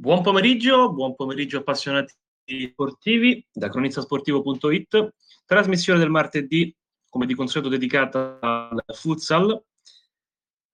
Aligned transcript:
Buon 0.00 0.22
pomeriggio, 0.22 0.90
buon 0.94 1.14
pomeriggio 1.14 1.58
appassionati 1.58 2.14
sportivi 2.72 3.46
da 3.52 3.68
cronistasportivo.it, 3.68 5.12
trasmissione 5.44 5.98
del 5.98 6.08
martedì, 6.08 6.74
come 7.06 7.26
di 7.26 7.34
consueto 7.34 7.68
dedicata 7.68 8.38
al 8.40 8.82
futsal. 8.94 9.62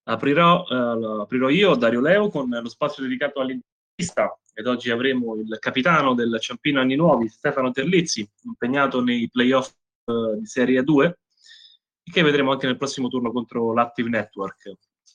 Aprirò, 0.04 0.64
eh, 0.70 1.22
aprirò 1.22 1.48
io, 1.48 1.74
Dario 1.74 2.00
Leo, 2.00 2.28
con 2.28 2.48
lo 2.48 2.68
spazio 2.68 3.02
dedicato 3.02 3.40
all'intervista 3.40 4.38
ed 4.54 4.68
oggi 4.68 4.92
avremo 4.92 5.34
il 5.34 5.56
capitano 5.58 6.14
del 6.14 6.38
Ciampino 6.38 6.78
Anni 6.78 6.94
Nuovi, 6.94 7.26
Stefano 7.28 7.72
Terlizzi, 7.72 8.24
impegnato 8.44 9.02
nei 9.02 9.28
playoff 9.28 9.72
eh, 10.04 10.38
di 10.38 10.46
Serie 10.46 10.84
2, 10.84 11.18
che 12.12 12.22
vedremo 12.22 12.52
anche 12.52 12.66
nel 12.66 12.76
prossimo 12.76 13.08
turno 13.08 13.32
contro 13.32 13.72
l'Active 13.72 14.08
Network. 14.08 14.72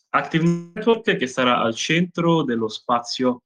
Active 0.10 0.72
Network 0.74 1.16
che 1.16 1.28
sarà 1.28 1.62
al 1.62 1.74
centro 1.74 2.44
dello 2.44 2.68
spazio 2.68 3.44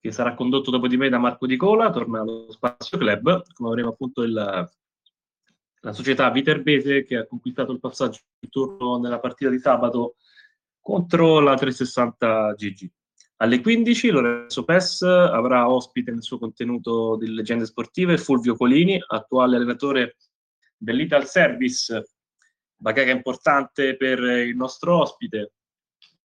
che 0.00 0.12
sarà 0.12 0.34
condotto 0.34 0.70
dopo 0.70 0.88
di 0.88 0.96
me 0.96 1.08
da 1.08 1.18
Marco 1.18 1.46
Di 1.46 1.56
Cola, 1.56 1.90
torna 1.90 2.20
allo 2.20 2.50
Spazio 2.50 2.98
Club, 2.98 3.44
come 3.52 3.68
avremo 3.68 3.90
appunto 3.90 4.22
il, 4.22 4.32
la 4.32 5.92
società 5.92 6.30
Viterbese 6.30 7.04
che 7.04 7.16
ha 7.16 7.26
conquistato 7.26 7.72
il 7.72 7.80
passaggio 7.80 8.20
di 8.38 8.48
turno 8.48 8.98
nella 8.98 9.20
partita 9.20 9.50
di 9.50 9.58
sabato 9.58 10.16
contro 10.80 11.40
la 11.40 11.54
360 11.54 12.54
GG. 12.54 12.90
Alle 13.38 13.60
15 13.60 14.10
Lorenzo 14.10 14.64
Pes 14.64 15.02
avrà 15.02 15.68
ospite 15.68 16.10
nel 16.10 16.22
suo 16.22 16.38
contenuto 16.38 17.16
di 17.16 17.32
leggende 17.32 17.66
sportive 17.66 18.16
Fulvio 18.16 18.56
Colini, 18.56 18.98
attuale 19.06 19.56
allenatore 19.56 20.16
dell'Ital 20.76 21.26
Service, 21.26 22.14
bacheca 22.74 23.10
importante 23.10 23.96
per 23.96 24.20
il 24.20 24.56
nostro 24.56 25.00
ospite, 25.00 25.52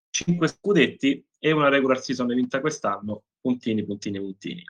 5 0.09 0.47
scudetti 0.47 1.25
e 1.43 1.51
una 1.51 1.69
regular 1.69 1.99
season 1.99 2.27
vinta 2.27 2.61
quest'anno, 2.61 3.23
puntini, 3.41 3.83
puntini, 3.83 4.19
puntini. 4.19 4.63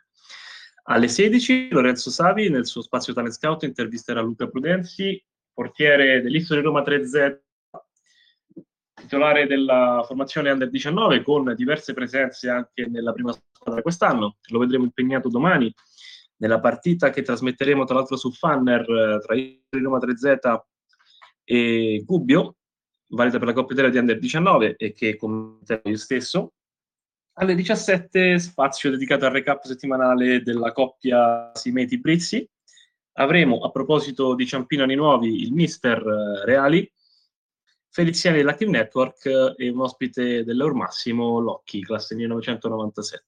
Alle 0.84 1.10
16 1.10 1.68
Lorenzo 1.70 2.10
Savi 2.10 2.50
nel 2.50 2.66
suo 2.66 2.82
spazio 2.82 3.14
talent 3.14 3.34
scout 3.34 3.64
intervisterà 3.64 4.22
Luca 4.22 4.48
Prudenzi, 4.48 5.22
portiere 5.54 6.22
dell'Istoria 6.22 6.64
Roma 6.64 6.82
3Z, 6.82 7.40
titolare 8.94 9.48
della 9.48 10.02
formazione 10.06 10.50
Under 10.50 10.70
19 10.70 11.24
con 11.24 11.54
diverse 11.56 11.94
presenze 11.94 12.50
anche 12.50 12.88
nella 12.88 13.12
prima 13.12 13.34
squadra 13.34 13.82
quest'anno. 13.82 14.38
Lo 14.50 14.60
vedremo 14.60 14.86
impegnato 14.86 15.28
domani 15.28 15.72
nella 16.38 16.62
partita 16.62 17.10
che 17.10 17.22
trasmetteremo 17.22 17.84
tra 17.84 17.96
l'altro 17.96 18.16
su 18.16 18.32
Fanner 18.32 18.82
eh, 18.82 19.20
tra 19.20 19.80
Roma 19.82 19.98
3Z 19.98 20.62
e 21.44 22.02
Gubbio, 22.06 22.56
valida 23.10 23.38
per 23.40 23.48
la 23.48 23.54
Coppa 23.54 23.74
Italia 23.74 23.92
di 23.92 23.98
Under 23.98 24.18
19 24.18 24.76
e 24.78 24.94
che 24.94 25.18
commenterò 25.18 25.82
io 25.84 25.98
stesso. 25.98 26.54
Alle 27.42 27.56
17 27.56 28.38
spazio 28.38 28.92
dedicato 28.92 29.26
al 29.26 29.32
recap 29.32 29.64
settimanale 29.64 30.44
della 30.44 30.72
coppia 30.72 31.50
Simeti 31.56 32.00
Brizzi. 32.00 32.48
Avremo, 33.14 33.62
a 33.62 33.72
proposito 33.72 34.36
di 34.36 34.46
Ciampino 34.46 34.84
Anni 34.84 34.94
Nuovi, 34.94 35.42
il 35.42 35.52
mister 35.52 35.98
eh, 36.06 36.46
Reali, 36.46 36.88
Feliziani 37.90 38.38
dell'Active 38.38 38.70
Network 38.70 39.26
eh, 39.26 39.56
e 39.58 39.70
un 39.70 39.80
ospite 39.80 40.44
dell'Eur 40.44 40.76
Massimo, 40.76 41.40
Locchi, 41.40 41.82
classe 41.82 42.14
1997. 42.14 43.26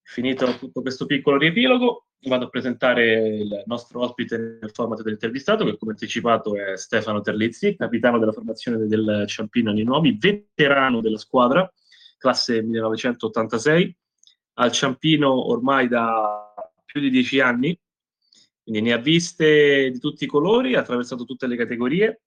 Finito 0.00 0.56
tutto 0.56 0.80
questo 0.80 1.04
piccolo 1.04 1.36
riepilogo, 1.36 2.06
vado 2.20 2.46
a 2.46 2.48
presentare 2.48 3.28
il 3.40 3.62
nostro 3.66 4.00
ospite 4.00 4.56
nel 4.58 4.70
format 4.72 5.02
dell'intervistato, 5.02 5.66
che 5.66 5.76
come 5.76 5.90
anticipato 5.90 6.56
è 6.56 6.78
Stefano 6.78 7.20
Terlizzi, 7.20 7.76
capitano 7.76 8.18
della 8.18 8.32
formazione 8.32 8.86
del 8.86 9.24
Ciampino 9.26 9.68
Anni 9.68 9.82
Nuovi, 9.82 10.16
veterano 10.18 11.02
della 11.02 11.18
squadra, 11.18 11.70
classe 12.18 12.62
1986, 12.62 13.96
al 14.54 14.72
Ciampino 14.72 15.48
ormai 15.48 15.88
da 15.88 16.52
più 16.84 17.00
di 17.00 17.10
dieci 17.10 17.40
anni, 17.40 17.78
quindi 18.62 18.82
ne 18.82 18.92
ha 18.92 18.98
viste 18.98 19.90
di 19.90 19.98
tutti 19.98 20.24
i 20.24 20.26
colori, 20.26 20.74
ha 20.74 20.80
attraversato 20.80 21.24
tutte 21.24 21.46
le 21.46 21.56
categorie. 21.56 22.22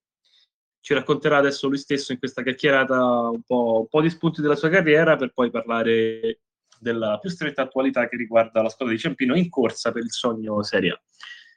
Ci 0.80 0.94
racconterà 0.94 1.36
adesso 1.36 1.68
lui 1.68 1.78
stesso 1.78 2.10
in 2.10 2.18
questa 2.18 2.42
chiacchierata 2.42 3.28
un 3.28 3.42
po', 3.42 3.82
un 3.82 3.86
po 3.88 4.00
di 4.00 4.10
spunti 4.10 4.40
della 4.40 4.56
sua 4.56 4.68
carriera 4.68 5.16
per 5.16 5.32
poi 5.32 5.50
parlare 5.50 6.40
della 6.80 7.18
più 7.20 7.30
stretta 7.30 7.62
attualità 7.62 8.08
che 8.08 8.16
riguarda 8.16 8.60
la 8.60 8.68
squadra 8.68 8.92
di 8.92 9.00
Ciampino 9.00 9.36
in 9.36 9.48
corsa 9.48 9.92
per 9.92 10.02
il 10.02 10.10
sogno 10.10 10.62
Serie 10.64 10.90
A. 10.90 11.02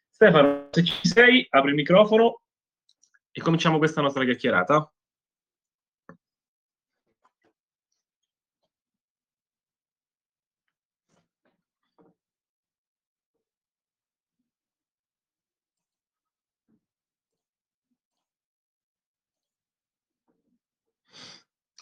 Stefano, 0.07 0.67
se 0.69 0.83
ci 0.83 1.07
sei, 1.07 1.47
apri 1.49 1.69
il 1.69 1.75
microfono 1.75 2.41
e 3.31 3.41
cominciamo 3.41 3.79
questa 3.79 4.01
nostra 4.01 4.23
chiacchierata. 4.23 4.93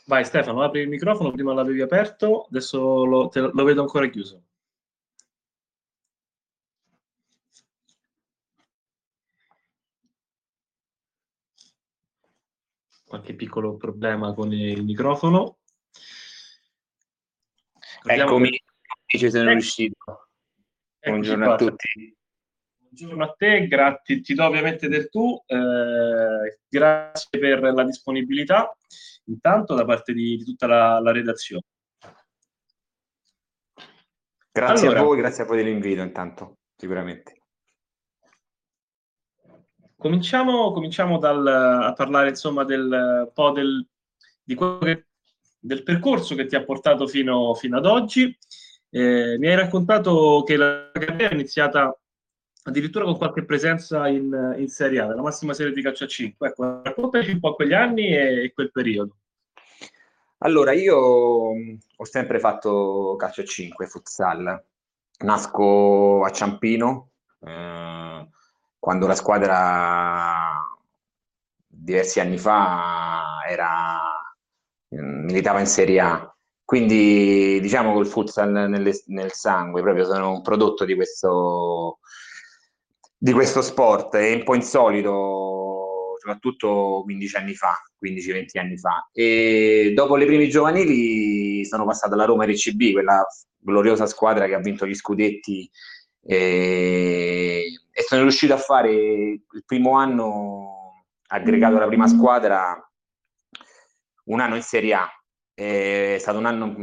Vai 0.05 0.25
Stefano, 0.25 0.61
apri 0.63 0.81
il 0.81 0.89
microfono, 0.89 1.31
prima 1.31 1.53
l'avevi 1.53 1.81
aperto, 1.81 2.43
adesso 2.43 3.05
lo, 3.05 3.29
te, 3.29 3.39
lo 3.39 3.63
vedo 3.63 3.81
ancora 3.81 4.07
chiuso. 4.07 4.43
Qualche 13.05 13.33
piccolo 13.33 13.77
problema 13.77 14.33
con 14.33 14.51
il 14.51 14.83
microfono. 14.83 15.59
Eccomi, 18.05 18.49
che... 19.05 19.17
ci 19.17 19.29
sono 19.29 19.51
riuscito. 19.51 20.29
Buongiorno 20.99 21.53
a 21.53 21.55
tutti. 21.55 22.17
Buongiorno 22.93 23.23
a 23.23 23.33
te, 23.35 23.65
grazie, 23.65 24.21
ti 24.21 24.35
do 24.35 24.45
ovviamente 24.45 24.87
del 24.87 25.09
tu, 25.09 25.41
eh, 25.47 26.59
grazie 26.69 27.39
per 27.39 27.59
la 27.59 27.83
disponibilità 27.83 28.71
intanto 29.25 29.73
da 29.73 29.83
parte 29.83 30.13
di, 30.13 30.37
di 30.37 30.43
tutta 30.43 30.67
la, 30.67 30.99
la, 30.99 31.11
redazione. 31.11 31.63
Grazie 34.51 34.85
allora, 34.85 35.01
a 35.01 35.03
voi, 35.05 35.17
grazie 35.17 35.43
a 35.43 35.47
voi 35.47 35.57
dell'invito 35.57 36.01
intanto, 36.01 36.57
sicuramente. 36.75 37.41
Cominciamo, 39.97 40.71
cominciamo 40.71 41.17
dal, 41.17 41.47
a 41.47 41.93
parlare 41.93 42.29
insomma 42.29 42.63
del 42.63 43.31
po' 43.33 43.49
del, 43.49 43.83
di 44.43 44.55
che, 44.55 45.07
del 45.57 45.81
percorso 45.81 46.35
che 46.35 46.45
ti 46.45 46.55
ha 46.55 46.63
portato 46.63 47.07
fino, 47.07 47.55
fino 47.55 47.75
ad 47.75 47.87
oggi. 47.87 48.37
Eh, 48.91 49.35
mi 49.39 49.47
hai 49.47 49.55
raccontato 49.55 50.43
che 50.45 50.57
la 50.57 50.91
carriera 50.93 51.29
è 51.29 51.33
iniziata 51.33 51.97
addirittura 52.63 53.05
con 53.05 53.17
qualche 53.17 53.43
presenza 53.45 54.07
in, 54.07 54.55
in 54.57 54.67
Serie 54.67 54.99
A, 54.99 55.07
nella 55.07 55.21
massima 55.21 55.53
serie 55.53 55.73
di 55.73 55.81
calcio 55.81 56.05
a 56.05 56.07
5. 56.07 56.47
Ecco, 56.47 56.81
raccontaci 56.83 57.31
un 57.31 57.39
po' 57.39 57.55
quegli 57.55 57.73
anni 57.73 58.07
e, 58.07 58.43
e 58.43 58.53
quel 58.53 58.71
periodo. 58.71 59.17
Allora, 60.39 60.73
io 60.73 60.97
ho 60.97 62.05
sempre 62.05 62.39
fatto 62.39 63.15
calcio 63.17 63.41
a 63.41 63.45
5, 63.45 63.87
futsal. 63.87 64.63
Nasco 65.19 66.23
a 66.23 66.29
Ciampino, 66.31 67.11
eh, 67.39 68.27
quando 68.77 69.07
la 69.07 69.15
squadra 69.15 70.51
diversi 71.65 72.19
anni 72.19 72.37
fa 72.37 73.41
era, 73.47 73.99
militava 74.89 75.59
in 75.59 75.67
Serie 75.67 75.99
A. 75.99 76.35
Quindi 76.65 77.59
diciamo 77.61 77.93
col 77.93 78.07
futsal 78.07 78.51
nelle, 78.51 78.93
nel 79.07 79.31
sangue, 79.31 79.81
proprio 79.81 80.05
sono 80.05 80.31
un 80.31 80.41
prodotto 80.41 80.85
di 80.85 80.95
questo, 80.95 81.99
di 83.23 83.31
questo 83.31 83.61
sport, 83.61 84.17
è 84.17 84.33
un 84.33 84.43
po' 84.43 84.53
insolito, 84.53 86.17
soprattutto 86.19 87.03
15 87.05 87.35
anni 87.37 87.53
fa, 87.53 87.81
15-20 88.03 88.59
anni 88.59 88.77
fa. 88.77 89.07
E 89.13 89.93
dopo 89.95 90.17
le 90.17 90.25
prime 90.25 90.49
giovanili 90.49 91.63
sono 91.63 91.85
passato 91.85 92.15
alla 92.15 92.25
Roma 92.25 92.43
RCB, 92.43 92.91
quella 92.91 93.25
gloriosa 93.57 94.07
squadra 94.07 94.45
che 94.45 94.55
ha 94.55 94.59
vinto 94.59 94.85
gli 94.85 94.93
scudetti 94.93 95.71
e, 96.21 97.63
e 97.89 98.01
sono 98.01 98.23
riuscito 98.23 98.55
a 98.55 98.57
fare 98.57 98.91
il 98.91 99.63
primo 99.65 99.95
anno 99.95 101.05
aggregato 101.27 101.77
alla 101.77 101.87
prima 101.87 102.09
squadra 102.09 102.77
un 104.25 104.39
anno 104.41 104.55
in 104.57 104.63
Serie 104.63 104.95
A. 104.95 105.09
È 105.53 106.17
stato 106.19 106.39
un 106.39 106.45
anno 106.45 106.75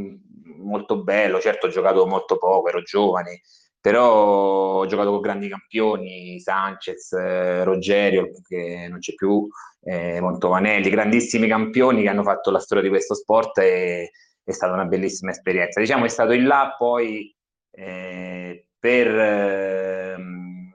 molto 0.57 1.03
bello, 1.03 1.39
certo 1.39 1.67
ho 1.67 1.71
giocato 1.71 2.07
molto 2.07 2.39
poco, 2.39 2.71
ero 2.71 2.81
giovane, 2.81 3.43
però 3.81 4.79
ho 4.81 4.87
giocato 4.87 5.11
con 5.11 5.21
grandi 5.21 5.49
campioni, 5.49 6.39
Sanchez, 6.41 7.13
eh, 7.13 7.65
Rogerio, 7.65 8.31
che 8.47 8.87
non 8.89 8.99
c'è 8.99 9.15
più, 9.15 9.49
eh, 9.83 10.21
Montovanelli, 10.21 10.91
grandissimi 10.91 11.49
campioni 11.49 12.03
che 12.03 12.09
hanno 12.09 12.23
fatto 12.23 12.51
la 12.51 12.59
storia 12.61 12.83
di 12.83 12.91
questo 12.91 13.15
sport 13.15 13.59
e 13.59 14.11
è 14.45 14.53
stata 14.53 14.73
una 14.73 14.85
bellissima 14.85 15.31
esperienza. 15.31 15.81
Diciamo 15.81 16.05
è 16.05 16.09
stato 16.09 16.33
in 16.33 16.47
là 16.47 16.75
poi 16.77 17.35
eh, 17.71 18.67
per, 18.79 19.07
ehm, 19.09 20.75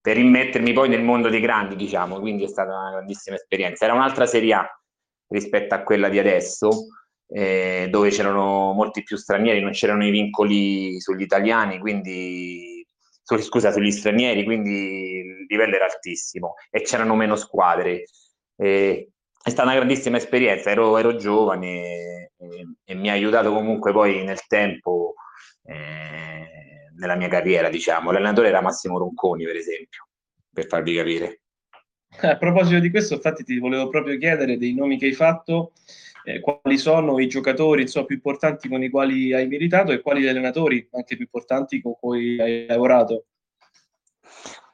per 0.00 0.18
immettermi 0.18 0.72
poi 0.72 0.88
nel 0.88 1.02
mondo 1.02 1.28
dei 1.28 1.40
grandi, 1.40 1.76
diciamo, 1.76 2.20
quindi 2.20 2.44
è 2.44 2.48
stata 2.48 2.76
una 2.76 2.90
grandissima 2.90 3.36
esperienza. 3.36 3.84
Era 3.84 3.94
un'altra 3.94 4.26
Serie 4.26 4.54
A 4.54 4.80
rispetto 5.28 5.74
a 5.74 5.82
quella 5.82 6.08
di 6.08 6.18
adesso, 6.18 6.68
eh, 7.28 7.88
dove 7.90 8.10
c'erano 8.10 8.72
molti 8.72 9.02
più 9.02 9.16
stranieri, 9.16 9.60
non 9.60 9.72
c'erano 9.72 10.06
i 10.06 10.10
vincoli 10.10 11.00
sugli 11.00 11.22
italiani, 11.22 11.78
quindi 11.78 12.86
su, 13.22 13.36
scusa, 13.38 13.72
sugli 13.72 13.90
stranieri, 13.90 14.44
quindi 14.44 15.18
il 15.18 15.46
livello 15.48 15.74
era 15.74 15.86
altissimo 15.86 16.54
e 16.70 16.82
c'erano 16.82 17.14
meno 17.14 17.36
squadre. 17.36 18.04
Eh, 18.56 19.08
è 19.42 19.50
stata 19.50 19.68
una 19.68 19.76
grandissima 19.76 20.16
esperienza, 20.16 20.70
ero, 20.70 20.96
ero 20.96 21.16
giovane 21.16 22.30
e, 22.36 22.66
e, 22.84 22.94
mi 22.94 23.10
ha 23.10 23.12
aiutato 23.12 23.52
comunque 23.52 23.92
poi 23.92 24.24
nel 24.24 24.46
tempo 24.46 25.14
eh, 25.64 26.46
nella 26.96 27.16
mia 27.16 27.28
carriera, 27.28 27.68
diciamo. 27.68 28.10
L'allenatore 28.10 28.48
era 28.48 28.60
Massimo 28.60 28.98
Ronconi, 28.98 29.44
per 29.44 29.56
esempio, 29.56 30.08
per 30.52 30.66
farvi 30.66 30.94
capire. 30.94 31.40
A 32.22 32.36
proposito 32.36 32.78
di 32.78 32.90
questo, 32.90 33.14
infatti 33.14 33.42
ti 33.42 33.58
volevo 33.58 33.88
proprio 33.88 34.16
chiedere 34.18 34.56
dei 34.56 34.74
nomi 34.74 34.98
che 34.98 35.06
hai 35.06 35.12
fatto 35.12 35.72
eh, 36.24 36.40
quali 36.40 36.78
sono 36.78 37.20
i 37.20 37.28
giocatori 37.28 37.82
insomma, 37.82 38.06
più 38.06 38.16
importanti 38.16 38.68
con 38.68 38.82
i 38.82 38.88
quali 38.88 39.32
hai 39.32 39.46
militato 39.46 39.92
e 39.92 40.00
quali 40.00 40.22
gli 40.22 40.26
allenatori 40.26 40.88
anche 40.92 41.16
più 41.16 41.24
importanti 41.24 41.80
con 41.82 41.94
cui 41.98 42.40
hai 42.40 42.66
lavorato? 42.66 43.26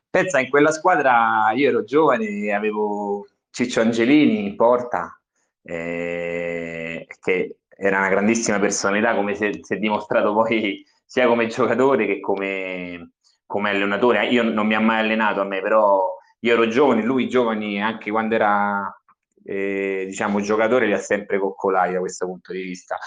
Pensa, 0.08 0.40
in 0.40 0.48
quella 0.48 0.70
squadra 0.70 1.52
io 1.54 1.68
ero 1.68 1.84
giovane 1.84 2.52
avevo 2.52 3.26
Ciccio 3.50 3.80
Angelini 3.80 4.44
in 4.44 4.56
porta, 4.56 5.20
eh, 5.62 7.06
che 7.20 7.58
era 7.68 7.98
una 7.98 8.08
grandissima 8.08 8.58
personalità, 8.58 9.14
come 9.14 9.34
si 9.34 9.46
è, 9.46 9.50
si 9.60 9.74
è, 9.74 9.78
dimostrato 9.78 10.32
poi 10.32 10.84
sia 11.04 11.26
come 11.26 11.46
giocatore 11.46 12.06
che 12.06 12.20
come, 12.20 13.12
come 13.46 13.70
allenatore. 13.70 14.26
Io 14.26 14.42
non 14.42 14.66
mi 14.66 14.74
ha 14.74 14.80
mai 14.80 15.00
allenato 15.00 15.40
a 15.40 15.44
me, 15.44 15.60
però 15.60 16.16
io 16.40 16.52
ero 16.52 16.68
giovane, 16.68 17.02
lui 17.02 17.28
giovani 17.28 17.82
anche 17.82 18.10
quando 18.10 18.34
era 18.34 18.99
eh, 19.44 20.04
diciamo, 20.06 20.40
giocatore 20.40 20.86
li 20.86 20.92
ha 20.92 20.98
sempre 20.98 21.38
coccolati 21.38 21.92
da 21.92 22.00
questo 22.00 22.26
punto 22.26 22.52
di 22.52 22.62
vista. 22.62 22.98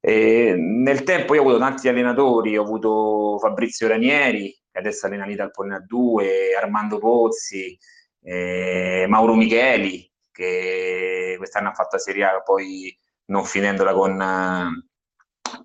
E 0.00 0.54
nel 0.56 1.02
tempo 1.02 1.34
io 1.34 1.40
ho 1.40 1.44
avuto 1.44 1.58
tanti 1.58 1.88
allenatori, 1.88 2.56
ho 2.56 2.62
avuto 2.62 3.38
Fabrizio 3.40 3.88
Ranieri, 3.88 4.56
che 4.70 4.78
adesso 4.78 5.06
allena 5.06 5.26
l'Ital 5.26 5.50
Polna 5.50 5.80
2, 5.84 6.54
Armando 6.56 6.98
Pozzi, 6.98 7.76
eh, 8.22 9.06
Mauro 9.08 9.34
Micheli, 9.34 10.08
che 10.30 11.34
quest'anno 11.38 11.70
ha 11.70 11.74
fatto 11.74 11.96
la 11.96 12.02
Serie 12.02 12.24
A, 12.24 12.40
poi 12.42 12.96
non 13.26 13.44
finendola 13.44 13.92
con, 13.94 14.84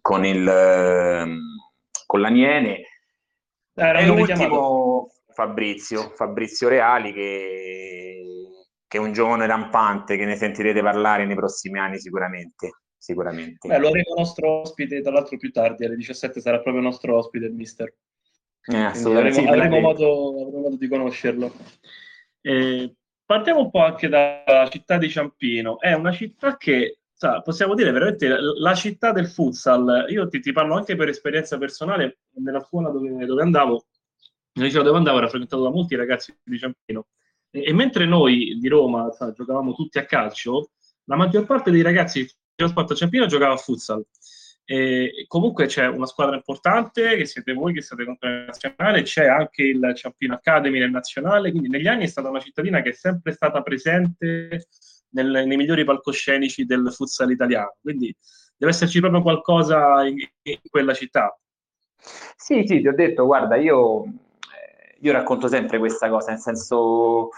con, 0.02 0.26
il, 0.26 1.40
con 2.06 2.22
l'Aniene. 2.22 2.76
Eh, 3.74 4.00
e 4.00 4.06
l'ultimo 4.06 5.12
Fabrizio, 5.34 6.12
Fabrizio 6.16 6.68
Reali, 6.68 7.14
che 7.14 8.41
che 8.92 8.98
è 8.98 9.00
un 9.00 9.14
giovane 9.14 9.48
rampante 9.48 10.18
che 10.18 10.26
ne 10.26 10.36
sentirete 10.36 10.82
parlare 10.82 11.26
nei 11.26 11.38
prossimi 11.38 11.80
anni 11.80 11.98
sicuramente. 11.98 12.80
sicuramente. 12.98 13.70
Beh, 13.70 13.78
lo 13.78 13.88
avremo 13.88 14.16
nostro 14.18 14.60
ospite, 14.60 15.02
tra 15.02 15.14
l'altro 15.14 15.38
più 15.38 15.50
tardi, 15.50 15.86
alle 15.86 15.96
17 15.96 16.42
sarà 16.42 16.60
proprio 16.60 16.84
nostro 16.84 17.16
ospite 17.16 17.46
il 17.46 17.54
mister. 17.54 17.88
Eh, 18.66 18.76
avremo, 18.76 19.32
sì, 19.32 19.46
avremo, 19.46 19.80
modo, 19.80 20.42
avremo, 20.42 20.60
modo, 20.64 20.76
di 20.76 20.90
conoscerlo. 20.90 21.54
Eh, 22.42 22.94
partiamo 23.26 23.62
un 23.62 23.72
po' 23.72 23.80
anche 23.80 24.10
dalla 24.10 24.68
città 24.70 24.98
di 24.98 25.10
Ciampino. 25.10 25.80
È 25.80 25.94
una 25.94 26.12
città 26.12 26.58
che, 26.58 27.00
possiamo 27.46 27.76
dire, 27.76 27.92
veramente 27.92 28.28
la 28.28 28.76
città 28.76 29.14
del 29.14 29.30
futsal. 29.30 30.08
Io 30.10 30.28
ti, 30.28 30.42
ti 30.42 30.52
parlo 30.52 30.76
anche 30.76 30.98
per 30.98 31.08
esperienza 31.08 31.58
personale, 31.58 32.24
nella 32.42 32.60
scuola 32.60 32.90
dove, 32.90 33.26
dove 33.26 33.42
andavo, 33.42 33.86
nel 34.56 34.66
liceo 34.66 34.84
dove 34.84 34.98
andavo 34.98 35.20
era 35.20 35.30
frequentato 35.30 35.64
da 35.64 35.70
molti 35.70 35.96
ragazzi 35.96 36.38
di 36.44 36.60
Ciampino 36.60 37.06
e, 37.52 37.64
e 37.66 37.74
mentre 37.74 38.06
noi 38.06 38.58
di 38.60 38.68
Roma 38.68 39.12
sa, 39.12 39.32
giocavamo 39.32 39.74
tutti 39.74 40.00
a 40.00 40.06
calcio, 40.06 40.72
la 41.06 41.16
maggior 41.16 41.46
parte 41.46 41.70
dei 41.72 41.82
ragazzi 41.82 42.28
dello 42.56 42.70
sport 42.70 42.94
Ciampino 42.94 43.26
giocava 43.26 43.54
a 43.54 43.58
futsal. 43.58 44.04
E 44.64 45.26
comunque 45.28 45.66
c'è 45.66 45.88
una 45.88 46.06
squadra 46.06 46.36
importante, 46.36 47.18
che 47.18 47.26
siete 47.26 47.52
voi, 47.52 47.74
che 47.74 47.82
siete 47.82 48.06
contro 48.06 48.30
il 48.30 48.46
nazionale, 48.46 49.02
c'è 49.02 49.26
anche 49.28 49.64
il 49.64 49.92
Ciampino 49.96 50.36
Academy 50.36 50.80
nel 50.80 50.92
nazionale, 50.92 51.52
quindi 51.52 51.68
negli 51.68 51.88
anni 51.88 52.04
è 52.04 52.08
stata 52.08 52.30
una 52.30 52.40
cittadina 52.40 52.82
che 52.82 52.90
è 52.90 52.94
sempre 52.94 53.34
stata 53.34 53.62
presente 53.64 54.68
nel, 55.10 55.46
nei 55.46 55.58
migliori 55.58 55.84
palcoscenici 55.84 56.66
del 56.66 56.90
futsal 56.94 57.32
italiano, 57.32 57.76
quindi 57.82 58.16
deve 58.56 58.72
esserci 58.72 59.00
proprio 59.00 59.22
qualcosa 59.24 60.06
in, 60.06 60.20
in 60.44 60.60
quella 60.70 60.94
città. 60.94 61.38
Sì, 61.98 62.64
sì, 62.66 62.80
ti 62.80 62.88
ho 62.88 62.96
detto, 62.96 63.26
guarda, 63.26 63.58
io 63.58 64.06
io 65.02 65.12
racconto 65.12 65.48
sempre 65.48 65.80
questa 65.80 66.10
cosa, 66.10 66.32
nel 66.32 66.40
senso, 66.40 67.30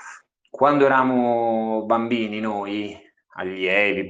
quando 0.49 0.85
eravamo 0.85 1.83
bambini 1.85 2.39
noi, 2.39 2.97
allievi, 3.35 4.07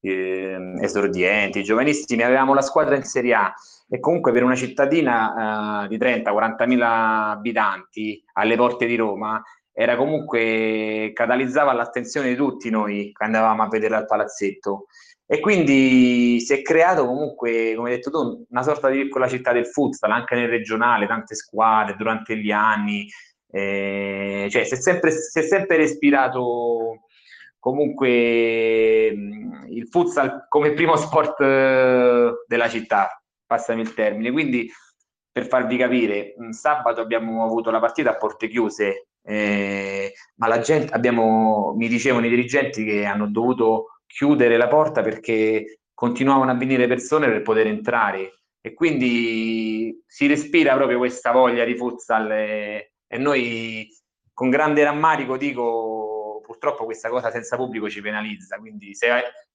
eh, 0.00 0.78
esordienti, 0.80 1.62
giovanissimi, 1.62 2.22
avevamo 2.22 2.54
la 2.54 2.62
squadra 2.62 2.96
in 2.96 3.04
Serie 3.04 3.34
A 3.34 3.54
e 3.88 4.00
comunque 4.00 4.32
per 4.32 4.42
una 4.42 4.56
cittadina 4.56 5.84
eh, 5.84 5.88
di 5.88 5.98
30-40 5.98 6.66
mila 6.66 7.28
abitanti 7.30 8.22
alle 8.34 8.56
porte 8.56 8.86
di 8.86 8.96
Roma 8.96 9.42
era 9.76 9.96
comunque 9.96 11.10
catalizzava 11.12 11.72
l'attenzione 11.72 12.28
di 12.28 12.36
tutti 12.36 12.70
noi 12.70 13.10
quando 13.12 13.38
andavamo 13.38 13.62
a 13.64 13.68
vedere 13.68 13.96
al 13.96 14.06
palazzetto 14.06 14.86
e 15.26 15.40
quindi 15.40 16.38
si 16.40 16.52
è 16.52 16.60
creato 16.60 17.06
comunque, 17.06 17.74
come 17.74 17.90
hai 17.90 17.96
detto 17.96 18.10
tu, 18.10 18.44
una 18.50 18.62
sorta 18.62 18.90
di 18.90 19.02
piccola 19.02 19.28
città 19.28 19.52
del 19.52 19.66
futsal, 19.66 20.10
anche 20.10 20.34
nel 20.34 20.48
regionale, 20.48 21.06
tante 21.06 21.34
squadre 21.34 21.96
durante 21.96 22.36
gli 22.36 22.50
anni. 22.50 23.08
Eh, 23.50 24.48
cioè, 24.50 24.64
si 24.64 24.74
è, 24.74 24.76
sempre, 24.76 25.10
si 25.12 25.38
è 25.38 25.42
sempre 25.42 25.76
respirato 25.76 27.04
comunque 27.58 29.06
il 29.08 29.88
futsal 29.90 30.46
come 30.48 30.72
primo 30.72 30.96
sport 30.96 31.40
eh, 31.40 32.32
della 32.46 32.68
città, 32.68 33.22
passami 33.46 33.80
il 33.80 33.94
termine. 33.94 34.30
Quindi, 34.30 34.70
per 35.32 35.46
farvi 35.46 35.78
capire, 35.78 36.34
sabato 36.50 37.00
abbiamo 37.00 37.44
avuto 37.44 37.70
la 37.70 37.80
partita 37.80 38.10
a 38.10 38.16
porte 38.16 38.46
chiuse, 38.48 39.06
eh, 39.22 40.12
ma 40.36 40.48
la 40.48 40.58
gente, 40.60 40.92
abbiamo, 40.92 41.72
mi 41.74 41.88
dicevano 41.88 42.26
i 42.26 42.28
dirigenti 42.28 42.84
che 42.84 43.06
hanno 43.06 43.26
dovuto 43.30 43.93
chiudere 44.14 44.56
la 44.56 44.68
porta 44.68 45.02
perché 45.02 45.80
continuavano 45.92 46.52
a 46.52 46.54
venire 46.54 46.86
persone 46.86 47.26
per 47.26 47.42
poter 47.42 47.66
entrare. 47.66 48.42
E 48.60 48.72
quindi 48.72 50.02
si 50.06 50.28
respira 50.28 50.74
proprio 50.76 50.98
questa 50.98 51.32
voglia 51.32 51.64
di 51.64 51.76
futsal. 51.76 52.30
E, 52.30 52.92
e 53.08 53.18
noi 53.18 53.88
con 54.32 54.50
grande 54.50 54.84
rammarico 54.84 55.36
dico 55.36 56.40
purtroppo 56.44 56.84
questa 56.84 57.08
cosa 57.08 57.30
senza 57.32 57.56
pubblico 57.56 57.90
ci 57.90 58.00
penalizza. 58.00 58.56
Quindi 58.58 58.94
se, 58.94 59.08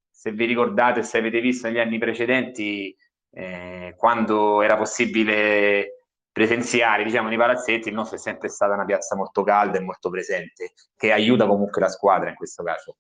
se 0.09 0.31
vi 0.33 0.45
ricordate 0.45 1.03
se 1.03 1.19
avete 1.19 1.39
visto 1.39 1.67
negli 1.67 1.79
anni 1.79 1.97
precedenti 1.97 2.93
eh, 3.31 3.93
quando 3.97 4.61
era 4.61 4.75
possibile 4.75 6.03
presenziare 6.31 7.03
diciamo 7.03 7.27
nei 7.27 7.37
palazzetti 7.37 7.89
il 7.89 7.93
nostro 7.93 8.17
è 8.17 8.19
sempre 8.19 8.49
stata 8.49 8.73
una 8.73 8.85
piazza 8.85 9.15
molto 9.15 9.43
calda 9.43 9.77
e 9.77 9.81
molto 9.81 10.09
presente 10.09 10.73
che 10.95 11.11
aiuta 11.11 11.45
comunque 11.47 11.81
la 11.81 11.89
squadra 11.89 12.29
in 12.29 12.35
questo 12.35 12.63
caso 12.63 12.97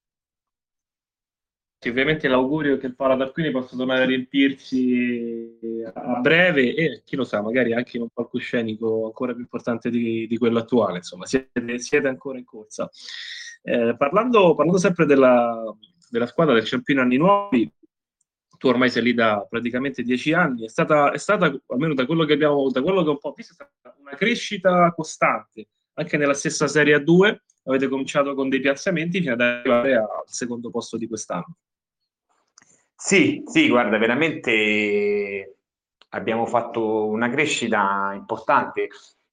ovviamente 1.87 2.27
l'augurio 2.27 2.75
è 2.75 2.77
che 2.77 2.87
il 2.87 2.95
Paolo 2.95 3.15
Tarquini 3.15 3.51
possa 3.51 3.77
tornare 3.77 4.03
a 4.03 4.05
riempirsi 4.05 5.57
a 5.93 6.19
breve 6.19 6.75
e 6.75 7.03
chi 7.05 7.15
lo 7.15 7.23
sa, 7.23 7.41
magari 7.41 7.73
anche 7.73 7.95
in 7.95 8.03
un 8.03 8.09
palcoscenico 8.09 9.05
ancora 9.05 9.31
più 9.31 9.41
importante 9.41 9.89
di, 9.89 10.27
di 10.27 10.37
quello 10.37 10.59
attuale. 10.59 10.97
Insomma, 10.97 11.25
siete, 11.25 11.79
siete 11.79 12.09
ancora 12.09 12.37
in 12.37 12.43
corsa. 12.43 12.89
Eh, 13.61 13.95
parlando, 13.97 14.55
parlando, 14.55 14.77
sempre 14.77 15.05
della, 15.05 15.73
della, 16.09 16.27
squadra 16.27 16.53
del 16.53 16.65
Ciampino 16.65 16.99
Anni 16.99 17.15
Nuovi, 17.15 17.71
tu 18.57 18.67
ormai 18.67 18.89
sei 18.89 19.03
lì 19.03 19.13
da 19.13 19.45
praticamente 19.49 20.03
dieci 20.03 20.33
anni, 20.33 20.65
è 20.65 20.69
stata, 20.69 21.11
è 21.11 21.17
stata 21.17 21.57
almeno 21.67 21.93
da 21.93 22.05
quello 22.05 22.25
che 22.25 22.33
abbiamo, 22.33 22.69
da 22.71 22.81
quello 22.81 23.03
che 23.03 23.07
ho 23.07 23.13
un 23.13 23.19
po' 23.19 23.33
visto, 23.33 23.53
è 23.53 23.55
stata 23.55 23.95
una 24.01 24.15
crescita 24.15 24.91
costante, 24.93 25.69
anche 25.93 26.17
nella 26.17 26.33
stessa 26.33 26.67
Serie 26.67 26.97
A2 26.97 27.37
avete 27.63 27.87
cominciato 27.87 28.33
con 28.33 28.49
dei 28.49 28.59
piazzamenti 28.59 29.19
fino 29.19 29.33
ad 29.33 29.41
arrivare 29.41 29.95
al 29.95 30.07
secondo 30.25 30.69
posto 30.69 30.97
di 30.97 31.07
quest'anno. 31.07 31.55
Sì, 33.01 33.43
sì, 33.45 33.69
guarda, 33.69 33.97
veramente 33.97 35.55
abbiamo 36.09 36.45
fatto 36.45 37.07
una 37.07 37.29
crescita 37.29 38.11
importante. 38.13 38.89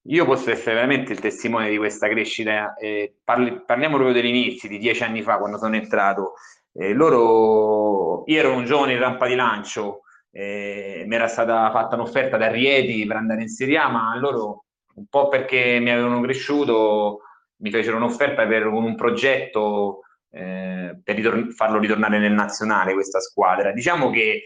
Io 0.08 0.24
posso 0.24 0.50
essere 0.50 0.74
veramente 0.76 1.12
il 1.12 1.18
testimone 1.20 1.68
di 1.70 1.76
questa 1.76 2.08
crescita. 2.08 2.74
Eh, 2.76 3.16
parli, 3.24 3.60
parliamo 3.64 3.96
proprio 3.96 4.14
degli 4.14 4.26
inizi, 4.28 4.68
di 4.68 4.78
dieci 4.78 5.02
anni 5.02 5.22
fa, 5.22 5.38
quando 5.38 5.58
sono 5.58 5.74
entrato. 5.74 6.34
Eh, 6.72 6.92
loro, 6.92 8.22
io 8.26 8.38
ero 8.38 8.52
un 8.54 8.64
giovane 8.64 8.92
in 8.92 8.98
rampa 9.00 9.26
di 9.26 9.34
lancio, 9.34 10.02
eh, 10.30 11.02
mi 11.06 11.14
era 11.16 11.26
stata 11.26 11.68
fatta 11.72 11.96
un'offerta 11.96 12.36
da 12.36 12.48
Rieti 12.50 13.04
per 13.06 13.16
andare 13.16 13.42
in 13.42 13.48
Serie 13.48 13.78
A, 13.78 13.88
ma 13.88 14.16
loro, 14.18 14.66
un 14.94 15.06
po' 15.06 15.28
perché 15.28 15.78
mi 15.80 15.90
avevano 15.90 16.20
cresciuto, 16.20 17.20
mi 17.56 17.70
fecero 17.70 17.96
un'offerta 17.96 18.42
un, 18.42 18.84
un 18.84 18.94
progetto 18.94 20.02
eh, 20.36 21.00
per 21.02 21.16
ritor- 21.16 21.50
farlo 21.52 21.78
ritornare 21.78 22.18
nel 22.18 22.32
nazionale 22.32 22.92
questa 22.92 23.20
squadra. 23.20 23.72
Diciamo 23.72 24.10
che 24.10 24.44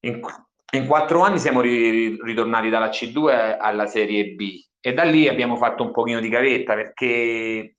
in, 0.00 0.20
in 0.72 0.86
quattro 0.86 1.20
anni 1.20 1.38
siamo 1.38 1.60
ri- 1.60 2.18
ritornati 2.22 2.70
dalla 2.70 2.88
C2 2.88 3.58
alla 3.58 3.86
Serie 3.86 4.32
B 4.32 4.58
e 4.80 4.94
da 4.94 5.04
lì 5.04 5.28
abbiamo 5.28 5.56
fatto 5.56 5.82
un 5.82 5.92
pochino 5.92 6.20
di 6.20 6.28
gavetta 6.28 6.74
perché 6.74 7.76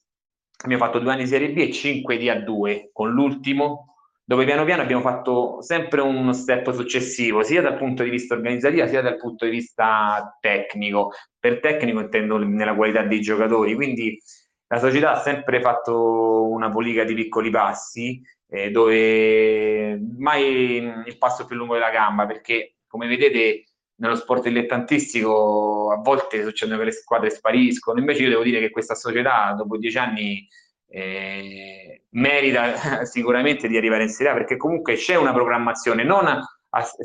abbiamo 0.64 0.84
fatto 0.84 1.00
due 1.00 1.12
anni 1.12 1.24
di 1.24 1.30
Serie 1.30 1.52
B 1.52 1.58
e 1.58 1.72
cinque 1.72 2.18
di 2.18 2.28
A2 2.28 2.90
con 2.92 3.10
l'ultimo 3.12 3.96
dove 4.28 4.46
piano 4.46 4.66
piano 4.66 4.82
abbiamo 4.82 5.04
fatto 5.04 5.62
sempre 5.62 6.02
uno 6.02 6.34
step 6.34 6.72
successivo, 6.72 7.44
sia 7.44 7.62
dal 7.62 7.78
punto 7.78 8.02
di 8.02 8.10
vista 8.10 8.34
organizzativo, 8.34 8.88
sia 8.88 9.02
dal 9.02 9.18
punto 9.18 9.46
di 9.46 9.52
vista 9.52 10.36
tecnico. 10.40 11.12
Per 11.38 11.60
tecnico 11.60 12.00
intendo 12.00 12.40
nella 12.40 12.74
qualità 12.74 13.04
dei 13.04 13.22
giocatori, 13.22 13.76
quindi 13.76 14.20
la 14.68 14.80
società 14.80 15.14
ha 15.14 15.22
sempre 15.22 15.62
fatto 15.62 16.50
una 16.50 16.70
politica 16.70 17.04
di 17.04 17.14
piccoli 17.14 17.50
passi, 17.50 18.22
eh, 18.50 18.72
dove 18.72 20.00
mai 20.18 20.78
il 21.06 21.18
passo 21.18 21.46
più 21.46 21.56
lungo 21.56 21.74
della 21.74 21.92
gamba, 21.92 22.26
perché 22.26 22.78
come 22.88 23.08
vedete 23.08 23.66
nello 23.98 24.16
sport 24.16 24.44
dilettantistico 24.44 25.92
a 25.92 25.98
volte 25.98 26.44
succedono 26.44 26.80
che 26.80 26.86
le 26.86 26.92
squadre 26.92 27.30
spariscono, 27.30 28.00
invece 28.00 28.24
io 28.24 28.30
devo 28.30 28.44
dire 28.44 28.60
che 28.60 28.70
questa 28.70 28.96
società 28.96 29.54
dopo 29.54 29.78
dieci 29.78 29.98
anni 29.98 30.48
eh, 30.88 32.04
merita 32.12 33.04
sicuramente 33.06 33.68
di 33.68 33.78
arrivare 33.78 34.04
in 34.04 34.10
Serie 34.10 34.32
A 34.32 34.36
perché 34.36 34.58
comunque 34.58 34.96
c'è 34.96 35.16
una 35.16 35.34
programmazione, 35.34 36.04
non, 36.04 36.26
a, 36.26 36.42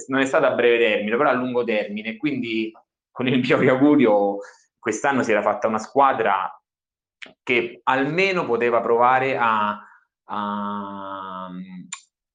non 0.09 0.21
è 0.21 0.27
stata 0.27 0.49
a 0.49 0.55
breve 0.55 0.79
termine, 0.79 1.17
però 1.17 1.31
a 1.31 1.35
lungo 1.35 1.65
termine, 1.65 2.17
quindi 2.17 2.73
con 3.11 3.27
il 3.29 3.39
mio 3.39 3.59
augurio 3.71 4.39
quest'anno 4.79 5.23
si 5.23 5.31
era 5.31 5.43
fatta 5.43 5.69
una 5.69 5.79
squadra 5.79 6.60
che 7.43 7.81
almeno 7.85 8.47
poteva 8.47 8.81
provare 8.81 9.37
a, 9.37 9.79
a, 10.25 11.51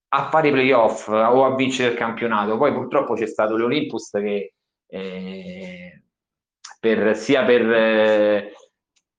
a 0.09 0.29
fare 0.29 0.47
i 0.47 0.51
playoff 0.51 1.07
o 1.07 1.45
a 1.45 1.55
vincere 1.55 1.91
il 1.91 1.97
campionato. 1.97 2.57
Poi 2.57 2.73
purtroppo 2.73 3.15
c'è 3.15 3.27
stato 3.27 3.57
l'Olympus 3.57 4.11
che 4.11 4.53
eh, 4.87 6.03
per, 6.79 7.15
sia 7.15 7.43
per, 7.43 7.71
eh, 7.71 8.53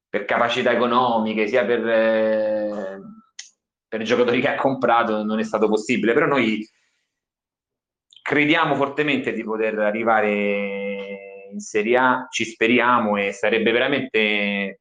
per, 0.08 0.25
capacità 0.25 0.73
economiche 0.73 1.49
sia 1.49 1.64
per, 1.64 1.87
eh, 1.87 3.00
per 3.88 4.00
i 4.00 4.04
giocatori 4.04 4.40
che 4.40 4.49
ha 4.49 4.56
comprato 4.56 5.25
non 5.25 5.40
è 5.40 5.44
stato 5.44 5.68
possibile. 5.68 6.12
Però 6.12 6.26
noi 6.26 6.66
crediamo 8.23 8.75
fortemente 8.75 9.32
di 9.32 9.42
poter 9.42 9.78
arrivare 9.78 11.49
in 11.52 11.61
Serie 11.61 11.96
A, 11.96 12.26
ci 12.30 12.44
speriamo 12.44 13.16
e 13.16 13.32
sarebbe 13.32 13.70
veramente 13.70 14.80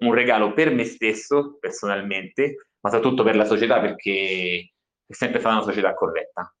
un 0.00 0.14
regalo 0.14 0.52
per 0.52 0.72
me 0.72 0.84
stesso 0.84 1.56
personalmente, 1.58 2.68
ma 2.80 2.90
soprattutto 2.90 3.22
per 3.22 3.36
la 3.36 3.44
società 3.44 3.80
perché 3.80 4.72
è 5.06 5.12
sempre 5.12 5.40
stata 5.40 5.56
una 5.56 5.64
società 5.64 5.94
corretta. 5.94 6.54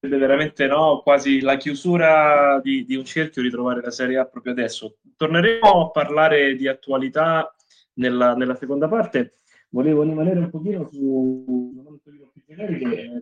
Veramente 0.00 0.66
no, 0.66 1.00
quasi 1.02 1.40
la 1.40 1.56
chiusura 1.56 2.60
di, 2.62 2.84
di 2.84 2.94
un 2.94 3.04
cerchio 3.04 3.40
ritrovare 3.40 3.80
la 3.80 3.90
Serie 3.90 4.18
A 4.18 4.26
proprio 4.26 4.52
adesso. 4.52 4.98
Torneremo 5.16 5.86
a 5.86 5.90
parlare 5.90 6.56
di 6.56 6.68
attualità 6.68 7.54
nella, 7.94 8.34
nella 8.34 8.54
seconda 8.54 8.86
parte. 8.86 9.38
Volevo 9.70 10.02
rimanere 10.02 10.40
un 10.40 10.50
pochino 10.50 10.88
su 10.92 11.72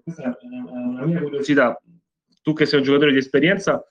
questa 0.03 0.37
è 0.39 0.45
una 0.45 1.07
mia 1.07 1.21
curiosità. 1.21 1.81
Tu 2.43 2.53
che 2.53 2.67
sei 2.67 2.81
un 2.81 2.85
giocatore 2.85 3.13
di 3.13 3.19
esperienza, 3.19 3.85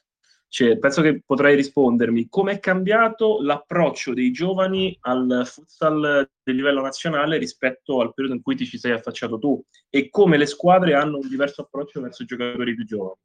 cioè, 0.51 0.77
penso 0.77 1.01
che 1.01 1.21
potrai 1.25 1.55
rispondermi 1.55 2.27
come 2.27 2.51
è 2.51 2.59
cambiato 2.59 3.41
l'approccio 3.41 4.13
dei 4.13 4.31
giovani 4.31 4.97
al 5.03 5.43
futsal 5.45 6.29
di 6.43 6.53
livello 6.53 6.81
nazionale 6.81 7.37
rispetto 7.37 8.01
al 8.01 8.13
periodo 8.13 8.35
in 8.35 8.43
cui 8.43 8.57
ti 8.57 8.65
ci 8.65 8.77
sei 8.77 8.91
affacciato 8.91 9.39
tu 9.39 9.63
e 9.89 10.09
come 10.09 10.35
le 10.35 10.45
squadre 10.45 10.93
hanno 10.93 11.19
un 11.19 11.29
diverso 11.29 11.61
approccio 11.61 12.01
verso 12.01 12.23
i 12.23 12.25
giocatori 12.25 12.75
più 12.75 12.83
giovani. 12.83 13.15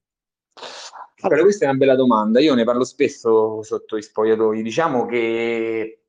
Allora, 1.23 1.42
questa 1.42 1.64
è 1.64 1.68
una 1.68 1.78
bella 1.78 1.97
domanda. 1.97 2.38
Io 2.38 2.54
ne 2.54 2.62
parlo 2.62 2.85
spesso 2.85 3.61
sotto 3.61 3.97
i 3.97 4.02
spogliatoi. 4.02 4.62
Diciamo 4.62 5.04
che 5.06 6.02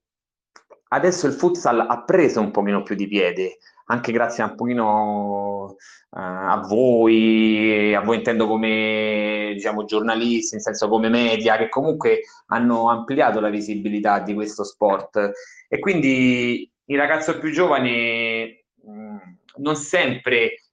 adesso 0.89 1.25
il 1.25 1.33
futsal 1.33 1.79
ha 1.79 2.03
preso 2.03 2.41
un 2.41 2.51
pochino 2.51 2.83
più 2.83 2.93
di 2.93 3.07
piede 3.07 3.57
anche 3.87 4.11
grazie 4.11 4.43
un 4.43 4.55
pochino 4.55 5.63
uh, 5.65 5.75
a 6.09 6.61
voi, 6.67 7.93
a 7.93 8.01
voi 8.01 8.17
intendo 8.17 8.47
come 8.47 9.51
diciamo, 9.53 9.85
giornalisti, 9.85 10.55
in 10.55 10.61
senso 10.61 10.87
come 10.87 11.09
media, 11.09 11.57
che 11.57 11.69
comunque 11.69 12.21
hanno 12.47 12.89
ampliato 12.89 13.39
la 13.39 13.49
visibilità 13.49 14.19
di 14.19 14.33
questo 14.33 14.63
sport. 14.63 15.31
E 15.69 15.79
quindi 15.79 16.69
il 16.85 16.97
ragazzo 16.97 17.37
più 17.39 17.51
giovane 17.51 18.65
mh, 18.83 18.91
mm, 18.91 19.17
non 19.57 19.75
sempre 19.75 20.63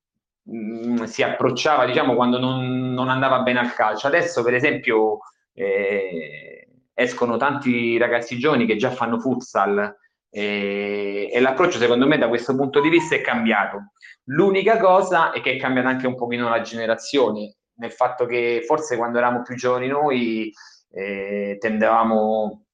mh, 0.42 1.02
mm, 1.02 1.02
si 1.04 1.22
approcciava, 1.22 1.86
diciamo, 1.86 2.14
quando 2.14 2.38
non, 2.38 2.92
non, 2.92 3.08
andava 3.08 3.40
bene 3.40 3.60
al 3.60 3.74
calcio. 3.74 4.08
Adesso, 4.08 4.42
per 4.42 4.54
esempio, 4.54 5.18
eh, 5.52 6.68
escono 6.94 7.36
tanti 7.36 7.96
ragazzi 7.96 8.38
giovani 8.38 8.66
che 8.66 8.76
già 8.76 8.90
fanno 8.90 9.20
futsal 9.20 9.96
e, 10.36 11.30
e, 11.32 11.40
l'approccio 11.40 11.78
secondo 11.78 12.08
me 12.08 12.18
da 12.18 12.26
questo 12.26 12.56
punto 12.56 12.80
di 12.80 12.88
vista 12.88 13.14
è 13.14 13.20
cambiato. 13.20 13.92
L'unica 14.24 14.78
cosa 14.78 15.30
è 15.30 15.40
che 15.40 15.52
è 15.52 15.56
cambiata 15.56 15.88
anche 15.88 16.08
un 16.08 16.16
pochino 16.16 16.48
la 16.48 16.60
generazione, 16.60 17.58
nel 17.76 17.92
fatto 17.92 18.26
che 18.26 18.64
forse 18.66 18.96
quando 18.96 19.18
eravamo 19.18 19.42
più 19.42 19.54
giovani 19.54 19.86
noi 19.86 20.52
eh, 20.90 21.56
tendevamo 21.60 22.64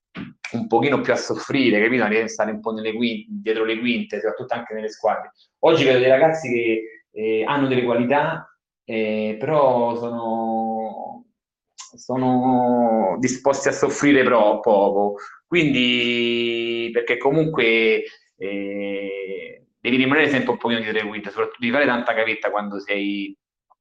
un 0.52 0.66
pochino 0.68 1.02
più 1.02 1.12
a 1.12 1.16
soffrire, 1.16 1.82
capito? 1.82 2.04
A 2.04 2.28
stare 2.28 2.50
un 2.50 2.60
po' 2.60 2.72
quinte, 2.72 3.26
dietro 3.28 3.64
le 3.64 3.78
quinte, 3.78 4.20
soprattutto 4.20 4.54
anche 4.54 4.72
nelle 4.72 4.88
squadre. 4.88 5.32
Oggi 5.58 5.84
vedo 5.84 5.98
dei 5.98 6.08
ragazzi 6.08 6.48
che 6.48 6.82
eh, 7.12 7.44
hanno 7.44 7.68
delle 7.68 7.84
qualità, 7.84 8.48
eh, 8.84 9.36
però 9.38 9.96
sono, 9.96 11.26
sono 11.74 13.16
disposti 13.18 13.68
a 13.68 13.72
soffrire 13.72 14.22
però 14.22 14.60
poco. 14.60 15.16
Quindi, 15.46 16.49
perché 16.90 17.16
comunque 17.16 18.04
eh, 18.36 19.64
devi 19.80 19.96
rimanere 19.96 20.28
sempre 20.28 20.50
un 20.50 20.56
pochino 20.58 20.80
dietro 20.80 21.10
le 21.10 21.22
soprattutto 21.30 21.56
di 21.58 21.70
fare 21.70 21.86
tanta 21.86 22.14
cavetta 22.14 22.50
quando 22.50 22.78
sei, 22.78 23.36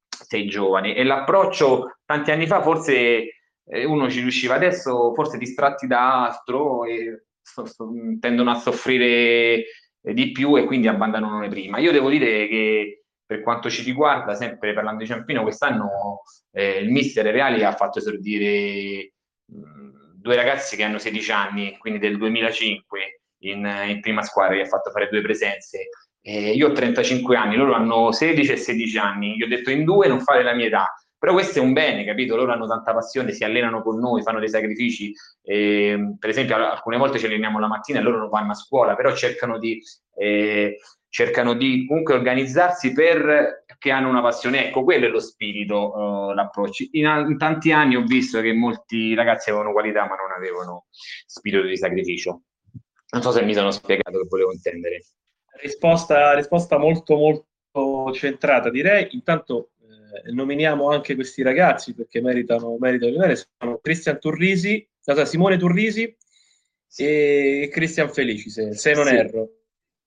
sei 0.07 0.47
giovane. 0.47 0.95
E 0.95 1.03
l'approccio 1.03 1.99
tanti 2.05 2.31
anni 2.31 2.47
fa 2.47 2.61
forse 2.61 3.33
eh, 3.65 3.85
uno 3.85 4.09
ci 4.09 4.21
riusciva, 4.21 4.55
adesso 4.55 5.13
forse 5.13 5.37
distratti 5.37 5.87
da 5.87 6.25
altro 6.25 6.85
e 6.85 7.23
so, 7.41 7.65
so, 7.65 7.89
tendono 8.19 8.51
a 8.51 8.55
soffrire 8.55 9.65
eh, 10.01 10.13
di 10.13 10.31
più 10.31 10.57
e 10.57 10.65
quindi 10.65 10.87
abbandonano 10.87 11.41
le 11.41 11.49
prima. 11.49 11.79
Io 11.79 11.91
devo 11.91 12.09
dire 12.09 12.47
che 12.47 13.03
per 13.25 13.41
quanto 13.41 13.69
ci 13.69 13.83
riguarda, 13.83 14.33
sempre 14.33 14.73
parlando 14.73 15.03
di 15.03 15.07
Ciampino, 15.07 15.43
quest'anno 15.43 16.21
eh, 16.51 16.79
il 16.79 16.89
mister 16.89 17.25
Reali 17.25 17.63
ha 17.63 17.75
fatto 17.75 17.99
esordire 17.99 19.13
mh, 19.45 19.89
due 20.21 20.35
ragazzi 20.35 20.75
che 20.75 20.83
hanno 20.83 20.97
16 20.97 21.31
anni, 21.31 21.77
quindi 21.77 21.99
del 21.99 22.17
2005, 22.17 23.21
in, 23.43 23.85
in 23.87 24.01
prima 24.01 24.21
squadra, 24.23 24.55
gli 24.55 24.61
ha 24.61 24.65
fatto 24.65 24.91
fare 24.91 25.09
due 25.09 25.21
presenze. 25.21 25.89
Eh, 26.21 26.51
io 26.51 26.69
ho 26.69 26.71
35 26.71 27.35
anni, 27.35 27.55
loro 27.55 27.73
hanno 27.73 28.11
16 28.11 28.51
e 28.51 28.57
16 28.57 28.97
anni. 28.97 29.35
Gli 29.35 29.43
ho 29.43 29.47
detto 29.47 29.71
in 29.71 29.83
due 29.83 30.07
non 30.07 30.21
fare 30.21 30.43
la 30.43 30.53
mia 30.53 30.67
età. 30.67 30.93
Però 31.17 31.33
questo 31.33 31.59
è 31.59 31.61
un 31.61 31.73
bene, 31.73 32.05
capito? 32.05 32.37
Loro 32.37 32.53
hanno 32.53 32.65
tanta 32.65 32.93
passione, 32.93 33.33
si 33.33 33.43
allenano 33.43 33.81
con 33.81 33.99
noi, 33.99 34.21
fanno 34.21 34.39
dei 34.39 34.49
sacrifici. 34.49 35.13
Eh, 35.43 36.15
per 36.17 36.29
esempio, 36.29 36.55
alcune 36.55 36.97
volte 36.97 37.19
ci 37.19 37.25
alleniamo 37.25 37.59
la 37.59 37.67
mattina 37.67 37.99
e 37.99 38.01
loro 38.01 38.19
non 38.19 38.29
vanno 38.29 38.51
a 38.51 38.55
scuola, 38.55 38.95
però 38.95 39.13
cercano 39.13 39.57
di, 39.57 39.81
eh, 40.15 40.77
cercano 41.09 41.55
di 41.55 41.85
comunque 41.85 42.13
organizzarsi 42.13 42.93
per 42.93 43.65
che 43.79 43.89
hanno 43.89 44.09
una 44.09 44.21
passione. 44.21 44.67
Ecco, 44.67 44.83
quello 44.83 45.07
è 45.07 45.09
lo 45.09 45.19
spirito, 45.19 45.95
uh, 45.95 46.33
l'approccio. 46.33 46.85
In, 46.91 47.25
in, 47.29 47.37
tanti 47.37 47.71
anni 47.71 47.95
ho 47.95 48.03
visto 48.03 48.41
che 48.41 48.53
molti 48.53 49.15
ragazzi 49.15 49.49
avevano 49.49 49.71
qualità, 49.71 50.01
ma 50.01 50.15
non 50.15 50.31
avevano 50.35 50.85
spirito 50.91 51.65
di 51.65 51.77
sacrificio. 51.77 52.43
Non 53.11 53.23
so 53.23 53.31
se 53.31 53.41
mi 53.41 53.55
sono 53.55 53.71
spiegato 53.71 54.19
che 54.19 54.27
volevo 54.27 54.51
intendere. 54.51 55.05
Risposta, 55.61 56.35
risposta 56.35 56.77
molto, 56.77 57.15
molto 57.15 58.13
centrata, 58.13 58.69
direi. 58.69 59.07
Intanto 59.11 59.71
eh, 59.81 60.31
nominiamo 60.31 60.89
anche 60.89 61.15
questi 61.15 61.41
ragazzi 61.41 61.95
perché 61.95 62.21
meritano, 62.21 62.77
meritano 62.77 63.11
di 63.11 63.17
venire. 63.17 63.47
Sono 63.57 63.79
Cristian 63.79 64.19
Turrisi, 64.19 64.87
Simone 65.23 65.57
Turrisi 65.57 66.15
e 66.97 67.69
Cristian 67.71 68.09
Felici, 68.09 68.49
se, 68.49 68.75
se 68.75 68.93
non 68.93 69.07
sì. 69.07 69.15
erro. 69.15 69.49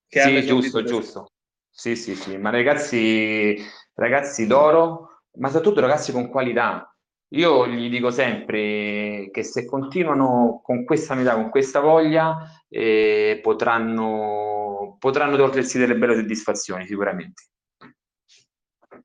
sì, 0.06 0.46
giusto, 0.46 0.82
giusto. 0.84 1.31
Sì, 1.74 1.96
sì, 1.96 2.14
sì, 2.14 2.36
ma 2.36 2.50
ragazzi, 2.50 3.56
ragazzi 3.94 4.46
d'oro, 4.46 5.22
ma 5.38 5.48
soprattutto 5.48 5.80
ragazzi 5.80 6.12
con 6.12 6.28
qualità. 6.28 6.94
Io 7.30 7.66
gli 7.66 7.88
dico 7.88 8.10
sempre 8.10 9.30
che 9.32 9.42
se 9.42 9.64
continuano 9.64 10.60
con 10.62 10.84
questa 10.84 11.14
metà, 11.14 11.34
con 11.34 11.48
questa 11.48 11.80
voglia, 11.80 12.36
eh, 12.68 13.40
potranno, 13.42 14.96
potranno 14.98 15.36
togliersi 15.36 15.78
delle 15.78 15.96
belle 15.96 16.16
soddisfazioni 16.16 16.86
sicuramente. 16.86 17.44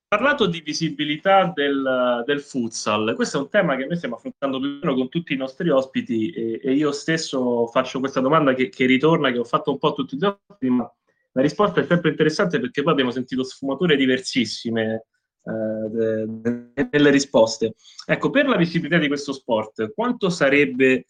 Parlato 0.05 0.45
di 0.45 0.61
visibilità 0.61 1.51
del, 1.53 2.23
del, 2.25 2.41
futsal, 2.41 3.13
questo 3.15 3.37
è 3.37 3.41
un 3.41 3.49
tema 3.49 3.75
che 3.77 3.85
noi 3.85 3.95
stiamo 3.95 4.15
affrontando 4.15 4.59
più 4.59 4.67
o 4.67 4.71
meno 4.73 4.93
con 4.93 5.09
tutti 5.09 5.33
i 5.33 5.37
nostri 5.37 5.69
ospiti 5.69 6.29
e, 6.31 6.59
e 6.63 6.73
io 6.73 6.91
stesso 6.91 7.67
faccio 7.67 7.99
questa 7.99 8.19
domanda 8.19 8.53
che, 8.53 8.69
che, 8.69 8.85
ritorna, 8.85 9.31
che 9.31 9.39
ho 9.39 9.43
fatto 9.45 9.71
un 9.71 9.77
po' 9.77 9.93
tutti 9.93 10.17
gli 10.17 10.23
ospiti, 10.23 10.69
ma 10.69 10.89
la 11.37 11.43
risposta 11.43 11.81
è 11.81 11.85
sempre 11.85 12.09
interessante 12.09 12.59
perché 12.59 12.81
poi 12.81 12.93
abbiamo 12.93 13.11
sentito 13.11 13.43
sfumature 13.43 13.95
diversissime 13.95 15.05
eh, 15.43 16.25
nelle 16.89 17.11
risposte. 17.11 17.75
Ecco, 18.07 18.31
per 18.31 18.47
la 18.47 18.57
visibilità 18.57 18.97
di 18.97 19.07
questo 19.07 19.33
sport, 19.33 19.93
quanto 19.93 20.29
sarebbe 20.29 20.93
eh, 20.93 21.05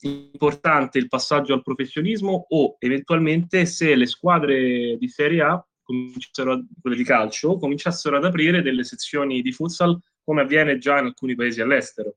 importante 0.00 0.98
il 0.98 1.08
passaggio 1.08 1.54
al 1.54 1.62
professionismo 1.62 2.44
o 2.50 2.76
eventualmente 2.78 3.64
se 3.64 3.94
le 3.94 4.04
squadre 4.04 4.98
di 4.98 5.08
Serie 5.08 5.40
A 5.40 5.66
quelle 5.82 6.96
di 6.96 7.04
calcio, 7.04 7.56
cominciassero 7.56 8.18
ad 8.18 8.26
aprire 8.26 8.60
delle 8.60 8.84
sezioni 8.84 9.40
di 9.40 9.52
futsal 9.52 9.98
come 10.22 10.42
avviene 10.42 10.76
già 10.76 10.98
in 10.98 11.06
alcuni 11.06 11.34
paesi 11.34 11.62
all'estero. 11.62 12.16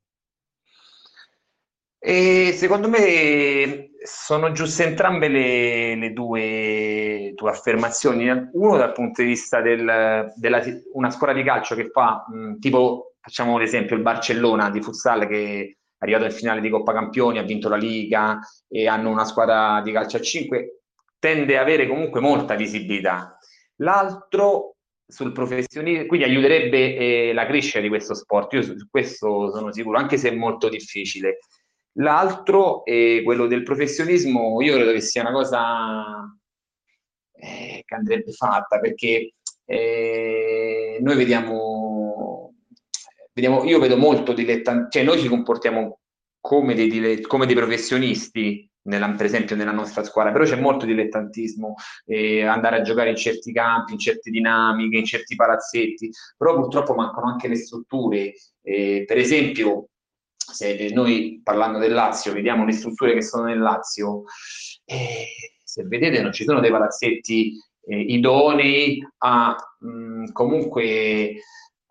E 1.98 2.52
secondo 2.54 2.90
me 2.90 3.91
sono 4.04 4.52
giuste 4.52 4.84
entrambe 4.84 5.28
le, 5.28 5.96
le 5.96 6.12
due, 6.12 7.34
due, 7.36 7.50
affermazioni. 7.50 8.28
Uno 8.54 8.78
dal 8.78 8.94
punto 8.94 9.22
di 9.22 9.28
vista 9.28 9.62
della 9.62 10.32
una 10.94 11.12
scuola 11.12 11.34
di 11.34 11.44
calcio 11.44 11.76
che 11.76 11.90
fa, 11.90 12.26
mh, 12.28 12.60
tipo 12.60 13.14
facciamo 13.20 13.58
l'esempio 13.58 13.96
il 13.96 14.02
Barcellona 14.02 14.72
di 14.72 14.82
futsal 14.82 15.28
che 15.28 15.62
è 15.62 15.76
arrivato 16.00 16.26
in 16.26 16.32
finale 16.32 16.62
di 16.62 16.70
Coppa 16.70 16.94
Campioni, 16.94 17.38
ha 17.38 17.44
vinto 17.44 17.70
la 17.70 17.76
Liga 17.76 18.40
e 18.68 18.88
hanno 18.88 19.10
una 19.10 19.26
squadra 19.26 19.82
di 19.84 19.92
calcio 19.92 20.18
a 20.18 20.22
5, 20.22 20.82
tende 21.20 21.56
ad 21.56 21.62
avere 21.62 21.88
comunque 21.88 22.20
molta 22.20 22.56
visibilità. 22.56 23.38
L'altro 23.78 24.78
sul 25.06 25.32
professionismo, 25.32 26.08
quindi 26.08 26.26
aiuterebbe 26.26 26.96
eh, 26.96 27.34
la 27.34 27.46
crescita 27.46 27.80
di 27.80 27.90
questo 27.90 28.16
sport, 28.16 28.54
io 28.54 28.64
su 28.64 28.76
questo 28.90 29.52
sono 29.52 29.72
sicuro, 29.72 30.00
anche 30.00 30.18
se 30.18 30.30
è 30.30 30.36
molto 30.36 30.70
difficile. 30.70 31.40
L'altro 31.96 32.86
è 32.86 33.22
quello 33.24 33.48
del 33.48 33.64
professionismo, 33.64 34.62
io 34.62 34.76
credo 34.76 34.92
che 34.92 35.02
sia 35.02 35.22
una 35.22 35.32
cosa 35.32 36.38
eh, 37.34 37.84
che 37.86 37.96
andrebbe 37.96 38.32
fatta 38.32 38.80
perché 38.80 39.34
eh, 39.66 40.98
noi 41.02 41.16
vediamo, 41.16 42.54
vediamo, 43.34 43.64
io 43.66 43.80
vedo 43.80 43.98
molto 43.98 44.34
dilettanti, 44.34 44.98
cioè 44.98 45.04
noi 45.04 45.20
ci 45.20 45.28
comportiamo 45.28 46.00
come 46.40 46.74
dei, 46.74 47.22
come 47.22 47.46
dei 47.46 47.56
professionisti, 47.56 48.70
nella, 48.84 49.12
per 49.12 49.26
esempio 49.26 49.56
nella 49.56 49.72
nostra 49.72 50.04
squadra, 50.04 50.32
però 50.32 50.44
c'è 50.44 50.60
molto 50.60 50.86
dilettantismo, 50.86 51.76
eh, 52.06 52.44
andare 52.44 52.78
a 52.78 52.82
giocare 52.82 53.10
in 53.10 53.16
certi 53.16 53.52
campi, 53.52 53.94
in 53.94 54.00
certe 54.00 54.32
dinamiche, 54.32 54.98
in 54.98 55.06
certi 55.06 55.36
palazzetti, 55.36 56.10
però 56.38 56.56
purtroppo 56.56 56.94
mancano 56.94 57.28
anche 57.28 57.48
le 57.48 57.58
strutture. 57.58 58.34
Eh, 58.64 59.04
per 59.06 59.18
esempio, 59.18 59.90
se 60.52 60.90
noi 60.94 61.42
parlando 61.44 61.78
del 61.78 61.94
Lazio 61.94 62.34
vediamo 62.34 62.66
le 62.66 62.72
strutture 62.72 63.14
che 63.14 63.22
sono 63.22 63.46
nel 63.46 63.60
Lazio, 63.60 64.24
eh, 64.86 65.26
se 65.64 65.84
vedete 65.84 66.22
non 66.22 66.34
ci 66.34 66.44
sono 66.44 66.60
dei 66.60 66.72
palazzetti 66.72 67.54
eh, 67.86 68.00
idonei 68.00 69.06
a 69.20 69.56
mh, 69.80 69.88
mm, 69.88 70.26
comunque 70.32 71.36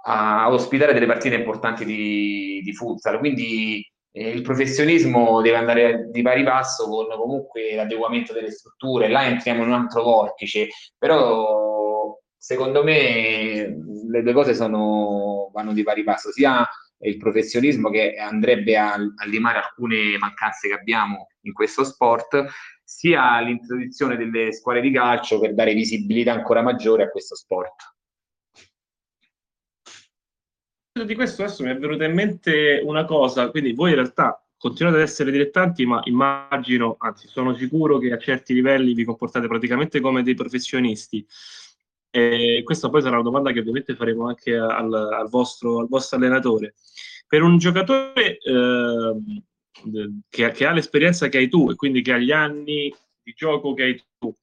a 0.03 0.51
ospitare 0.51 0.93
delle 0.95 1.07
partite 1.07 1.35
importanti 1.37 1.85
di, 1.85 2.61
di 2.63 2.73
futsal, 2.73 3.19
quindi 3.19 3.85
eh, 4.13 4.31
il 4.31 4.43
professionismo 4.43 5.41
deve 5.43 5.57
andare 5.57 6.09
di 6.11 6.23
pari 6.23 6.43
passo 6.43 6.89
con 6.89 7.07
comunque 7.17 7.75
l'adeguamento 7.75 8.33
delle 8.33 8.51
strutture, 8.51 9.09
là 9.09 9.27
entriamo 9.27 9.63
in 9.63 9.69
un 9.69 9.75
altro 9.75 10.03
vortice, 10.03 10.69
però 10.97 12.17
secondo 12.37 12.83
me 12.83 13.77
le 14.09 14.23
due 14.23 14.33
cose 14.33 14.55
sono, 14.55 15.51
vanno 15.53 15.73
di 15.73 15.83
pari 15.83 16.03
passo, 16.03 16.33
sia 16.33 16.67
il 17.03 17.17
professionismo 17.17 17.91
che 17.91 18.17
andrebbe 18.17 18.77
a, 18.77 18.95
a 18.95 19.27
limare 19.27 19.59
alcune 19.59 20.19
mancanze 20.19 20.69
che 20.69 20.75
abbiamo 20.75 21.29
in 21.43 21.53
questo 21.53 21.85
sport, 21.85 22.45
sia 22.85 23.41
l'introduzione 23.41 24.17
delle 24.17 24.53
scuole 24.53 24.81
di 24.81 24.91
calcio 24.91 25.39
per 25.39 25.55
dare 25.55 25.75
visibilità 25.75 26.33
ancora 26.33 26.63
maggiore 26.63 27.05
a 27.05 27.11
questo 27.11 27.35
sport. 27.35 27.75
Di 31.05 31.15
questo 31.15 31.45
adesso 31.45 31.63
mi 31.63 31.71
è 31.71 31.79
venuta 31.79 32.05
in 32.05 32.13
mente 32.13 32.83
una 32.85 33.05
cosa, 33.05 33.49
quindi 33.51 33.73
voi 33.73 33.91
in 33.91 33.97
realtà 33.97 34.45
continuate 34.59 34.99
ad 34.99 35.03
essere 35.05 35.31
dilettanti, 35.31 35.87
ma 35.87 36.01
immagino, 36.05 36.97
anzi 36.99 37.29
sono 37.29 37.55
sicuro 37.55 37.97
che 37.97 38.13
a 38.13 38.19
certi 38.19 38.53
livelli 38.53 38.93
vi 38.93 39.05
comportate 39.05 39.47
praticamente 39.47 40.01
come 40.01 40.23
dei 40.23 40.35
professionisti. 40.35 41.27
E 42.11 42.63
questa 42.65 42.89
poi 42.89 43.03
sarà 43.03 43.15
una 43.15 43.25
domanda 43.25 43.53
che 43.53 43.61
ovviamente 43.61 43.95
faremo 43.95 44.27
anche 44.27 44.57
al, 44.57 44.93
al, 44.93 45.29
vostro, 45.29 45.79
al 45.79 45.89
vostro, 45.89 46.17
allenatore. 46.17 46.75
Per 47.27 47.43
un 47.43 47.59
giocatore 47.59 48.39
eh, 48.39 49.15
che, 50.29 50.51
che, 50.51 50.67
ha 50.67 50.73
l'esperienza 50.73 51.29
che 51.29 51.39
hai 51.39 51.49
tu 51.49 51.71
e 51.71 51.77
quindi 51.77 52.03
che 52.03 52.13
ha 52.13 52.19
gli 52.19 52.33
anni 52.33 52.93
di 53.23 53.33
gioco 53.33 53.75
che 53.75 53.83
hai 53.85 54.03
tu, 54.19 54.35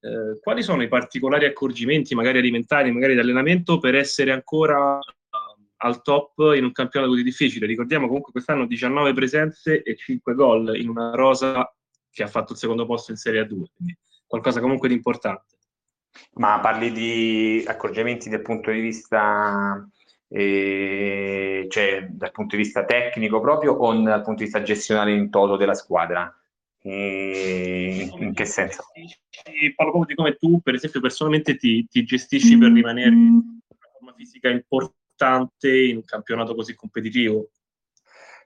eh, 0.00 0.38
quali 0.40 0.62
sono 0.62 0.82
i 0.82 0.88
particolari 0.88 1.44
accorgimenti, 1.44 2.14
magari 2.14 2.38
alimentari, 2.38 2.92
magari 2.92 3.14
di 3.14 3.20
allenamento, 3.20 3.78
per 3.78 3.94
essere 3.94 4.32
ancora 4.32 4.96
uh, 4.96 5.64
al 5.78 6.02
top 6.02 6.54
in 6.54 6.64
un 6.64 6.72
campionato 6.72 7.12
così 7.12 7.24
difficile? 7.24 7.66
Ricordiamo 7.66 8.06
comunque 8.06 8.32
quest'anno 8.32 8.66
19 8.66 9.12
presenze 9.12 9.82
e 9.82 9.96
5 9.96 10.34
gol 10.34 10.78
in 10.78 10.88
una 10.88 11.10
rosa 11.14 11.70
che 12.10 12.22
ha 12.22 12.28
fatto 12.28 12.52
il 12.52 12.58
secondo 12.58 12.86
posto 12.86 13.10
in 13.10 13.16
Serie 13.16 13.42
A2, 13.42 13.64
quindi 13.74 13.98
qualcosa 14.26 14.60
comunque 14.60 14.88
di 14.88 14.94
importante. 14.94 15.58
Ma 16.34 16.60
parli 16.60 16.92
di 16.92 17.64
accorgimenti 17.66 18.28
dal 18.28 18.42
punto 18.42 18.70
di 18.70 18.80
vista, 18.80 19.88
eh, 20.28 21.66
cioè 21.68 22.06
dal 22.10 22.30
punto 22.30 22.56
di 22.56 22.62
vista 22.62 22.84
tecnico 22.84 23.40
proprio 23.40 23.72
o 23.74 23.92
dal 24.02 24.22
punto 24.22 24.38
di 24.38 24.44
vista 24.44 24.62
gestionale 24.62 25.12
in 25.12 25.30
toto 25.30 25.56
della 25.56 25.74
squadra? 25.74 26.34
Eh, 26.82 28.10
in 28.18 28.32
che 28.32 28.44
senso? 28.44 28.84
Parlo 29.76 29.92
proprio 29.92 30.06
di 30.06 30.14
come 30.14 30.36
tu, 30.36 30.60
per 30.60 30.74
esempio, 30.74 31.00
personalmente 31.00 31.56
ti, 31.56 31.86
ti 31.86 32.04
gestisci 32.04 32.56
per 32.56 32.72
rimanere 32.72 33.10
in 33.10 33.32
una 33.34 33.90
forma 33.92 34.14
fisica 34.16 34.48
importante 34.48 35.70
in 35.70 35.96
un 35.96 36.04
campionato 36.04 36.54
così 36.54 36.74
competitivo. 36.74 37.50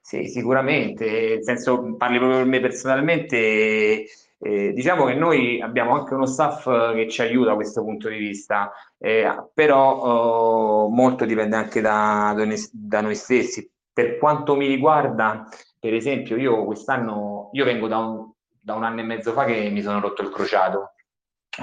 Sì, 0.00 0.26
sicuramente, 0.26 1.34
nel 1.36 1.44
senso, 1.44 1.96
parli 1.96 2.18
proprio 2.18 2.38
per 2.40 2.46
me 2.46 2.60
personalmente 2.60 4.04
eh, 4.44 4.74
diciamo 4.74 5.06
che 5.06 5.14
noi 5.14 5.60
abbiamo 5.62 5.94
anche 5.94 6.12
uno 6.12 6.26
staff 6.26 6.64
che 6.92 7.08
ci 7.08 7.22
aiuta 7.22 7.50
da 7.50 7.54
questo 7.54 7.82
punto 7.82 8.10
di 8.10 8.18
vista, 8.18 8.70
eh, 8.98 9.48
però 9.54 9.96
oh, 9.96 10.88
molto 10.90 11.24
dipende 11.24 11.56
anche 11.56 11.80
da, 11.80 12.34
da, 12.70 13.00
noi 13.00 13.14
stessi. 13.14 13.70
Per 13.90 14.18
quanto 14.18 14.54
mi 14.54 14.66
riguarda, 14.66 15.48
per 15.78 15.94
esempio, 15.94 16.36
io 16.36 16.64
quest'anno, 16.66 17.48
io 17.52 17.64
vengo 17.64 17.88
da 17.88 17.98
un, 17.98 18.32
da 18.60 18.74
un 18.74 18.84
anno 18.84 19.00
e 19.00 19.04
mezzo 19.04 19.32
fa 19.32 19.44
che 19.44 19.70
mi 19.70 19.80
sono 19.80 20.00
rotto 20.00 20.20
il 20.20 20.28
crociato, 20.28 20.92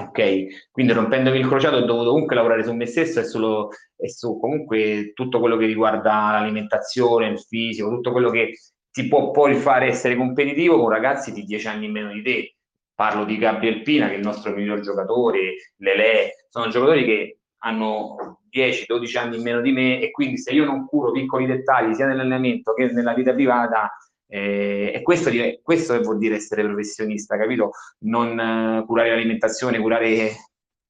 ok? 0.00 0.70
Quindi 0.72 0.92
rompendomi 0.92 1.38
il 1.38 1.46
crociato 1.46 1.76
ho 1.76 1.84
dovuto 1.84 2.10
comunque 2.10 2.34
lavorare 2.34 2.64
su 2.64 2.72
me 2.74 2.86
stesso 2.86 3.20
e, 3.20 3.24
solo, 3.24 3.68
e 3.96 4.10
su 4.10 4.38
comunque 4.40 5.12
tutto 5.14 5.38
quello 5.38 5.56
che 5.56 5.66
riguarda 5.66 6.32
l'alimentazione, 6.32 7.28
il 7.28 7.38
fisico, 7.38 7.90
tutto 7.90 8.10
quello 8.10 8.30
che 8.30 8.58
ti 8.90 9.06
può 9.06 9.30
poi 9.30 9.54
fare 9.54 9.86
essere 9.86 10.16
competitivo 10.16 10.80
con 10.80 10.88
ragazzi 10.88 11.32
di 11.32 11.44
10 11.44 11.68
anni 11.68 11.86
in 11.86 11.92
meno 11.92 12.12
di 12.12 12.22
te 12.22 12.56
Parlo 13.02 13.24
di 13.24 13.36
Gabriel 13.36 13.82
Pina, 13.82 14.06
che 14.06 14.14
è 14.14 14.16
il 14.18 14.22
nostro 14.22 14.54
miglior 14.54 14.78
giocatore, 14.78 15.72
Lele, 15.78 16.46
sono 16.48 16.68
giocatori 16.68 17.04
che 17.04 17.38
hanno 17.64 18.42
10-12 18.48 19.18
anni 19.18 19.36
in 19.38 19.42
meno 19.42 19.60
di 19.60 19.72
me 19.72 20.00
e 20.00 20.12
quindi 20.12 20.38
se 20.38 20.52
io 20.52 20.64
non 20.64 20.86
curo 20.86 21.10
piccoli 21.10 21.46
dettagli 21.46 21.94
sia 21.94 22.06
nell'allenamento 22.06 22.74
che 22.74 22.92
nella 22.92 23.12
vita 23.12 23.34
privata, 23.34 23.90
eh, 24.28 24.92
e 24.94 25.02
questo, 25.02 25.32
questo, 25.64 26.00
vuol 26.00 26.18
dire 26.18 26.36
essere 26.36 26.62
professionista, 26.62 27.36
capito? 27.36 27.70
Non 28.04 28.38
eh, 28.38 28.84
curare 28.86 29.08
l'alimentazione, 29.08 29.80
curare, 29.80 30.36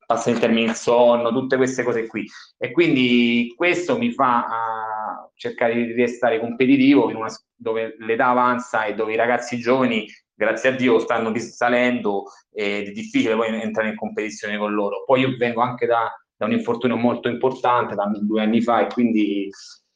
passa 0.05 0.29
il 0.29 0.39
termine 0.39 0.73
il 0.73 0.77
sonno, 0.77 1.31
tutte 1.31 1.57
queste 1.57 1.83
cose 1.83 2.07
qui. 2.07 2.29
E 2.59 2.73
quindi 2.73 3.55
questo 3.57 3.97
mi 3.97 4.13
fa 4.13 4.45
uh, 4.45 5.31
cercare 5.35 5.73
di 5.73 5.93
restare 5.95 6.39
competitivo 6.41 7.09
in 7.09 7.17
una, 7.17 7.29
dove 7.55 7.97
l'età 8.01 8.27
avanza 8.27 8.85
e 8.85 8.95
dove 8.95 9.15
i 9.15 9.17
ragazzi 9.17 9.57
giovani 9.57 10.07
grazie 10.43 10.71
a 10.71 10.73
Dio 10.73 10.99
stanno 10.99 11.33
salendo 11.39 12.25
ed 12.51 12.89
è 12.89 12.91
difficile 12.91 13.37
poi 13.37 13.49
entrare 13.61 13.91
in 13.91 13.97
competizione 13.97 14.59
con 14.59 14.73
loro. 14.73 15.05
Poi 15.05 15.21
io 15.21 15.37
vengo 15.37 15.61
anche 15.61 15.87
da, 15.87 16.11
da 16.37 16.47
un 16.47 16.53
infortunio 16.53 16.97
molto 16.97 17.29
importante, 17.29 17.95
da 17.95 18.11
due 18.21 18.43
anni 18.43 18.61
fa, 18.61 18.87
e 18.87 18.93
quindi 18.93 19.49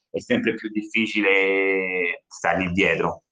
è 0.09 0.21
sempre 0.21 0.55
più 0.55 0.69
difficile 0.71 2.25
stargli 2.29 2.69
dietro. 2.69 3.23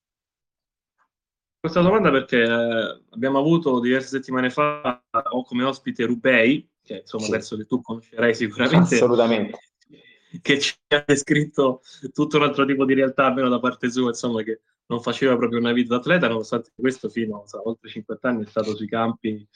Questa 1.60 1.80
domanda 1.80 2.10
perché 2.10 2.42
eh, 2.42 3.02
abbiamo 3.10 3.38
avuto 3.38 3.80
diverse 3.80 4.08
settimane 4.08 4.50
fa 4.50 5.02
ho 5.10 5.44
come 5.44 5.64
ospite 5.64 6.04
Rubei, 6.04 6.68
che 6.82 6.98
insomma 6.98 7.24
sì. 7.24 7.32
adesso 7.32 7.56
che 7.56 7.64
tu 7.64 7.80
conoscerai 7.80 8.34
sicuramente. 8.34 8.94
Assolutamente. 8.96 9.58
Che 10.42 10.58
ci 10.58 10.74
ha 10.88 11.04
descritto 11.06 11.80
tutto 12.12 12.38
un 12.38 12.42
altro 12.42 12.64
tipo 12.64 12.84
di 12.84 12.92
realtà, 12.92 13.26
almeno 13.26 13.48
da 13.48 13.60
parte 13.60 13.88
sua, 13.88 14.08
insomma, 14.08 14.42
che 14.42 14.62
non 14.86 15.00
faceva 15.00 15.36
proprio 15.36 15.58
una 15.58 15.72
vita 15.72 15.96
atleta, 15.96 16.28
nonostante 16.28 16.70
questo 16.74 17.08
fino 17.08 17.44
a 17.50 17.60
oltre 17.64 17.88
50 17.88 18.28
anni 18.28 18.44
è 18.44 18.48
stato 18.48 18.74
sui 18.74 18.88
campi. 18.88 19.46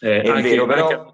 Eh, 0.00 0.22
è 0.22 0.28
anche, 0.28 0.42
vero, 0.42 0.66
però, 0.66 1.12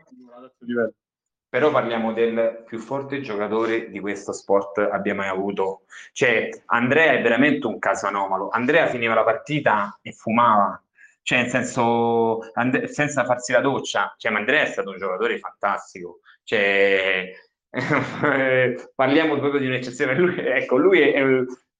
però 1.48 1.70
parliamo 1.70 2.12
del 2.12 2.64
più 2.66 2.78
forte 2.78 3.20
giocatore 3.20 3.88
di 3.88 4.00
questo 4.00 4.32
sport 4.32 4.78
abbia 4.78 5.14
mai 5.14 5.28
avuto. 5.28 5.82
Cioè, 6.12 6.48
Andrea 6.66 7.12
è 7.12 7.22
veramente 7.22 7.66
un 7.66 7.78
caso 7.78 8.06
anomalo. 8.06 8.48
Andrea 8.48 8.86
finiva 8.86 9.14
la 9.14 9.24
partita 9.24 9.98
e 10.02 10.12
fumava. 10.12 10.80
Cioè, 11.22 11.42
nel 11.42 11.50
senso, 11.50 12.40
and- 12.54 12.84
senza 12.84 13.24
farsi 13.24 13.52
la 13.52 13.60
doccia. 13.60 14.14
Cioè, 14.18 14.30
ma 14.30 14.38
Andrea 14.38 14.62
è 14.62 14.66
stato 14.66 14.90
un 14.90 14.98
giocatore 14.98 15.38
fantastico. 15.38 16.20
Cioè, 16.42 17.32
parliamo 18.94 19.38
proprio 19.38 19.60
di 19.60 19.66
un'eccezione. 19.66 20.14
Lui, 20.16 20.36
ecco, 20.36 20.76
lui 20.76 21.00
è 21.00 21.22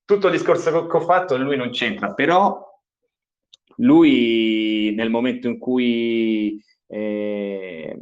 tutto 0.05 0.27
il 0.27 0.33
discorso 0.33 0.87
che 0.87 0.97
ho 0.97 1.01
fatto 1.01 1.37
lui 1.37 1.57
non 1.57 1.71
c'entra, 1.71 2.13
però 2.15 2.63
lui 3.77 4.93
nel 4.95 5.11
momento 5.11 5.49
in 5.49 5.59
cui 5.59 6.63
eh, 6.87 7.99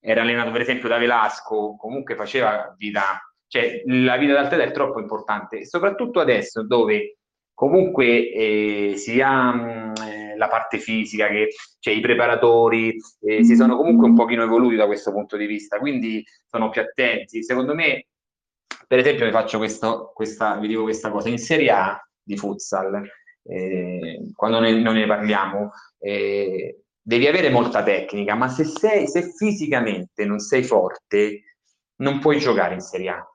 era 0.00 0.22
allenato 0.22 0.50
per 0.50 0.60
esempio 0.60 0.88
da 0.88 0.98
Velasco, 0.98 1.76
comunque 1.76 2.14
faceva 2.14 2.74
vita, 2.76 3.20
cioè 3.46 3.82
la 3.86 4.16
vita 4.16 4.34
d'atleta 4.34 4.62
è 4.62 4.72
troppo 4.72 5.00
importante, 5.00 5.60
e 5.60 5.66
soprattutto 5.66 6.20
adesso 6.20 6.64
dove 6.66 7.18
comunque 7.54 8.32
eh, 8.32 8.92
sia 8.96 9.52
mh, 9.52 9.92
eh, 10.06 10.36
la 10.36 10.48
parte 10.48 10.78
fisica 10.78 11.28
che 11.28 11.50
cioè, 11.78 11.94
i 11.94 12.00
preparatori 12.00 12.96
eh, 13.20 13.44
si 13.44 13.54
sono 13.54 13.76
comunque 13.76 14.08
un 14.08 14.14
pochino 14.14 14.42
evoluti 14.42 14.74
da 14.74 14.86
questo 14.86 15.12
punto 15.12 15.36
di 15.36 15.46
vista, 15.46 15.78
quindi 15.78 16.24
sono 16.48 16.70
più 16.70 16.80
attenti. 16.80 17.42
Secondo 17.44 17.74
me, 17.74 18.06
per 18.86 18.98
esempio, 18.98 19.24
vi 19.24 19.32
faccio 19.32 19.58
questo, 19.58 20.12
questa, 20.14 20.56
vi 20.56 20.68
dico 20.68 20.82
questa 20.82 21.10
cosa, 21.10 21.28
in 21.28 21.38
Serie 21.38 21.70
A 21.70 22.08
di 22.22 22.36
futsal, 22.36 23.02
eh, 23.44 24.30
quando 24.34 24.60
ne, 24.60 24.72
non 24.72 24.94
ne 24.94 25.06
parliamo, 25.06 25.70
eh, 25.98 26.82
devi 27.00 27.26
avere 27.26 27.50
molta 27.50 27.82
tecnica, 27.82 28.34
ma 28.34 28.48
se, 28.48 28.64
sei, 28.64 29.08
se 29.08 29.32
fisicamente 29.36 30.24
non 30.24 30.38
sei 30.38 30.62
forte, 30.62 31.42
non 31.96 32.20
puoi 32.20 32.38
giocare 32.38 32.74
in 32.74 32.80
Serie 32.80 33.08
A. 33.10 33.31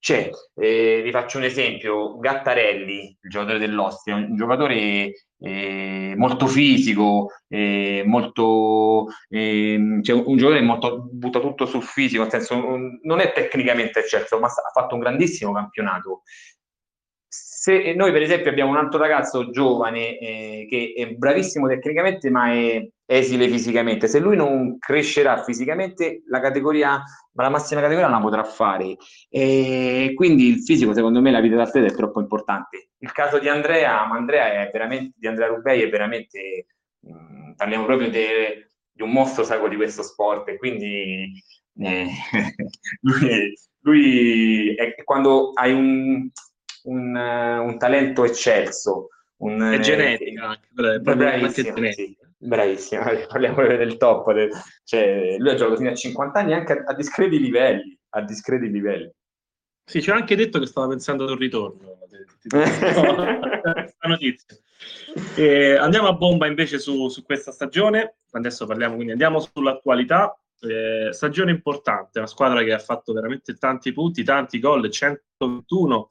Cioè, 0.00 0.30
eh, 0.54 1.00
vi 1.02 1.10
faccio 1.10 1.38
un 1.38 1.44
esempio, 1.44 2.18
Gattarelli, 2.18 3.18
il 3.20 3.30
giocatore 3.30 3.58
dell'Ostia, 3.58 4.14
un 4.14 4.36
giocatore 4.36 5.12
eh, 5.40 6.14
molto 6.16 6.46
fisico, 6.46 7.30
eh, 7.48 8.02
molto, 8.06 9.06
ehm, 9.28 10.02
cioè 10.02 10.22
un 10.24 10.36
giocatore 10.36 10.64
molto, 10.64 11.08
butta 11.10 11.40
tutto 11.40 11.66
sul 11.66 11.82
fisico, 11.82 12.22
nel 12.22 12.30
senso 12.30 12.54
non 13.02 13.20
è 13.20 13.32
tecnicamente 13.32 14.00
eccelso, 14.00 14.38
ma 14.38 14.46
ha 14.46 14.70
fatto 14.72 14.94
un 14.94 15.00
grandissimo 15.00 15.52
campionato 15.52 16.22
se 17.68 17.92
noi 17.92 18.12
per 18.12 18.22
esempio 18.22 18.50
abbiamo 18.50 18.70
un 18.70 18.78
altro 18.78 18.98
ragazzo 18.98 19.50
giovane 19.50 20.18
eh, 20.18 20.66
che 20.70 20.94
è 20.96 21.10
bravissimo 21.10 21.68
tecnicamente 21.68 22.30
ma 22.30 22.50
è 22.50 22.88
esile 23.04 23.48
fisicamente, 23.48 24.06
se 24.08 24.18
lui 24.18 24.36
non 24.36 24.78
crescerà 24.78 25.42
fisicamente 25.42 26.22
la 26.28 26.40
categoria, 26.40 27.02
ma 27.32 27.42
la 27.42 27.48
massima 27.50 27.80
categoria 27.80 28.08
non 28.08 28.18
la 28.18 28.24
potrà 28.24 28.44
fare. 28.44 28.96
E 29.28 30.12
quindi 30.14 30.48
il 30.48 30.62
fisico 30.62 30.92
secondo 30.94 31.20
me 31.20 31.30
la 31.30 31.40
vita 31.40 31.56
d'atleta 31.56 31.92
è 31.92 31.96
troppo 31.96 32.20
importante. 32.20 32.90
Il 32.98 33.12
caso 33.12 33.38
di 33.38 33.48
Andrea, 33.48 34.06
ma 34.06 34.16
Andrea 34.16 34.66
è 34.66 34.70
veramente, 34.70 35.14
di 35.16 35.26
Andrea 35.26 35.48
Rubei 35.48 35.82
è 35.82 35.88
veramente, 35.88 36.66
mh, 37.00 37.12
mm, 37.12 37.52
parliamo 37.52 37.84
proprio 37.84 38.10
de, 38.10 38.66
di 38.92 39.02
un 39.02 39.10
mostro 39.10 39.44
sacro 39.44 39.68
di 39.68 39.76
questo 39.76 40.02
sport 40.02 40.48
e 40.48 40.58
quindi 40.58 41.32
eh, 41.80 42.08
lui, 43.00 43.54
lui 43.80 44.74
è, 44.74 45.02
quando 45.04 45.52
hai 45.54 45.72
un 45.72 46.28
un, 47.18 47.68
un 47.68 47.78
talento 47.78 48.24
eccelso. 48.24 49.08
Un, 49.38 49.60
è 49.60 49.78
genetica 49.78 50.48
anche, 50.48 50.98
bravissimo, 51.00 51.92
sì, 51.92 52.16
bravissimo, 52.38 53.02
parliamo 53.28 53.64
del 53.66 53.96
top, 53.96 54.32
del, 54.32 54.50
cioè, 54.82 55.36
lui 55.38 55.50
ha 55.50 55.54
giocato 55.54 55.76
fino 55.76 55.90
a 55.90 55.94
50 55.94 56.38
anni 56.40 56.54
anche 56.54 56.72
a, 56.72 56.84
a 56.86 56.94
discreti 56.94 57.38
livelli, 57.38 57.96
a 58.10 58.22
discreti 58.22 58.68
livelli. 58.68 59.12
Sì, 59.84 60.02
ci 60.02 60.10
ha 60.10 60.14
anche 60.14 60.36
detto 60.36 60.58
che 60.58 60.66
stava 60.66 60.88
pensando 60.88 61.24
ad 61.24 61.30
un 61.30 61.38
ritorno. 61.38 61.98
questa 62.46 63.92
notizia. 64.06 64.56
E 65.34 65.76
andiamo 65.76 66.08
a 66.08 66.12
bomba 66.12 66.46
invece 66.46 66.78
su, 66.78 67.08
su, 67.08 67.24
questa 67.24 67.52
stagione. 67.52 68.16
Adesso 68.32 68.66
parliamo, 68.66 68.94
quindi 68.96 69.12
andiamo 69.12 69.40
sull'attualità. 69.40 70.38
Eh, 70.60 71.12
stagione 71.12 71.52
importante, 71.52 72.18
una 72.18 72.26
squadra 72.26 72.64
che 72.64 72.72
ha 72.72 72.78
fatto 72.80 73.12
veramente 73.12 73.54
tanti 73.54 73.92
punti, 73.92 74.24
tanti 74.24 74.58
gol, 74.58 74.90
121 74.90 76.08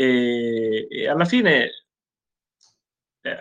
e, 0.00 0.86
e 0.88 1.08
alla 1.08 1.26
fine 1.26 1.70
eh, 3.20 3.36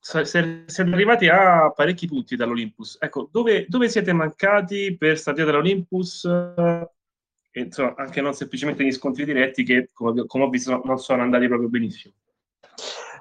siete 0.00 0.66
arrivati 0.80 1.28
a 1.28 1.70
parecchi 1.70 2.06
punti 2.06 2.34
dall'Olympus. 2.34 2.96
Ecco, 2.98 3.28
dove, 3.30 3.66
dove 3.68 3.90
siete 3.90 4.12
mancati 4.14 4.96
per 4.96 5.18
stare 5.18 5.44
dall'Olympus? 5.44 6.24
E, 6.24 7.60
insomma, 7.60 7.94
anche 7.96 8.22
non 8.22 8.32
semplicemente 8.32 8.84
gli 8.84 8.92
scontri 8.92 9.26
diretti 9.26 9.64
che, 9.64 9.90
come, 9.92 10.24
come 10.26 10.44
ho 10.44 10.48
visto, 10.48 10.80
non 10.82 10.98
sono 10.98 11.22
andati 11.22 11.46
proprio 11.46 11.68
benissimo. 11.68 12.14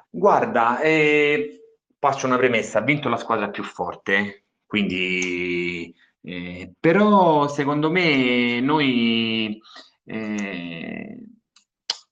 Guarda, 0.09 0.79
eh, 0.79 1.59
faccio 1.99 2.25
una 2.25 2.37
premessa, 2.37 2.79
ha 2.79 2.83
vinto 2.83 3.09
la 3.09 3.17
squadra 3.17 3.49
più 3.49 3.63
forte, 3.63 4.45
quindi... 4.65 5.93
Eh, 6.21 6.71
però 6.79 7.49
secondo 7.49 7.91
me 7.91 8.61
noi... 8.61 9.59
Eh, 10.05 11.21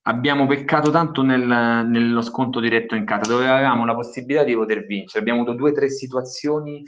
abbiamo 0.08 0.46
peccato 0.48 0.92
tanto 0.92 1.22
nel, 1.22 1.46
nello 1.46 2.22
sconto 2.22 2.60
diretto 2.60 2.96
in 2.96 3.06
casa, 3.06 3.32
dove 3.32 3.48
avevamo 3.48 3.86
la 3.86 3.96
possibilità 3.96 4.44
di 4.44 4.54
poter 4.54 4.86
vincere. 4.86 5.20
Abbiamo 5.20 5.42
avuto 5.42 5.56
due 5.56 5.72
o 5.72 5.74
tre 5.74 5.90
situazioni 5.90 6.84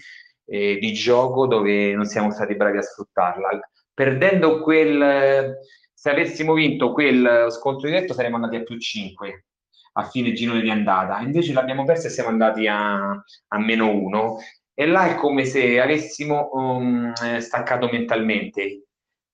eh, 0.46 0.78
di 0.80 0.94
gioco 0.94 1.48
dove 1.48 1.94
non 1.94 2.06
siamo 2.06 2.32
stati 2.32 2.56
bravi 2.56 2.78
a 2.78 2.82
sfruttarla. 2.82 3.60
Perdendo 3.94 4.62
quel, 4.62 5.58
se 5.94 6.10
avessimo 6.10 6.54
vinto 6.54 6.92
quel 6.92 7.48
sconto 7.50 7.88
diretto 7.88 8.14
saremmo 8.14 8.36
andati 8.36 8.58
a 8.58 8.64
più 8.64 8.78
5 8.78 9.46
a 9.94 10.04
fine 10.04 10.32
girone 10.34 10.62
di 10.62 10.70
andata, 10.70 11.20
invece 11.22 11.54
l'abbiamo 11.54 11.84
persa 11.84 12.08
e 12.08 12.12
siamo 12.12 12.30
andati 12.30 12.68
a, 12.68 13.00
a 13.00 13.58
meno 13.58 13.90
1 13.90 14.38
e 14.76 14.86
là 14.86 15.10
è 15.10 15.16
come 15.16 15.44
se 15.46 15.82
avessimo 15.82 16.52
um, 16.54 17.12
staccato 17.40 17.90
mentalmente 17.92 18.87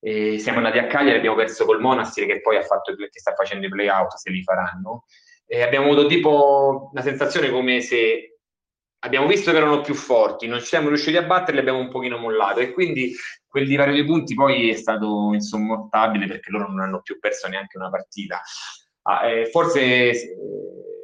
e 0.06 0.38
siamo 0.38 0.58
andati 0.58 0.80
a 0.80 0.88
Cagliari, 0.88 1.18
abbiamo 1.18 1.38
perso 1.38 1.64
col 1.64 1.80
Monastir 1.80 2.26
che 2.28 2.42
poi 2.42 2.58
ha 2.58 2.62
fatto, 2.62 2.94
che 2.94 3.08
sta 3.14 3.34
facendo 3.34 3.68
i 3.68 3.70
playout, 3.70 4.16
se 4.16 4.32
li 4.32 4.44
faranno. 4.44 5.06
E 5.46 5.62
abbiamo 5.62 5.86
avuto 5.86 6.08
tipo 6.08 6.90
una 6.92 7.02
sensazione 7.02 7.50
come 7.50 7.80
se 7.80 8.40
abbiamo 9.00 9.28
visto 9.28 9.52
che 9.52 9.58
erano 9.58 9.80
più 9.80 9.94
forti, 9.94 10.48
non 10.48 10.60
ci 10.60 10.66
siamo 10.66 10.90
riusciti 10.90 11.16
a 11.16 11.24
batterli, 11.24 11.60
abbiamo 11.60 11.80
un 11.80 11.90
pochino 11.90 12.18
mollato 12.18 12.60
e 12.60 12.74
quindi 12.74 13.14
quel 13.48 13.66
divario 13.66 13.94
dei 13.94 14.04
punti 14.04 14.34
poi 14.34 14.70
è 14.70 14.76
stato 14.76 15.32
insommortabile 15.34 16.28
perché 16.28 16.52
loro 16.52 16.68
non 16.68 16.82
hanno 16.82 17.02
più 17.02 17.18
perso 17.20 17.48
neanche 17.48 17.78
una 17.78 17.90
partita. 17.90 18.42
Ah, 19.04 19.30
eh, 19.30 19.46
forse 19.46 20.36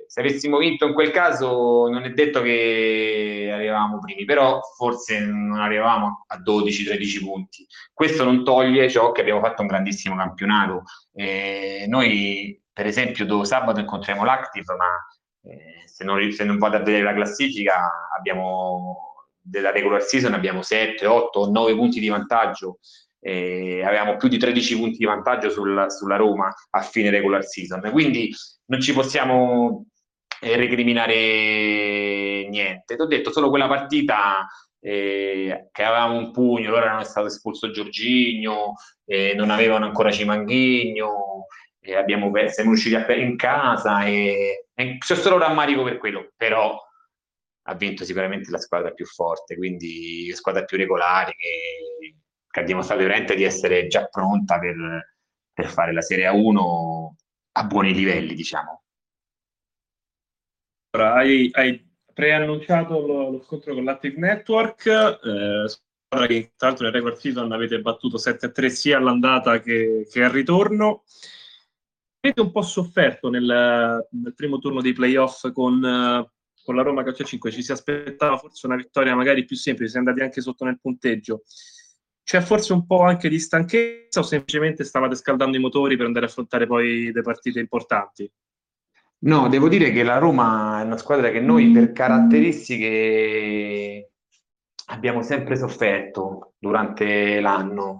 se 0.09 0.21
avessimo 0.21 0.57
vinto 0.57 0.87
in 0.87 0.93
quel 0.93 1.11
caso 1.11 1.87
non 1.87 2.03
è 2.03 2.09
detto 2.09 2.41
che 2.41 3.47
arrivavamo 3.53 3.99
primi, 3.99 4.25
però 4.25 4.59
forse 4.75 5.19
non 5.19 5.59
arrivavamo 5.59 6.25
a 6.25 6.39
12-13 6.39 7.19
punti. 7.23 7.63
Questo 7.93 8.23
non 8.23 8.43
toglie 8.43 8.89
ciò 8.89 9.11
che 9.11 9.21
abbiamo 9.21 9.39
fatto 9.39 9.61
un 9.61 9.67
grandissimo 9.67 10.15
campionato. 10.15 10.81
Eh, 11.13 11.85
noi, 11.87 12.59
per 12.73 12.87
esempio, 12.87 13.43
sabato 13.43 13.81
incontriamo 13.81 14.25
l'Active, 14.25 14.75
ma 14.75 14.87
eh, 15.43 15.83
se, 15.85 16.03
non, 16.03 16.31
se 16.31 16.43
non 16.43 16.57
vado 16.57 16.77
a 16.77 16.79
vedere 16.79 17.03
la 17.03 17.13
classifica, 17.13 18.09
abbiamo 18.17 19.09
della 19.39 19.71
regular 19.71 20.01
season 20.01 20.33
abbiamo 20.33 20.63
7, 20.63 21.05
8 21.05 21.39
o 21.39 21.51
9 21.51 21.75
punti 21.75 21.99
di 21.99 22.07
vantaggio. 22.07 22.79
Eh, 23.21 23.83
avevamo 23.85 24.17
più 24.17 24.27
di 24.27 24.39
13 24.39 24.75
punti 24.75 24.97
di 24.97 25.05
vantaggio 25.05 25.51
sul, 25.51 25.85
sulla 25.89 26.15
Roma 26.15 26.51
a 26.71 26.81
fine 26.81 27.11
regular 27.11 27.43
season. 27.45 27.91
Quindi 27.91 28.33
non 28.65 28.81
ci 28.81 28.91
possiamo 28.91 29.85
eh, 30.41 30.55
recriminare 30.55 32.47
niente. 32.47 32.95
Ti 32.95 33.01
ho 33.01 33.05
detto 33.05 33.31
solo 33.31 33.49
quella 33.49 33.67
partita 33.67 34.47
eh, 34.81 35.69
che 35.71 35.83
avevamo 35.83 36.17
un 36.17 36.31
pugno, 36.31 36.69
loro 36.69 36.83
erano 36.83 37.03
stato 37.03 37.27
espulso 37.27 37.71
Giorginio, 37.71 38.73
eh, 39.05 39.33
non 39.35 39.49
avevano 39.49 39.85
ancora 39.85 40.11
Cimanghigno, 40.11 41.45
eh, 41.81 41.95
abbiamo, 41.95 42.31
siamo 42.47 42.71
riusciti 42.71 42.95
a 42.95 43.13
in 43.15 43.35
casa 43.35 44.03
e, 44.05 44.67
e 44.73 44.97
c'è 44.97 45.15
solo 45.15 45.37
rammarico 45.37 45.83
per 45.83 45.97
quello, 45.97 46.31
però 46.35 46.77
ha 47.63 47.75
vinto 47.75 48.03
sicuramente 48.03 48.49
la 48.51 48.59
squadra 48.59 48.91
più 48.91 49.05
forte, 49.05 49.55
quindi 49.55 50.27
la 50.29 50.35
squadra 50.35 50.63
più 50.63 50.77
regolare 50.77 51.33
che, 51.35 52.15
che 52.49 52.59
ha 52.59 52.63
dimostrato 52.63 53.01
veramente 53.01 53.35
di 53.35 53.43
essere 53.43 53.87
già 53.87 54.05
pronta 54.05 54.57
per, 54.59 54.75
per 55.53 55.67
fare 55.67 55.93
la 55.93 56.01
Serie 56.01 56.29
A1 56.29 57.09
a 57.51 57.63
buoni 57.65 57.93
livelli, 57.93 58.33
diciamo. 58.33 58.83
Hai, 60.91 61.49
hai 61.53 61.87
preannunciato 62.11 63.05
lo, 63.05 63.29
lo, 63.29 63.43
scontro 63.43 63.75
con 63.75 63.83
l'Active 63.83 64.17
Network, 64.17 64.87
eh, 64.87 65.67
che 66.27 66.53
tra 66.57 66.67
l'altro 66.67 66.85
nel 66.85 66.93
record 66.93 67.17
season 67.17 67.51
avete 67.51 67.79
battuto 67.79 68.17
7-3 68.17 68.67
sia 68.67 68.97
all'andata 68.97 69.59
che, 69.59 70.07
che, 70.09 70.23
al 70.23 70.31
ritorno. 70.31 71.03
Avete 72.21 72.41
un 72.41 72.51
po' 72.51 72.63
sofferto 72.63 73.29
nel, 73.29 74.07
nel 74.09 74.33
primo 74.33 74.57
turno 74.57 74.81
dei 74.81 74.93
playoff 74.93 75.51
con, 75.51 75.79
con 76.63 76.75
la 76.75 76.81
Roma 76.81 77.03
Calcio 77.03 77.23
5, 77.23 77.51
ci 77.51 77.61
si 77.61 77.71
aspettava 77.71 78.37
forse 78.37 78.65
una 78.65 78.75
vittoria 78.75 79.15
magari 79.15 79.45
più 79.45 79.55
semplice, 79.55 79.91
si 79.91 79.95
è 79.95 79.99
andati 79.99 80.21
anche 80.21 80.41
sotto 80.41 80.65
nel 80.65 80.79
punteggio. 80.81 81.43
C'è 82.23 82.41
forse 82.41 82.73
un 82.73 82.85
po' 82.87 83.01
anche 83.01 83.29
di 83.29 83.39
stanchezza 83.39 84.19
o 84.19 84.23
semplicemente 84.23 84.83
stavate 84.83 85.15
scaldando 85.15 85.55
i 85.55 85.61
motori 85.61 85.95
per 85.95 86.07
andare 86.07 86.25
a 86.25 86.29
affrontare 86.29 86.65
poi 86.65 87.11
delle 87.11 87.21
partite 87.21 87.59
importanti? 87.59 88.29
No, 89.21 89.49
devo 89.49 89.67
dire 89.67 89.91
che 89.91 90.03
la 90.03 90.17
Roma 90.17 90.79
è 90.81 90.83
una 90.85 90.97
squadra 90.97 91.29
che 91.29 91.41
noi 91.41 91.71
per 91.71 91.91
caratteristiche 91.91 94.11
abbiamo 94.87 95.21
sempre 95.23 95.57
sofferto 95.57 96.53
durante 96.57 97.39
l'anno. 97.41 97.99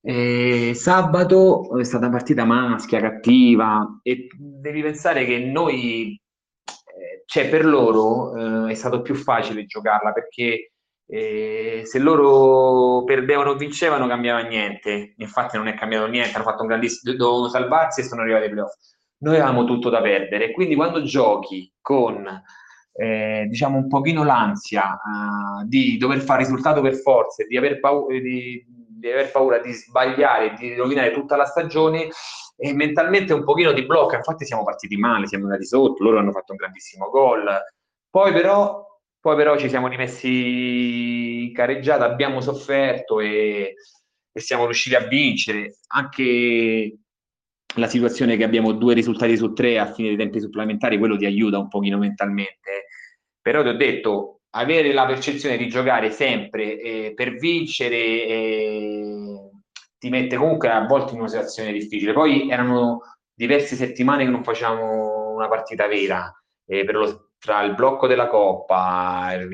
E 0.00 0.72
sabato 0.74 1.76
è 1.78 1.84
stata 1.84 2.06
una 2.06 2.16
partita 2.16 2.44
maschia, 2.44 3.00
cattiva 3.00 3.98
e 4.02 4.28
devi 4.38 4.80
pensare 4.82 5.26
che 5.26 5.38
noi, 5.38 6.18
eh, 6.64 7.22
cioè 7.26 7.48
per 7.48 7.64
loro 7.66 8.66
eh, 8.68 8.72
è 8.72 8.74
stato 8.74 9.02
più 9.02 9.14
facile 9.14 9.66
giocarla 9.66 10.12
perché 10.12 10.72
E 11.08 11.82
se 11.84 11.98
loro 12.00 13.04
perdevano 13.04 13.50
o 13.50 13.56
vincevano 13.56 14.08
cambiava 14.08 14.40
niente, 14.42 15.14
infatti 15.18 15.56
non 15.56 15.68
è 15.68 15.74
cambiato 15.74 16.06
niente, 16.06 16.34
hanno 16.34 16.44
fatto 16.44 16.62
un 16.62 16.68
grandissimo, 16.68 17.14
dovevano 17.16 17.48
salvarsi 17.48 18.00
e 18.00 18.04
sono 18.04 18.22
arrivati 18.22 18.44
ai 18.44 18.50
playoff. 18.50 18.74
Noi 19.18 19.36
avevamo 19.36 19.64
tutto 19.64 19.88
da 19.88 20.00
perdere, 20.00 20.52
quindi 20.52 20.74
quando 20.74 21.02
giochi 21.02 21.72
con 21.80 22.26
eh, 22.92 23.46
diciamo 23.48 23.76
un 23.76 23.88
pochino 23.88 24.24
l'ansia 24.24 24.92
uh, 24.92 25.66
di 25.66 25.96
dover 25.96 26.20
fare 26.20 26.42
risultato 26.42 26.80
per 26.80 26.96
forza, 26.96 27.44
di 27.46 27.56
aver, 27.56 27.80
paura, 27.80 28.18
di, 28.18 28.64
di 28.66 29.10
aver 29.10 29.30
paura 29.30 29.58
di 29.58 29.72
sbagliare, 29.72 30.54
di 30.54 30.74
rovinare 30.74 31.12
tutta 31.12 31.36
la 31.36 31.44
stagione, 31.44 32.08
e 32.58 32.72
mentalmente 32.72 33.32
un 33.32 33.44
pochino 33.44 33.72
di 33.72 33.84
blocca. 33.84 34.16
Infatti 34.16 34.46
siamo 34.46 34.64
partiti 34.64 34.96
male, 34.96 35.26
siamo 35.26 35.44
andati 35.44 35.66
sotto, 35.66 36.02
loro 36.02 36.18
hanno 36.18 36.32
fatto 36.32 36.52
un 36.52 36.58
grandissimo 36.58 37.08
gol. 37.10 37.46
Poi 38.08 38.32
però 38.32 38.84
poi 39.26 39.34
però 39.34 39.58
ci 39.58 39.68
siamo 39.68 39.88
rimessi 39.88 41.46
in 41.46 41.52
careggiata, 41.52 42.04
abbiamo 42.04 42.40
sofferto 42.40 43.18
e, 43.18 43.74
e 44.32 44.40
siamo 44.40 44.66
riusciti 44.66 44.94
a 44.94 45.00
vincere. 45.00 45.78
Anche 45.88 46.98
la 47.76 47.88
situazione 47.88 48.36
che 48.36 48.44
abbiamo 48.44 48.72
due 48.72 48.94
risultati 48.94 49.36
su 49.36 49.52
tre 49.52 49.78
a 49.78 49.92
fine 49.92 50.08
dei 50.08 50.16
tempi 50.16 50.40
supplementari, 50.40 50.98
quello 50.98 51.16
ti 51.16 51.26
aiuta 51.26 51.58
un 51.58 51.68
pochino 51.68 51.98
mentalmente. 51.98 52.86
Però 53.40 53.62
ti 53.62 53.68
ho 53.68 53.76
detto, 53.76 54.40
avere 54.50 54.92
la 54.92 55.06
percezione 55.06 55.56
di 55.56 55.68
giocare 55.68 56.10
sempre 56.10 56.80
eh, 56.80 57.12
per 57.14 57.36
vincere 57.36 57.96
eh, 57.96 59.50
ti 59.98 60.08
mette 60.08 60.36
comunque 60.36 60.70
a 60.70 60.86
volte 60.86 61.12
in 61.12 61.20
una 61.20 61.28
situazione 61.28 61.72
difficile. 61.72 62.12
Poi 62.12 62.50
erano 62.50 63.00
diverse 63.34 63.76
settimane 63.76 64.24
che 64.24 64.30
non 64.30 64.42
facciamo 64.42 65.34
una 65.34 65.48
partita 65.48 65.86
vera. 65.86 66.32
Eh, 66.66 66.84
lo, 66.90 67.32
tra 67.38 67.62
il 67.62 67.74
blocco 67.74 68.06
della 68.06 68.28
Coppa, 68.28 69.32
il, 69.34 69.48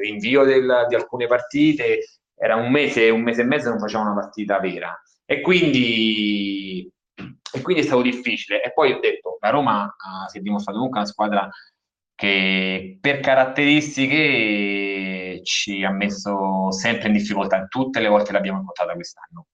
rinvio 0.00 0.44
del, 0.44 0.86
di 0.88 0.94
alcune 0.94 1.26
partite, 1.26 1.98
era 2.34 2.56
un 2.56 2.70
mese, 2.70 3.10
un 3.10 3.22
mese 3.22 3.42
e 3.42 3.44
mezzo 3.44 3.68
non 3.68 3.78
facevamo 3.78 4.12
una 4.12 4.20
partita 4.20 4.58
vera. 4.58 4.98
E 5.24 5.40
quindi, 5.40 6.90
e 7.52 7.60
quindi 7.62 7.82
è 7.82 7.86
stato 7.86 8.02
difficile. 8.02 8.62
E 8.62 8.72
poi 8.72 8.92
ho 8.92 9.00
detto, 9.00 9.38
la 9.40 9.50
Roma 9.50 9.84
uh, 9.84 10.28
si 10.28 10.38
è 10.38 10.40
dimostrata 10.40 10.78
comunque 10.78 11.00
una 11.00 11.08
squadra 11.08 11.48
che 12.14 12.98
per 13.00 13.20
caratteristiche 13.20 15.40
ci 15.42 15.82
ha 15.84 15.90
messo 15.90 16.70
sempre 16.70 17.08
in 17.08 17.14
difficoltà, 17.14 17.66
tutte 17.66 18.00
le 18.00 18.08
volte 18.08 18.32
l'abbiamo 18.32 18.58
incontrata 18.58 18.92
quest'anno. 18.92 19.46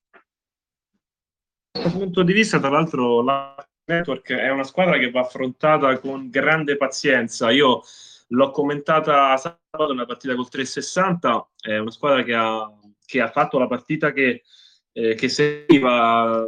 Da 1.71 1.81
questo 1.81 1.99
punto 1.99 2.23
di 2.23 2.33
vista, 2.33 2.59
tra 2.59 2.71
l'altro, 2.71 3.23
la 3.23 3.55
Network 3.85 4.33
è 4.33 4.51
una 4.51 4.65
squadra 4.65 4.99
che 4.99 5.11
va 5.11 5.21
affrontata 5.21 5.99
con 6.01 6.29
grande 6.29 6.77
pazienza. 6.77 7.51
Io 7.51 7.83
l'ho 8.29 8.51
commentata 8.51 9.37
sabato 9.37 9.93
una 9.93 10.07
partita 10.07 10.35
col 10.35 10.49
360, 10.49 11.51
è 11.61 11.79
una 11.79 11.93
squadra 11.93 12.25
che 12.25 12.35
ha, 12.35 12.69
che 13.05 13.21
ha 13.21 13.31
fatto 13.31 13.59
la 13.59 13.69
partita 13.69 14.13
che, 14.13 14.43
eh, 14.93 15.15
che 15.15 15.29
serviva, 15.29 16.45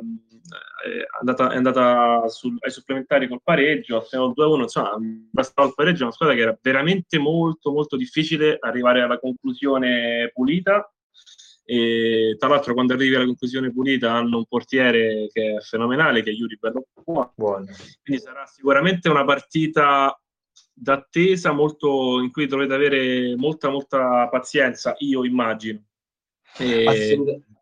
è 0.84 1.06
andata, 1.18 1.50
è 1.50 1.56
andata 1.56 2.28
sul, 2.28 2.56
ai 2.60 2.70
supplementari 2.70 3.28
col 3.28 3.42
pareggio, 3.42 3.96
ha 3.96 4.00
finito 4.02 4.34
2-1, 4.36 4.60
insomma, 4.60 4.96
bastava 5.30 5.68
il 5.68 5.74
pareggio, 5.74 6.00
è 6.00 6.02
una 6.02 6.12
squadra 6.12 6.34
che 6.34 6.42
era 6.42 6.58
veramente 6.60 7.18
molto 7.18 7.72
molto 7.72 7.96
difficile 7.96 8.56
arrivare 8.60 9.02
alla 9.02 9.18
conclusione 9.18 10.30
pulita 10.32 10.90
e 11.70 12.34
tra 12.38 12.48
l'altro, 12.48 12.72
quando 12.72 12.94
arrivi 12.94 13.14
alla 13.14 13.26
conclusione 13.26 13.70
pulita, 13.70 14.10
hanno 14.14 14.38
un 14.38 14.46
portiere 14.46 15.28
che 15.30 15.56
è 15.56 15.60
fenomenale, 15.60 16.22
che 16.22 16.30
è 16.30 16.32
Yuri 16.32 16.56
Bellobuono. 16.58 17.66
Quindi 18.02 18.22
sarà 18.22 18.46
sicuramente 18.46 19.10
una 19.10 19.22
partita 19.26 20.18
d'attesa 20.72 21.52
molto, 21.52 22.20
in 22.20 22.30
cui 22.30 22.46
dovete 22.46 22.72
avere 22.72 23.36
molta, 23.36 23.68
molta 23.68 24.28
pazienza, 24.30 24.94
io 25.00 25.26
immagino. 25.26 25.84
E... 26.56 26.86
Assolutamente. 26.86 27.56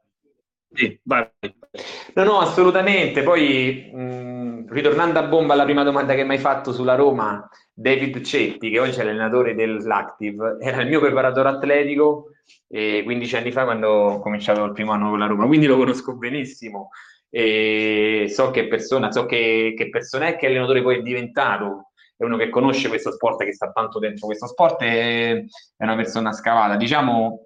No, 2.14 2.24
no, 2.24 2.38
assolutamente. 2.40 3.22
Poi, 3.22 3.90
mh, 3.92 4.72
ritornando 4.72 5.18
a 5.18 5.22
bomba 5.26 5.52
alla 5.54 5.64
prima 5.64 5.82
domanda 5.82 6.14
che 6.14 6.24
mi 6.24 6.32
hai 6.32 6.38
fatto 6.38 6.72
sulla 6.72 6.94
Roma, 6.94 7.48
David 7.72 8.20
Ceppi, 8.22 8.70
che 8.70 8.80
oggi 8.80 8.98
è 8.98 9.02
allenatore 9.02 9.54
dell'Active, 9.54 10.56
era 10.60 10.80
il 10.82 10.88
mio 10.88 11.00
preparatore 11.00 11.48
atletico 11.50 12.30
eh, 12.68 13.02
15 13.04 13.36
anni 13.36 13.52
fa 13.52 13.64
quando 13.64 13.88
ho 13.88 14.18
cominciato 14.20 14.64
il 14.64 14.72
primo 14.72 14.92
anno 14.92 15.10
con 15.10 15.18
la 15.18 15.26
Roma, 15.26 15.46
quindi 15.46 15.66
lo 15.66 15.76
conosco 15.76 16.14
benissimo 16.16 16.90
e 17.28 18.26
so 18.30 18.50
che 18.50 18.66
persona, 18.68 19.10
so 19.12 19.26
che, 19.26 19.74
che 19.76 19.88
persona 19.90 20.28
è, 20.28 20.36
che 20.36 20.46
allenatore 20.46 20.82
poi 20.82 20.98
è 20.98 21.02
diventato, 21.02 21.90
è 22.16 22.24
uno 22.24 22.36
che 22.38 22.48
conosce 22.48 22.88
questo 22.88 23.12
sport, 23.12 23.44
che 23.44 23.52
sta 23.52 23.70
tanto 23.72 23.98
dentro 23.98 24.26
questo 24.26 24.46
sport, 24.46 24.80
e 24.82 25.46
è 25.76 25.84
una 25.84 25.96
persona 25.96 26.32
scavata. 26.32 26.76
Diciamo 26.76 27.42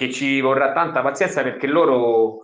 che 0.00 0.10
ci 0.10 0.40
vorrà 0.40 0.72
tanta 0.72 1.02
pazienza 1.02 1.42
perché 1.42 1.66
loro 1.66 2.38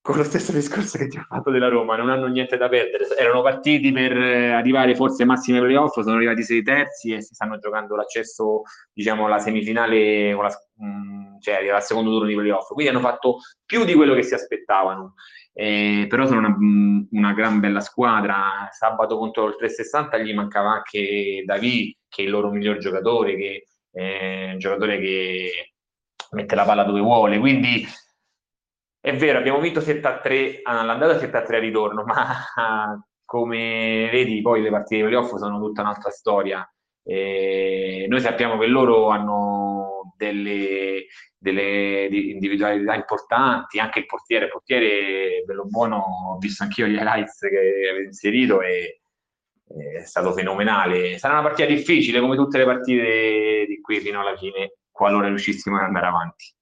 con 0.00 0.16
lo 0.16 0.22
stesso 0.22 0.52
discorso 0.52 0.96
che 0.96 1.08
ti 1.08 1.18
ho 1.18 1.24
fatto 1.28 1.50
della 1.50 1.68
Roma, 1.68 1.96
non 1.96 2.08
hanno 2.10 2.28
niente 2.28 2.56
da 2.56 2.68
perdere. 2.68 3.08
Erano 3.18 3.42
partiti 3.42 3.90
per 3.90 4.16
eh, 4.16 4.52
arrivare 4.52 4.94
forse 4.94 5.22
ai 5.22 5.28
massimi 5.28 5.58
playoff, 5.58 5.98
sono 5.98 6.14
arrivati 6.14 6.44
sei 6.44 6.62
terzi 6.62 7.12
e 7.12 7.20
si 7.22 7.34
stanno 7.34 7.58
giocando 7.58 7.96
l'accesso, 7.96 8.62
diciamo, 8.92 9.26
alla 9.26 9.40
semifinale, 9.40 10.32
la, 10.32 10.48
mm, 10.82 11.40
cioè 11.40 11.68
al 11.68 11.82
secondo 11.82 12.10
turno 12.10 12.26
di 12.26 12.36
playoff. 12.36 12.68
Quindi 12.68 12.92
hanno 12.92 13.04
fatto 13.04 13.38
più 13.66 13.84
di 13.84 13.94
quello 13.94 14.14
che 14.14 14.22
si 14.22 14.34
aspettavano. 14.34 15.14
Eh, 15.52 16.06
però 16.08 16.24
sono 16.24 16.38
una, 16.38 16.56
mm, 16.56 17.00
una, 17.10 17.32
gran 17.34 17.58
bella 17.58 17.80
squadra. 17.80 18.68
Sabato 18.70 19.18
contro 19.18 19.48
il 19.48 19.56
360 19.56 20.18
gli 20.18 20.32
mancava 20.32 20.70
anche 20.70 21.42
David, 21.44 21.96
che 22.08 22.22
è 22.22 22.24
il 22.24 22.30
loro 22.30 22.50
miglior 22.50 22.78
giocatore, 22.78 23.36
che 23.36 23.66
è 23.90 24.52
un 24.52 24.58
giocatore 24.58 24.98
che 25.00 25.72
mette 26.30 26.54
la 26.54 26.64
palla 26.64 26.84
dove 26.84 27.00
vuole. 27.00 27.38
Quindi 27.38 27.86
è 29.00 29.16
vero, 29.16 29.38
abbiamo 29.38 29.60
vinto 29.60 29.80
7-3 29.80 30.60
all'andata 30.62 31.18
e 31.18 31.30
7-3 31.30 31.54
al 31.54 31.60
ritorno, 31.60 32.04
ma 32.06 32.24
come 33.24 34.08
vedi 34.10 34.40
poi 34.40 34.62
le 34.62 34.70
partite 34.70 35.02
di 35.02 35.08
playoff 35.08 35.34
sono 35.36 35.58
tutta 35.58 35.82
un'altra 35.82 36.10
storia. 36.10 36.68
E 37.02 38.06
noi 38.08 38.20
sappiamo 38.20 38.58
che 38.58 38.66
loro 38.66 39.08
hanno 39.08 40.12
delle, 40.16 41.06
delle 41.38 42.06
individualità 42.06 42.94
importanti, 42.94 43.78
anche 43.78 44.00
il 44.00 44.06
portiere, 44.06 44.46
il 44.46 44.50
portiere 44.50 45.42
bello 45.46 45.64
buono, 45.64 46.04
ho 46.34 46.38
visto 46.38 46.64
anch'io 46.64 46.86
gli 46.86 46.96
highlights 46.96 47.38
che 47.40 47.88
avete 47.90 48.04
inserito 48.04 48.60
e 48.60 49.00
è 49.98 50.04
stato 50.04 50.32
fenomenale. 50.32 51.18
Sarà 51.18 51.34
una 51.34 51.42
partita 51.42 51.68
difficile 51.68 52.20
come 52.20 52.36
tutte 52.36 52.58
le 52.58 52.64
partite 52.64 53.64
di 53.66 53.80
qui 53.80 54.00
fino 54.00 54.20
alla 54.20 54.36
fine, 54.36 54.74
qualora 54.98 55.28
riuscissimo 55.28 55.76
ad 55.76 55.84
andare 55.84 56.06
avanti 56.06 56.52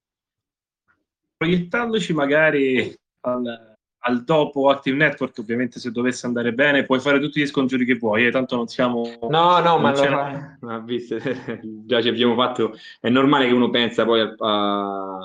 proiettandoci 1.36 2.12
magari 2.12 2.94
al, 3.20 3.76
al, 3.98 4.24
dopo 4.24 4.70
Active 4.70 4.96
Network, 4.96 5.36
ovviamente 5.38 5.78
se 5.78 5.90
dovesse 5.90 6.26
andare 6.26 6.52
bene, 6.52 6.84
puoi 6.84 7.00
fare 7.00 7.20
tutti 7.20 7.40
gli 7.40 7.46
scongiuri 7.46 7.84
che 7.84 7.96
vuoi, 7.96 8.26
eh, 8.26 8.30
tanto 8.30 8.56
non 8.56 8.66
siamo... 8.66 9.02
No, 9.28 9.60
no, 9.60 9.78
ma, 9.78 9.90
allora, 9.90 10.56
ma 10.60 10.78
visto, 10.78 11.16
già 11.84 12.00
ci 12.00 12.08
abbiamo 12.08 12.34
fatto, 12.34 12.74
è 13.00 13.08
normale 13.08 13.46
che 13.46 13.52
uno 13.52 13.70
pensa 13.70 14.04
poi 14.04 14.20
al, 14.20 14.34
a, 14.38 15.18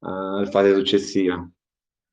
a, 0.00 0.36
al 0.38 0.48
fase 0.50 0.74
successivo. 0.74 1.50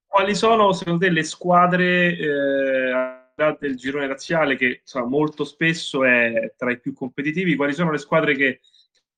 Quali 0.06 0.36
sono 0.36 0.74
secondo 0.74 1.06
te 1.06 1.12
le 1.12 1.24
squadre 1.24 2.18
eh, 2.18 3.56
del 3.60 3.76
girone 3.76 4.08
razziale 4.08 4.56
che 4.56 4.80
insomma, 4.82 5.06
molto 5.06 5.44
spesso 5.44 6.04
è 6.04 6.54
tra 6.58 6.72
i 6.72 6.80
più 6.80 6.94
competitivi? 6.94 7.56
Quali 7.56 7.74
sono 7.74 7.92
le 7.92 8.00
squadre 8.00 8.36
che 8.36 8.62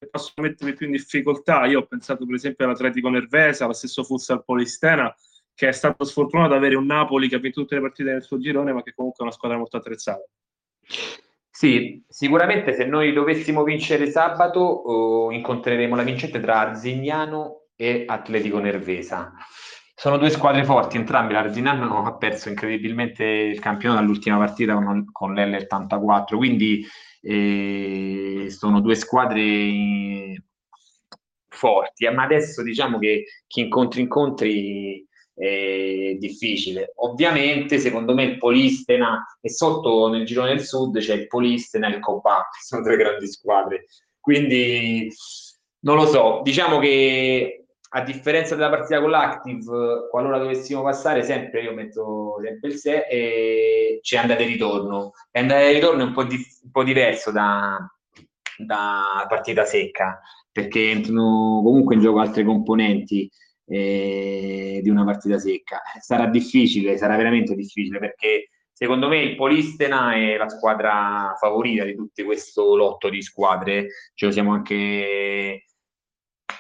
possono 0.10 0.48
mettermi 0.48 0.74
più 0.74 0.86
in 0.86 0.94
difficoltà. 0.94 1.66
Io 1.66 1.80
ho 1.80 1.86
pensato 1.86 2.26
per 2.26 2.36
esempio 2.36 2.66
all'Atletico 2.66 3.10
Nervesa, 3.10 3.66
allo 3.66 3.74
stesso 3.74 4.04
Futsal 4.04 4.44
Polistena, 4.44 5.14
che 5.54 5.68
è 5.68 5.72
stato 5.72 6.06
sfortunato 6.06 6.52
ad 6.52 6.58
avere 6.58 6.76
un 6.76 6.86
Napoli 6.86 7.28
che 7.28 7.36
ha 7.36 7.40
vinto 7.40 7.62
tutte 7.62 7.76
le 7.76 7.82
partite 7.82 8.12
nel 8.12 8.24
suo 8.24 8.40
girone, 8.40 8.72
ma 8.72 8.82
che 8.82 8.94
comunque 8.94 9.20
è 9.20 9.28
una 9.28 9.36
squadra 9.36 9.58
molto 9.58 9.78
attrezzata. 9.78 10.24
Sì, 11.52 12.02
sicuramente 12.08 12.74
se 12.74 12.86
noi 12.86 13.12
dovessimo 13.12 13.64
vincere 13.64 14.10
sabato 14.10 14.60
oh, 14.62 15.32
incontreremo 15.32 15.96
la 15.96 16.04
vincente 16.04 16.40
tra 16.40 16.60
Arzignano 16.60 17.66
e 17.76 18.06
Atletico 18.08 18.60
Nervesa. 18.60 19.34
Sono 19.94 20.18
due 20.18 20.30
squadre 20.30 20.64
forti, 20.64 20.96
entrambe. 20.96 21.34
L'Arzignano 21.34 22.06
ha 22.06 22.16
perso 22.16 22.48
incredibilmente 22.48 23.26
il 23.26 23.60
campionato 23.60 24.00
dall'ultima 24.00 24.38
partita 24.38 24.74
con, 24.76 25.12
con 25.12 25.34
l'L84, 25.34 26.38
quindi 26.38 26.86
e 27.22 28.48
sono 28.50 28.82
due 28.82 28.96
squadre 28.96 30.44
forti, 31.48 32.10
ma 32.10 32.24
adesso 32.24 32.64
diciamo 32.64 32.98
che 33.00 33.26
chi 33.48 33.62
incontri 33.62 34.02
incontri 34.02 35.06
è 35.34 36.16
difficile. 36.18 36.92
Ovviamente, 36.96 37.80
secondo 37.80 38.14
me, 38.14 38.24
il 38.24 38.38
Polistena 38.38 39.26
e 39.42 39.50
sotto 39.50 40.10
nel 40.10 40.26
girone 40.26 40.56
del 40.56 40.66
sud 40.66 41.00
c'è 41.00 41.16
il 41.16 41.28
Polistena 41.28 41.88
e 41.88 41.96
il 41.96 42.00
Cobà, 42.00 42.48
sono 42.62 42.84
due 42.84 42.98
grandi 42.98 43.28
squadre. 43.28 43.86
Quindi 44.20 45.12
non 45.82 45.96
lo 45.96 46.06
so, 46.08 46.42
diciamo 46.44 46.80
che 46.80 47.59
a 47.92 48.02
differenza 48.04 48.56
della 48.56 48.70
partita 48.70 49.02
con 49.02 49.10
l'Active, 49.10 50.08
qualora 50.10 50.38
dovessimo 50.38 50.84
passare, 50.84 51.24
sempre 51.24 51.62
io 51.62 51.74
metto 51.74 52.36
sempre 52.42 52.70
il 52.70 52.76
6 52.76 53.02
e 53.10 54.00
c'è 54.02 54.18
andata 54.18 54.42
e 54.42 54.46
ritorno. 54.46 55.14
E 55.32 55.40
andata 55.40 55.62
e 55.62 55.74
ritorno 55.74 56.02
è 56.02 56.06
un 56.06 56.14
po', 56.14 56.24
di, 56.24 56.36
un 56.36 56.72
po 56.72 56.84
diverso 56.84 57.32
da, 57.32 57.78
da 58.58 59.26
partita 59.28 59.66
secca, 59.66 60.20
perché 60.52 60.92
entrano 60.92 61.62
comunque 61.64 61.96
in 61.96 62.02
gioco 62.02 62.20
altre 62.20 62.44
componenti 62.44 63.30
eh, 63.66 64.80
di 64.84 64.90
una 64.90 65.04
partita 65.04 65.40
secca. 65.40 65.82
Sarà 66.00 66.28
difficile, 66.28 66.98
sarà 66.98 67.16
veramente 67.16 67.56
difficile 67.56 67.98
perché 67.98 68.50
secondo 68.72 69.08
me 69.08 69.22
il 69.22 69.36
Polistena 69.36 70.14
è 70.14 70.38
la 70.38 70.48
squadra 70.48 71.36
favorita 71.40 71.84
di 71.86 71.96
tutto 71.96 72.24
questo 72.24 72.76
lotto 72.76 73.10
di 73.10 73.22
squadre, 73.24 73.88
ce 74.14 74.28
lo 74.28 74.32
siamo 74.32 74.54
anche 74.54 75.64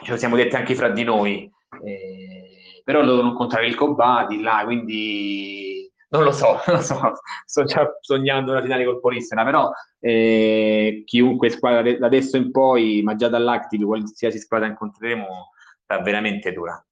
ce 0.03 0.11
lo 0.11 0.17
siamo 0.17 0.35
detti 0.35 0.55
anche 0.55 0.75
fra 0.75 0.89
di 0.89 1.03
noi. 1.03 1.51
Eh, 1.83 2.81
però 2.83 3.05
devono 3.05 3.29
incontrare 3.29 3.67
il 3.67 3.75
Cobati 3.75 4.41
là, 4.41 4.61
quindi 4.65 5.91
non 6.09 6.23
lo 6.23 6.31
so, 6.31 6.59
non 6.67 6.81
so, 6.81 6.99
sto 7.45 7.63
già 7.63 7.97
sognando 8.01 8.51
una 8.51 8.61
finale 8.61 8.85
col 8.85 8.99
Polistena, 8.99 9.43
però 9.43 9.71
eh, 9.99 11.03
chiunque 11.05 11.49
squadra 11.49 11.97
da 11.97 12.05
adesso 12.05 12.37
in 12.37 12.51
poi, 12.51 13.01
ma 13.03 13.15
già 13.15 13.27
dall'Active, 13.27 13.85
qualsiasi 13.85 14.39
squadra 14.39 14.67
incontreremo, 14.67 15.51
sarà 15.85 16.01
veramente 16.01 16.51
dura. 16.51 16.83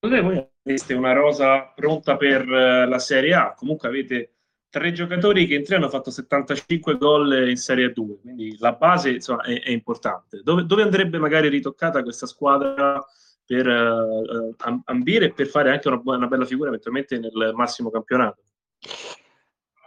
Voi 0.00 0.48
avete 0.64 0.94
una 0.94 1.12
rosa 1.12 1.72
pronta 1.74 2.16
per 2.16 2.42
eh, 2.48 2.86
la 2.86 2.98
Serie 2.98 3.34
A, 3.34 3.54
comunque 3.54 3.88
avete 3.88 4.34
tre 4.72 4.92
giocatori 4.92 5.46
che 5.46 5.56
in 5.56 5.64
tre 5.64 5.76
hanno 5.76 5.90
fatto 5.90 6.10
75 6.10 6.96
gol 6.96 7.50
in 7.50 7.58
Serie 7.58 7.92
2, 7.92 8.20
quindi 8.22 8.56
la 8.58 8.72
base 8.72 9.10
insomma, 9.10 9.42
è, 9.42 9.60
è 9.60 9.68
importante. 9.68 10.40
Dove, 10.42 10.64
dove, 10.64 10.80
andrebbe 10.80 11.18
magari 11.18 11.48
ritoccata 11.48 12.02
questa 12.02 12.26
squadra 12.26 13.04
per 13.44 13.66
uh, 13.66 14.56
ambire 14.84 15.26
e 15.26 15.32
per 15.34 15.48
fare 15.48 15.70
anche 15.70 15.88
una, 15.88 16.00
una 16.02 16.26
bella 16.26 16.46
figura 16.46 16.68
eventualmente 16.68 17.18
nel 17.18 17.52
massimo 17.54 17.90
campionato? 17.90 18.44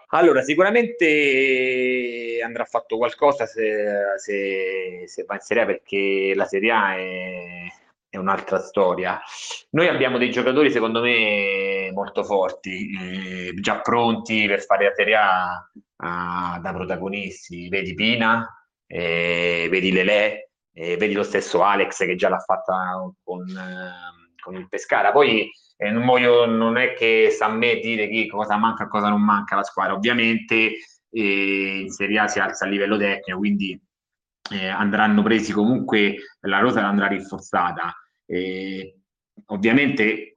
Allora, 0.09 0.43
sicuramente 0.43 2.39
andrà 2.43 2.63
fatto 2.65 2.97
qualcosa 2.97 3.47
se, 3.47 4.13
se, 4.17 5.03
se 5.07 5.23
va 5.23 5.33
in 5.33 5.41
Serie 5.41 5.63
A 5.63 5.65
perché 5.65 6.33
la 6.35 6.45
Serie 6.45 6.71
A 6.71 6.95
è, 6.95 7.65
è 8.15 8.19
un'altra 8.19 8.59
storia. 8.59 9.19
Noi 9.71 9.87
abbiamo 9.87 10.17
dei 10.17 10.31
giocatori, 10.31 10.71
secondo 10.71 11.01
me, 11.01 11.91
molto 11.93 12.23
forti, 12.23 12.89
eh, 12.99 13.53
già 13.59 13.79
pronti 13.81 14.47
per 14.47 14.63
fare 14.63 14.85
la 14.85 14.93
Serie 14.93 15.15
A, 15.15 15.69
a 15.97 16.59
da 16.61 16.73
protagonisti. 16.73 17.69
Vedi 17.69 17.93
Pina, 17.93 18.47
eh, 18.87 19.67
vedi 19.69 19.91
Lele, 19.91 20.51
eh, 20.73 20.97
vedi 20.97 21.13
lo 21.13 21.23
stesso 21.23 21.63
Alex 21.63 21.97
che 22.05 22.15
già 22.15 22.29
l'ha 22.29 22.39
fatta 22.39 23.11
con, 23.23 23.47
eh, 23.47 24.35
con 24.41 24.55
il 24.55 24.67
Pescara. 24.67 25.11
Poi 25.11 25.49
eh, 25.77 25.91
non, 25.91 26.05
voglio, 26.05 26.45
non 26.45 26.77
è 26.77 26.93
che 26.93 27.29
sta 27.31 27.45
a 27.45 27.49
me 27.49 27.79
dire 27.79 28.09
chi, 28.09 28.27
cosa 28.27 28.57
manca 28.57 28.85
e 28.85 28.87
cosa 28.87 29.09
non 29.09 29.21
manca 29.21 29.55
la 29.55 29.63
squadra. 29.63 29.93
Ovviamente 29.93 30.73
eh, 31.09 31.79
in 31.81 31.89
Serie 31.89 32.19
A 32.19 32.27
si 32.27 32.39
alza 32.39 32.65
a 32.65 32.67
livello 32.67 32.97
tecnico, 32.97 33.37
quindi 33.37 33.79
eh, 34.51 34.67
andranno 34.67 35.23
presi 35.23 35.51
comunque, 35.51 36.17
la 36.41 36.59
rosa 36.59 36.85
andrà 36.85 37.07
rinforzata. 37.07 37.93
Eh, 38.25 38.99
ovviamente 39.47 40.35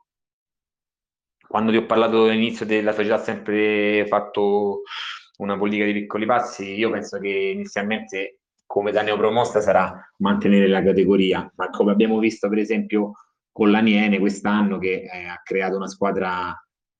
quando 1.48 1.70
ti 1.70 1.78
ho 1.78 1.86
parlato 1.86 2.24
all'inizio 2.24 2.66
della 2.66 2.92
società 2.92 3.14
ha 3.14 3.22
sempre 3.22 4.06
fatto 4.06 4.82
una 5.38 5.56
politica 5.56 5.86
di 5.86 5.94
piccoli 5.94 6.26
passi, 6.26 6.74
io 6.74 6.90
penso 6.90 7.18
che 7.18 7.28
inizialmente 7.28 8.40
come 8.66 8.92
da 8.92 9.00
neopromossa 9.00 9.60
sarà 9.60 9.98
mantenere 10.18 10.68
la 10.68 10.82
categoria, 10.82 11.50
ma 11.56 11.70
come 11.70 11.92
abbiamo 11.92 12.18
visto 12.18 12.50
per 12.50 12.58
esempio 12.58 13.12
con 13.50 13.70
l'Aniene 13.70 14.18
quest'anno 14.18 14.78
che 14.78 15.08
eh, 15.10 15.24
ha 15.24 15.40
creato 15.42 15.76
una 15.76 15.88
squadra 15.88 16.54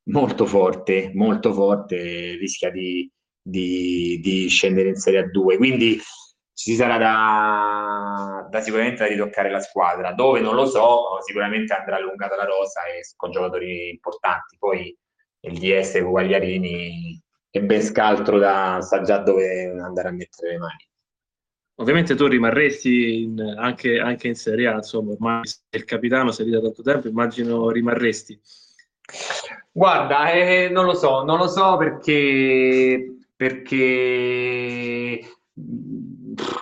molto 0.05 0.47
forte, 0.47 1.11
molto 1.15 1.53
forte, 1.53 2.37
rischia 2.37 2.71
di, 2.71 3.11
di, 3.43 4.19
di 4.23 4.49
scendere 4.49 4.89
in 4.89 4.97
Serie 4.97 5.27
A2. 5.27 5.57
Quindi 5.59 6.01
ci 6.59 6.75
sarà 6.75 6.99
da, 6.99 8.49
da, 8.51 8.61
sicuramente 8.61 9.05
da 9.05 9.07
ritoccare 9.07 9.49
la 9.49 9.61
squadra, 9.61 10.11
dove 10.13 10.41
non 10.41 10.57
lo 10.57 10.67
so, 10.67 11.21
sicuramente 11.25 11.73
andrà 11.73 11.97
allungata 11.97 12.35
la 12.35 12.47
rosa 12.47 12.85
e 12.87 13.03
con 13.15 13.31
giocatori 13.31 13.91
importanti. 13.91 14.57
Poi 14.59 14.99
il 15.43 15.57
DS 15.57 16.03
Guagliarini 16.03 17.23
è 17.49 17.61
ben 17.61 17.81
scaltro 17.81 18.39
da 18.39 18.81
sa 18.81 19.03
già 19.03 19.19
dove 19.19 19.71
andare 19.81 20.09
a 20.09 20.11
mettere 20.11 20.51
le 20.51 20.59
mani. 20.59 20.89
Ovviamente 21.77 22.17
tu 22.17 22.27
rimarresti 22.27 23.23
in, 23.23 23.55
anche, 23.57 24.01
anche, 24.01 24.27
in 24.27 24.35
Serie 24.35 24.67
A, 24.67 24.75
insomma, 24.75 25.13
ormai 25.13 25.47
sei 25.47 25.61
il 25.71 25.85
capitano, 25.85 26.33
sei 26.33 26.47
lì 26.47 26.51
da 26.51 26.61
tanto 26.61 26.83
tempo, 26.83 27.07
immagino 27.07 27.71
rimarresti. 27.71 28.37
Guarda, 29.71 30.33
eh, 30.33 30.69
non 30.71 30.87
lo 30.87 30.95
so, 30.95 31.23
non 31.23 31.39
lo 31.39 31.47
so 31.47 31.77
perché, 31.77 33.15
perché, 33.37 35.21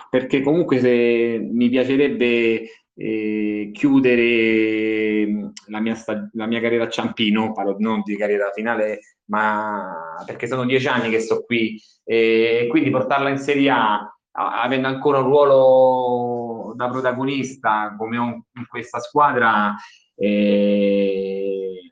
perché 0.09 0.41
comunque 0.41 0.79
se 0.79 1.39
mi 1.51 1.69
piacerebbe 1.69 2.69
eh, 2.95 3.69
chiudere 3.73 5.51
la 5.67 5.79
mia, 5.79 5.95
la 6.33 6.45
mia, 6.45 6.59
carriera 6.59 6.85
a 6.85 6.89
Ciampino, 6.89 7.51
parlo 7.51 7.75
non 7.79 8.01
di 8.03 8.15
carriera 8.17 8.51
finale, 8.53 8.99
ma 9.25 10.23
perché 10.25 10.47
sono 10.47 10.65
dieci 10.65 10.87
anni 10.87 11.09
che 11.09 11.19
sto 11.19 11.43
qui 11.43 11.79
e 12.03 12.67
quindi 12.69 12.89
portarla 12.89 13.29
in 13.29 13.37
Serie 13.37 13.69
A 13.69 14.17
avendo 14.39 14.87
ancora 14.87 15.19
un 15.19 15.25
ruolo 15.25 16.73
da 16.75 16.89
protagonista 16.89 17.95
come 17.97 18.17
ho 18.17 18.25
in 18.25 18.67
questa 18.67 18.99
squadra, 18.99 19.75
eh, 20.15 21.91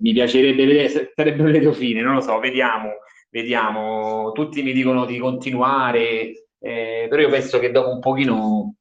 mi 0.00 0.12
piacerebbe 0.12 0.66
vedere, 0.66 1.12
sarebbe 1.14 1.66
un 1.66 1.72
fine, 1.74 2.02
non 2.02 2.14
lo 2.14 2.20
so, 2.20 2.38
vediamo, 2.38 2.90
vediamo. 3.30 4.32
Tutti 4.32 4.62
mi 4.62 4.72
dicono 4.72 5.06
di 5.06 5.18
continuare, 5.18 6.49
eh, 6.60 7.06
però 7.08 7.22
io 7.22 7.30
penso 7.30 7.58
che 7.58 7.70
dopo 7.70 7.90
un 7.90 8.00
pochino 8.00 8.74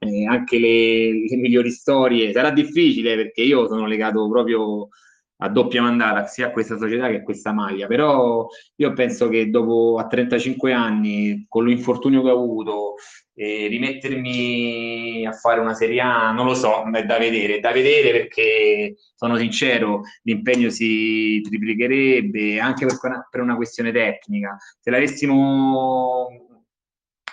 eh, 0.00 0.26
anche 0.26 0.58
le, 0.58 1.26
le, 1.28 1.36
migliori 1.36 1.70
storie 1.70 2.32
sarà 2.32 2.50
difficile 2.50 3.16
perché 3.16 3.42
io 3.42 3.66
sono 3.66 3.86
legato 3.86 4.28
proprio 4.28 4.88
a 5.38 5.48
doppia 5.48 5.82
mandata 5.82 6.26
sia 6.26 6.48
a 6.48 6.50
questa 6.50 6.78
società 6.78 7.08
che 7.08 7.16
a 7.16 7.22
questa 7.22 7.52
maglia, 7.52 7.86
però 7.86 8.46
io 8.76 8.92
penso 8.92 9.28
che 9.28 9.50
dopo 9.50 9.98
a 9.98 10.06
35 10.06 10.72
anni, 10.72 11.44
con 11.48 11.66
l'infortunio 11.66 12.22
che 12.22 12.30
ho 12.30 12.34
avuto, 12.34 12.94
eh, 13.34 13.66
rimettermi 13.66 15.26
a 15.26 15.32
fare 15.32 15.60
una 15.60 15.74
Serie 15.74 16.00
A, 16.00 16.30
non 16.30 16.46
lo 16.46 16.54
so, 16.54 16.84
è 16.92 17.04
da 17.04 17.18
vedere, 17.18 17.58
da 17.58 17.72
vedere 17.72 18.12
perché 18.12 18.94
sono 19.14 19.36
sincero, 19.36 20.02
l'impegno 20.22 20.70
si 20.70 21.40
triplicherebbe 21.42 22.60
anche 22.60 22.86
per 22.86 23.26
per 23.28 23.40
una 23.40 23.56
questione 23.56 23.90
tecnica. 23.92 24.56
Se 24.80 24.90
l'avessimo 24.90 26.43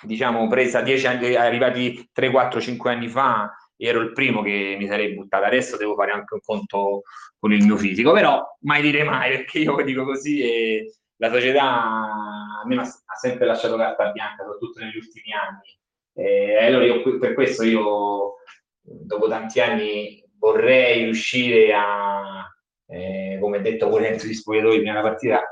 diciamo 0.03 0.47
presa 0.47 0.81
10 0.81 1.07
anni, 1.07 1.35
arrivati 1.35 2.09
3, 2.11 2.29
4, 2.29 2.61
5 2.61 2.91
anni 2.91 3.07
fa, 3.07 3.51
ero 3.75 3.99
il 3.99 4.13
primo 4.13 4.41
che 4.41 4.75
mi 4.77 4.87
sarei 4.87 5.13
buttato, 5.13 5.45
adesso 5.45 5.77
devo 5.77 5.95
fare 5.95 6.11
anche 6.11 6.35
un 6.35 6.39
conto 6.43 7.01
con 7.39 7.51
il 7.51 7.63
mio 7.63 7.77
fisico, 7.77 8.11
però 8.11 8.43
mai 8.61 8.81
dire 8.81 9.03
mai 9.03 9.31
perché 9.31 9.59
io 9.59 9.81
dico 9.83 10.03
così 10.03 10.41
e 10.41 10.93
la 11.17 11.31
società 11.31 11.63
a 11.63 12.63
me 12.65 12.77
ha 12.77 13.15
sempre 13.15 13.45
lasciato 13.45 13.77
carta 13.77 14.11
bianca, 14.11 14.43
soprattutto 14.43 14.79
negli 14.79 14.97
ultimi 14.97 15.33
anni. 15.33 15.79
E 16.13 16.65
allora 16.65 16.85
io, 16.85 17.17
per 17.19 17.33
questo 17.33 17.63
io 17.63 18.35
dopo 18.81 19.27
tanti 19.27 19.59
anni 19.61 20.23
vorrei 20.37 21.03
riuscire 21.03 21.73
a, 21.73 22.47
eh, 22.87 23.37
come 23.39 23.61
detto 23.61 23.87
pure 23.87 24.09
dentro 24.09 24.27
gli 24.27 24.33
spogliatoi 24.33 24.77
prima 24.77 24.93
della 24.93 25.07
partita, 25.07 25.50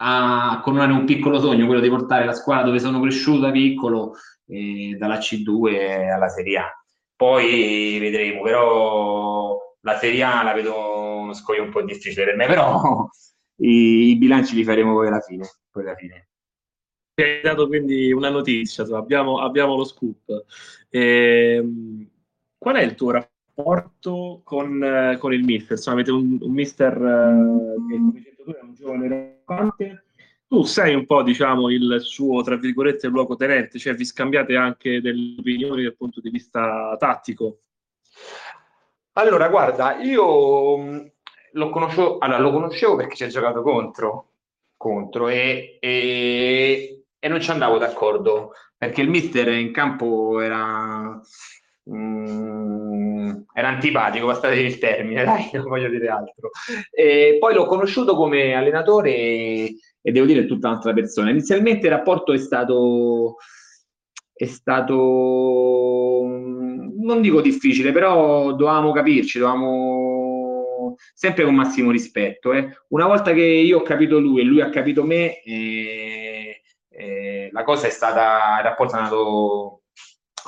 a 0.00 0.60
coronare 0.62 0.92
un 0.92 1.04
piccolo 1.04 1.40
sogno, 1.40 1.66
quello 1.66 1.80
di 1.80 1.88
portare 1.88 2.24
la 2.24 2.34
squadra 2.34 2.66
dove 2.66 2.78
sono 2.78 3.00
cresciuto 3.00 3.40
da 3.40 3.50
piccolo, 3.50 4.14
eh, 4.46 4.96
dalla 4.98 5.18
C2 5.18 6.10
alla 6.10 6.28
Serie 6.28 6.58
A. 6.58 6.82
Poi 7.16 7.98
vedremo, 7.98 8.42
però 8.42 9.58
la 9.80 9.98
Serie 9.98 10.22
A 10.22 10.42
la 10.42 10.52
vedo 10.52 11.18
uno 11.20 11.32
scoglio 11.32 11.64
un 11.64 11.70
po' 11.70 11.82
difficile 11.82 12.24
per 12.24 12.36
me, 12.36 12.46
però 12.46 13.08
i, 13.56 14.10
i 14.10 14.16
bilanci 14.16 14.54
li 14.54 14.64
faremo 14.64 14.92
poi 14.92 15.08
alla 15.08 15.20
fine. 15.20 15.48
Poi 15.70 15.82
alla 15.82 15.96
fine. 15.96 16.28
Ti 17.14 17.22
hai 17.22 17.40
dato 17.42 17.66
quindi 17.66 18.12
una 18.12 18.30
notizia, 18.30 18.84
abbiamo, 18.96 19.40
abbiamo 19.40 19.74
lo 19.74 19.84
scoop. 19.84 20.44
Eh, 20.88 21.64
qual 22.56 22.76
è 22.76 22.82
il 22.82 22.94
tuo 22.94 23.10
rapporto 23.10 24.42
con, 24.44 25.16
con 25.18 25.32
il 25.32 25.42
mister? 25.42 25.72
Insomma, 25.72 25.96
avete 25.96 26.12
un, 26.12 26.38
un 26.40 26.52
mister 26.52 26.92
eh, 26.92 27.74
come 27.88 28.20
detto 28.22 28.44
tu 28.44 28.52
è 28.52 28.60
un 28.62 28.74
giovane 28.74 29.37
rampante 29.48 30.02
tu 30.48 30.62
sei 30.62 30.94
un 30.94 31.04
po', 31.04 31.22
diciamo, 31.22 31.70
il 31.70 32.00
suo, 32.00 32.42
tra 32.42 32.56
virgolette, 32.56 33.06
luogotenente, 33.08 33.78
cioè 33.78 33.94
vi 33.94 34.06
scambiate 34.06 34.56
anche 34.56 35.02
delle 35.02 35.36
opinioni 35.38 35.82
dal 35.82 35.94
punto 35.94 36.22
di 36.22 36.30
vista 36.30 36.96
tattico. 36.98 37.58
Allora, 39.12 39.48
guarda, 39.48 40.00
io 40.00 40.78
mm, 40.78 41.06
lo 41.52 41.68
conoscevo, 41.68 42.16
allora, 42.18 42.38
lo 42.38 42.52
conoscevo 42.52 42.96
perché 42.96 43.14
ci 43.14 43.24
ha 43.24 43.28
giocato 43.28 43.60
contro, 43.60 44.30
contro 44.74 45.28
e, 45.28 45.76
e, 45.80 47.04
e, 47.18 47.28
non 47.28 47.42
ci 47.42 47.50
andavo 47.50 47.76
d'accordo, 47.76 48.52
perché 48.74 49.02
il 49.02 49.10
mister 49.10 49.48
in 49.48 49.70
campo 49.70 50.40
era... 50.40 51.20
Mm, 51.90 53.30
era 53.52 53.68
antipatico, 53.68 54.32
dire 54.40 54.60
il 54.60 54.78
termine, 54.78 55.24
dai, 55.24 55.50
non 55.54 55.68
voglio 55.68 55.88
dire 55.88 56.08
altro. 56.08 56.50
E 56.90 57.36
poi 57.40 57.54
l'ho 57.54 57.66
conosciuto 57.66 58.14
come 58.14 58.54
allenatore 58.54 59.10
e 60.08 60.12
devo 60.12 60.26
dire 60.26 60.40
è 60.42 60.46
tutta 60.46 60.68
un'altra 60.68 60.92
persona. 60.92 61.30
Inizialmente 61.30 61.86
il 61.86 61.92
rapporto 61.92 62.32
è 62.32 62.38
stato, 62.38 63.36
è 64.32 64.46
stato, 64.46 64.94
non 66.24 67.20
dico 67.20 67.40
difficile, 67.40 67.92
però 67.92 68.52
dovevamo 68.52 68.92
capirci, 68.92 69.38
dovevamo 69.38 70.96
sempre 71.14 71.44
con 71.44 71.54
massimo 71.54 71.90
rispetto. 71.90 72.52
Eh. 72.52 72.68
Una 72.88 73.06
volta 73.06 73.32
che 73.32 73.42
io 73.42 73.78
ho 73.78 73.82
capito 73.82 74.18
lui 74.18 74.40
e 74.40 74.44
lui 74.44 74.60
ha 74.60 74.70
capito 74.70 75.04
me, 75.04 75.42
eh, 75.42 76.62
eh, 76.90 77.48
la 77.52 77.62
cosa 77.64 77.86
è 77.86 77.90
stata, 77.90 78.58
il 78.58 78.64
rapporto 78.64 78.94
è 78.94 78.98
andato, 78.98 79.82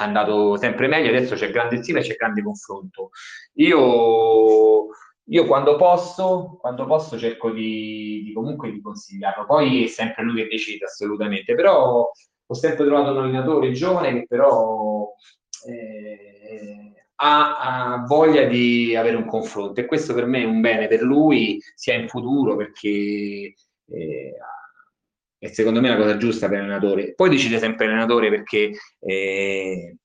è 0.03 0.07
andato 0.07 0.57
sempre 0.57 0.88
meglio, 0.88 1.09
adesso 1.09 1.34
c'è 1.34 1.51
grande 1.51 1.82
stile 1.82 2.01
c'è 2.01 2.14
grande 2.14 2.42
confronto. 2.42 3.11
Io 3.55 4.88
io 5.30 5.46
quando 5.46 5.76
posso, 5.76 6.59
quando 6.61 6.86
posso 6.86 7.16
cerco 7.16 7.51
di, 7.53 8.22
di, 8.24 8.32
comunque 8.32 8.70
di 8.70 8.80
consigliarlo, 8.80 9.46
poi 9.46 9.84
è 9.84 9.86
sempre 9.86 10.24
lui 10.24 10.42
che 10.42 10.48
decide 10.48 10.86
assolutamente, 10.86 11.55
però 11.55 12.11
ho 12.46 12.55
sempre 12.55 12.84
trovato 12.84 13.12
un 13.12 13.18
allenatore 13.18 13.70
giovane 13.70 14.12
che 14.12 14.26
però 14.26 15.09
eh, 15.68 16.92
ha, 17.16 17.92
ha, 17.92 18.05
voglia 18.07 18.44
di 18.44 18.96
avere 18.96 19.16
un 19.16 19.26
confronto 19.26 19.78
e 19.78 19.86
questo 19.86 20.14
per 20.14 20.26
me 20.26 20.42
è 20.42 20.46
un 20.46 20.61
bene 20.61 20.88
per 20.88 21.03
lui 21.03 21.61
sia 21.76 21.94
in 21.94 22.09
futuro 22.09 22.57
perché 22.57 22.88
eh, 22.88 24.34
è 25.41 25.49
secondo 25.49 25.80
me 25.80 25.88
la 25.88 25.97
cosa 25.97 26.18
giusta 26.18 26.49
per 26.49 26.59
l'allenatore. 26.59 27.14
Poi 27.14 27.30
decide 27.30 27.59
sempre 27.59 27.86
l'allenatore 27.86 28.28
perché 28.28 28.72
eh, 29.01 29.97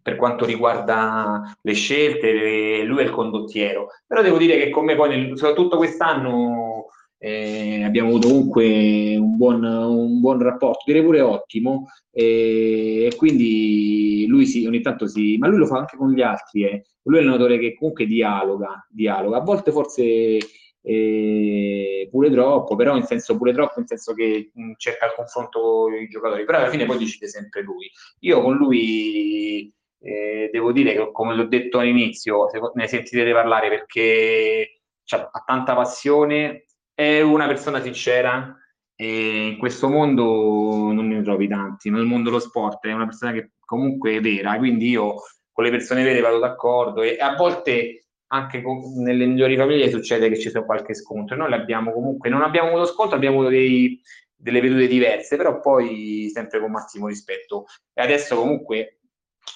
per 0.00 0.14
quanto 0.14 0.44
riguarda 0.44 1.56
le 1.60 1.72
scelte, 1.74 2.84
lui 2.84 3.00
è 3.00 3.02
il 3.02 3.10
condottiero. 3.10 3.88
Però 4.06 4.22
devo 4.22 4.38
dire 4.38 4.56
che 4.58 4.70
con 4.70 4.84
me 4.84 4.94
poi, 4.94 5.08
nel, 5.08 5.36
soprattutto 5.36 5.76
quest'anno, 5.76 6.86
eh, 7.18 7.82
abbiamo 7.82 8.10
avuto 8.10 8.28
comunque 8.28 9.16
un 9.16 9.36
buon, 9.36 9.64
un 9.64 10.20
buon, 10.20 10.40
rapporto, 10.40 10.84
direi 10.86 11.02
pure 11.02 11.20
ottimo, 11.20 11.88
eh, 12.12 13.08
e 13.10 13.16
quindi 13.16 14.26
lui 14.28 14.46
sì, 14.46 14.64
ogni 14.64 14.80
tanto 14.80 15.08
sì, 15.08 15.38
ma 15.38 15.48
lui 15.48 15.58
lo 15.58 15.66
fa 15.66 15.78
anche 15.78 15.96
con 15.96 16.12
gli 16.12 16.22
altri, 16.22 16.64
eh. 16.64 16.84
lui 17.02 17.18
è 17.18 17.20
un 17.20 17.28
allenatore 17.28 17.58
che 17.58 17.74
comunque 17.74 18.06
dialoga, 18.06 18.86
dialoga, 18.88 19.38
a 19.38 19.42
volte 19.42 19.72
forse 19.72 20.38
eh, 20.82 22.08
pure 22.10 22.30
troppo, 22.30 22.76
però 22.76 22.96
in 22.96 23.04
senso 23.04 23.36
pure 23.36 23.52
troppo, 23.52 23.80
in 23.80 23.86
senso 23.86 24.14
che 24.14 24.50
mh, 24.52 24.72
cerca 24.76 25.06
il 25.06 25.12
confronto 25.14 25.60
con 25.60 25.94
i 25.94 26.08
giocatori, 26.08 26.44
però 26.44 26.58
alla 26.58 26.70
fine 26.70 26.86
poi 26.86 26.98
decide 26.98 27.28
sempre 27.28 27.62
lui. 27.62 27.90
Io 28.20 28.42
con 28.42 28.56
lui 28.56 29.72
eh, 30.00 30.50
devo 30.52 30.72
dire 30.72 30.92
che, 30.94 31.10
come 31.12 31.34
l'ho 31.34 31.46
detto 31.46 31.78
all'inizio, 31.78 32.46
ne 32.74 32.88
sentirete 32.88 33.32
parlare 33.32 33.68
perché 33.68 34.80
ha 35.10 35.42
tanta 35.44 35.74
passione, 35.74 36.66
è 36.94 37.20
una 37.20 37.46
persona 37.46 37.80
sincera 37.80 38.56
e 38.94 39.46
in 39.48 39.58
questo 39.58 39.88
mondo 39.88 40.92
non 40.92 41.08
ne 41.08 41.22
trovi 41.22 41.48
tanti, 41.48 41.90
nel 41.90 42.04
mondo 42.04 42.30
dello 42.30 42.40
sport 42.40 42.86
è 42.86 42.92
una 42.92 43.06
persona 43.06 43.32
che 43.32 43.52
comunque 43.64 44.16
è 44.16 44.20
vera, 44.20 44.56
quindi 44.58 44.90
io 44.90 45.14
con 45.50 45.64
le 45.64 45.70
persone 45.70 46.02
vere 46.02 46.20
vado 46.20 46.38
d'accordo 46.38 47.02
e 47.02 47.16
a 47.18 47.34
volte 47.34 48.01
anche 48.32 48.62
con, 48.62 48.80
nelle 49.02 49.26
migliori 49.26 49.56
famiglie 49.56 49.90
succede 49.90 50.28
che 50.28 50.38
ci 50.38 50.50
sia 50.50 50.64
qualche 50.64 50.94
scontro. 50.94 51.36
Noi 51.36 51.52
abbiamo 51.52 51.92
comunque, 51.92 52.30
non 52.30 52.42
abbiamo 52.42 52.68
avuto 52.68 52.86
scontro, 52.86 53.16
abbiamo 53.16 53.36
avuto 53.36 53.50
dei, 53.50 54.00
delle 54.34 54.60
vedute 54.60 54.86
diverse, 54.86 55.36
però 55.36 55.60
poi 55.60 56.30
sempre 56.32 56.58
con 56.60 56.70
massimo 56.70 57.08
rispetto. 57.08 57.66
E 57.92 58.02
adesso 58.02 58.36
comunque 58.36 58.98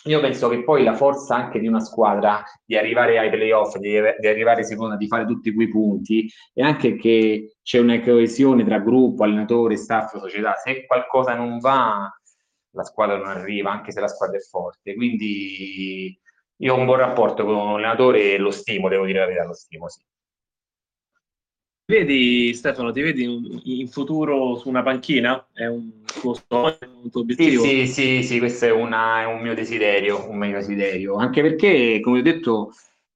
io 0.04 0.20
penso 0.20 0.48
che 0.48 0.62
poi 0.62 0.82
la 0.82 0.94
forza 0.94 1.36
anche 1.36 1.58
di 1.58 1.66
una 1.68 1.80
squadra 1.80 2.44
di 2.64 2.76
arrivare 2.76 3.18
ai 3.18 3.30
playoff, 3.30 3.76
di, 3.76 3.98
di 4.18 4.26
arrivare 4.26 4.62
seconda, 4.64 4.96
di 4.96 5.06
fare 5.06 5.24
tutti 5.24 5.54
quei 5.54 5.68
punti, 5.68 6.30
è 6.52 6.60
anche 6.60 6.96
che 6.96 7.56
c'è 7.62 7.78
una 7.78 8.00
coesione 8.00 8.64
tra 8.64 8.78
gruppo, 8.78 9.24
allenatore, 9.24 9.76
staff, 9.76 10.18
società. 10.18 10.54
Se 10.54 10.84
qualcosa 10.86 11.34
non 11.34 11.58
va, 11.60 12.10
la 12.72 12.84
squadra 12.84 13.16
non 13.16 13.28
arriva, 13.28 13.70
anche 13.70 13.90
se 13.90 14.00
la 14.00 14.08
squadra 14.08 14.36
è 14.36 14.40
forte. 14.40 14.94
Quindi 14.94 16.18
io 16.58 16.74
ho 16.74 16.78
un 16.78 16.84
buon 16.84 16.98
rapporto 16.98 17.44
con 17.44 17.72
l'allenatore 17.72 18.34
e 18.34 18.38
lo 18.38 18.50
stimo, 18.50 18.88
devo 18.88 19.04
dire 19.04 19.20
la 19.20 19.26
verità, 19.26 19.46
lo 19.46 19.54
stimo, 19.54 19.88
sì. 19.88 20.00
Vedi 21.88 22.52
Stefano, 22.52 22.90
ti 22.90 23.00
vedi 23.00 23.22
in 23.80 23.86
futuro 23.86 24.56
su 24.56 24.68
una 24.68 24.82
panchina? 24.82 25.46
È 25.52 25.66
un 25.66 26.02
tuo 26.20 26.34
sogno, 26.34 26.76
un 27.00 27.10
tuo 27.10 27.20
obiettivo? 27.20 27.62
Sì, 27.62 27.86
sì, 27.86 27.92
sì, 27.92 28.22
sì 28.24 28.38
questo 28.40 28.64
è, 28.64 28.72
una, 28.72 29.20
è, 29.20 29.26
un 29.26 29.40
mio 29.40 29.54
desiderio, 29.54 30.28
un 30.28 30.36
mio 30.36 30.50
desiderio. 30.50 31.14
Anche 31.14 31.42
perché, 31.42 32.00
come 32.00 32.18
ho 32.18 32.22
detto, 32.22 32.72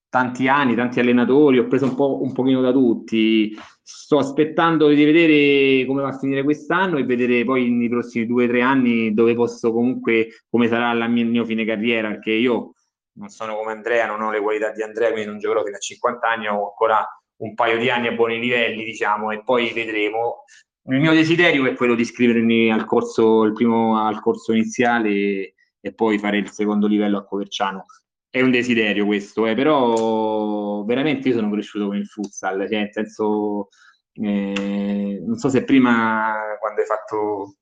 tanti 0.08 0.46
anni, 0.46 0.76
tanti 0.76 1.00
allenatori, 1.00 1.58
ho 1.58 1.66
preso 1.66 1.86
un 1.86 1.96
po' 1.96 2.22
un 2.22 2.32
pochino 2.32 2.60
da 2.60 2.70
tutti. 2.70 3.56
Sto 3.82 4.18
aspettando 4.18 4.86
di 4.86 5.04
vedere 5.04 5.84
come 5.84 6.02
va 6.02 6.10
a 6.10 6.18
finire 6.18 6.44
quest'anno 6.44 6.96
e 6.98 7.04
vedere 7.04 7.42
poi 7.44 7.68
nei 7.70 7.88
prossimi 7.88 8.24
due 8.24 8.44
o 8.44 8.48
tre 8.48 8.62
anni 8.62 9.12
dove 9.12 9.34
posso 9.34 9.72
comunque, 9.72 10.44
come 10.48 10.68
sarà 10.68 10.92
la 10.92 11.08
mia, 11.08 11.24
il 11.24 11.30
mio 11.30 11.44
fine 11.44 11.64
carriera, 11.64 12.08
perché 12.10 12.30
io 12.30 12.74
non 13.14 13.28
sono 13.28 13.56
come 13.56 13.72
Andrea, 13.72 14.06
non 14.06 14.22
ho 14.22 14.30
le 14.30 14.40
qualità 14.40 14.70
di 14.70 14.82
Andrea, 14.82 15.10
quindi 15.10 15.28
non 15.28 15.38
giocherò 15.38 15.64
fino 15.64 15.76
a 15.76 15.80
50 15.80 16.28
anni, 16.28 16.46
ho 16.46 16.68
ancora 16.68 17.06
un 17.40 17.54
paio 17.54 17.78
di 17.78 17.90
anni 17.90 18.08
a 18.08 18.12
buoni 18.12 18.38
livelli, 18.38 18.84
diciamo, 18.84 19.30
e 19.30 19.42
poi 19.42 19.72
vedremo. 19.72 20.44
Il 20.84 21.00
mio 21.00 21.12
desiderio 21.12 21.66
è 21.66 21.74
quello 21.74 21.94
di 21.94 22.02
iscrivermi 22.02 22.72
al 22.72 22.84
corso, 22.84 23.50
primo, 23.52 24.04
al 24.04 24.20
corso 24.20 24.52
iniziale 24.52 25.54
e 25.80 25.94
poi 25.94 26.18
fare 26.18 26.38
il 26.38 26.50
secondo 26.50 26.86
livello 26.86 27.18
a 27.18 27.24
Coverciano. 27.24 27.84
È 28.28 28.40
un 28.40 28.50
desiderio 28.50 29.06
questo, 29.06 29.46
eh, 29.46 29.54
però 29.54 30.84
veramente 30.84 31.28
io 31.28 31.34
sono 31.34 31.50
cresciuto 31.50 31.86
con 31.86 31.96
il 31.96 32.06
futsal, 32.06 32.68
cioè 32.68 32.78
nel 32.78 32.92
senso, 32.92 33.68
eh, 34.12 35.22
non 35.24 35.36
so 35.36 35.48
se 35.48 35.64
prima 35.64 36.56
quando 36.60 36.80
hai 36.80 36.86
fatto 36.86 37.56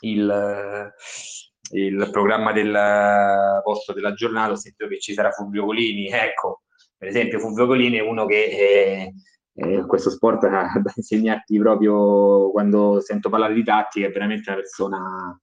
il, 0.00 0.92
il 1.74 2.08
programma 2.10 2.52
del 2.52 3.60
posto 3.62 3.92
della 3.92 4.14
giornata 4.14 4.52
ho 4.52 4.56
sentito 4.56 4.88
che 4.88 5.00
ci 5.00 5.12
sarà 5.12 5.30
Fulvio 5.30 5.64
Colini, 5.64 6.08
ecco, 6.08 6.62
per 6.96 7.08
esempio 7.08 7.38
Fulvio 7.38 7.66
Colini 7.66 7.96
è 7.96 8.02
uno 8.02 8.26
che 8.26 8.44
eh, 8.44 9.14
eh, 9.54 9.86
questo 9.86 10.10
sport 10.10 10.40
da, 10.48 10.70
da 10.82 10.92
insegnarti 10.94 11.58
proprio 11.58 12.50
quando 12.50 13.00
sento 13.00 13.28
parlare 13.28 13.54
di 13.54 13.64
tattica, 13.64 14.06
è 14.06 14.12
veramente 14.12 14.50
una 14.50 14.58
persona 14.58 15.40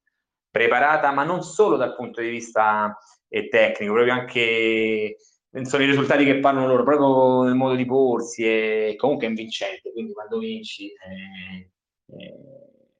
preparata, 0.49 1.11
ma 1.11 1.23
non 1.23 1.43
solo 1.43 1.77
dal 1.77 1.95
punto 1.95 2.21
di 2.21 2.29
vista 2.29 2.97
eh, 3.27 3.47
tecnico, 3.47 3.93
proprio 3.93 4.13
anche 4.13 5.17
sono 5.63 5.83
i 5.83 5.87
risultati 5.87 6.23
che 6.23 6.39
parlano 6.39 6.67
loro, 6.67 6.83
proprio 6.83 7.43
nel 7.43 7.55
modo 7.55 7.75
di 7.75 7.85
porsi 7.85 8.43
e 8.43 8.95
comunque 8.97 9.27
è 9.27 9.31
vincente, 9.31 9.91
quindi 9.91 10.13
quando 10.13 10.37
vinci 10.37 10.87
eh, 10.87 11.69
eh, 12.15 12.37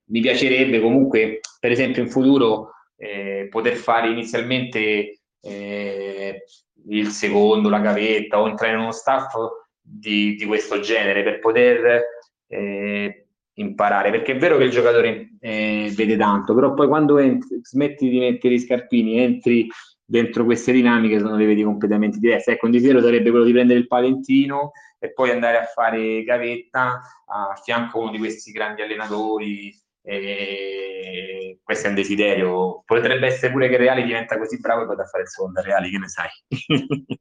mi 0.05 0.19
piacerebbe 0.19 0.81
comunque, 0.81 1.39
per 1.59 1.71
esempio 1.71 2.03
in 2.03 2.09
futuro, 2.09 2.71
eh, 3.01 3.47
poter 3.49 3.75
fare 3.75 4.09
inizialmente 4.09 5.21
eh, 5.41 6.43
il 6.87 7.07
secondo, 7.07 7.67
la 7.67 7.79
gavetta 7.79 8.39
o 8.39 8.47
entrare 8.47 8.73
in 8.73 8.79
uno 8.79 8.91
staff 8.91 9.33
di, 9.81 10.35
di 10.35 10.45
questo 10.45 10.79
genere 10.79 11.23
per 11.23 11.39
poter 11.39 12.03
eh, 12.47 13.25
imparare. 13.53 14.11
Perché 14.11 14.33
è 14.33 14.37
vero 14.37 14.57
che 14.57 14.65
il 14.65 14.69
giocatore 14.69 15.31
eh, 15.39 15.91
vede 15.95 16.15
tanto, 16.15 16.53
però 16.53 16.75
poi 16.75 16.87
quando 16.87 17.17
entri, 17.17 17.59
smetti 17.63 18.07
di 18.07 18.19
mettere 18.19 18.53
i 18.53 18.59
scarpini, 18.59 19.17
entri 19.17 19.67
dentro 20.05 20.45
queste 20.45 20.71
dinamiche, 20.71 21.17
sono 21.17 21.37
dei 21.37 21.47
vedi 21.47 21.63
completamente 21.63 22.19
diverse. 22.19 22.51
Ecco, 22.51 22.67
un 22.67 22.71
desiderio 22.71 23.01
sarebbe 23.01 23.31
quello 23.31 23.45
di 23.45 23.51
prendere 23.51 23.79
il 23.79 23.87
palentino 23.87 24.73
e 24.99 25.11
poi 25.11 25.31
andare 25.31 25.57
a 25.57 25.63
fare 25.63 26.21
gavetta 26.23 27.01
a 27.25 27.59
fianco 27.63 27.97
a 27.97 28.01
uno 28.03 28.11
di 28.11 28.19
questi 28.19 28.51
grandi 28.51 28.83
allenatori 28.83 29.73
e 30.03 31.59
questo 31.63 31.87
è 31.87 31.89
un 31.89 31.95
desiderio. 31.95 32.83
Potrebbe 32.85 33.27
essere 33.27 33.51
pure 33.51 33.69
che 33.69 33.77
Reali 33.77 34.03
diventa 34.03 34.37
così 34.37 34.59
bravo 34.59 34.83
e 34.83 34.85
vada 34.85 35.03
a 35.03 35.07
fare 35.07 35.23
il 35.23 35.29
secondo 35.29 35.61
Reali, 35.61 35.89
che 35.89 35.97
ne 35.97 36.07
sai? 36.07 36.29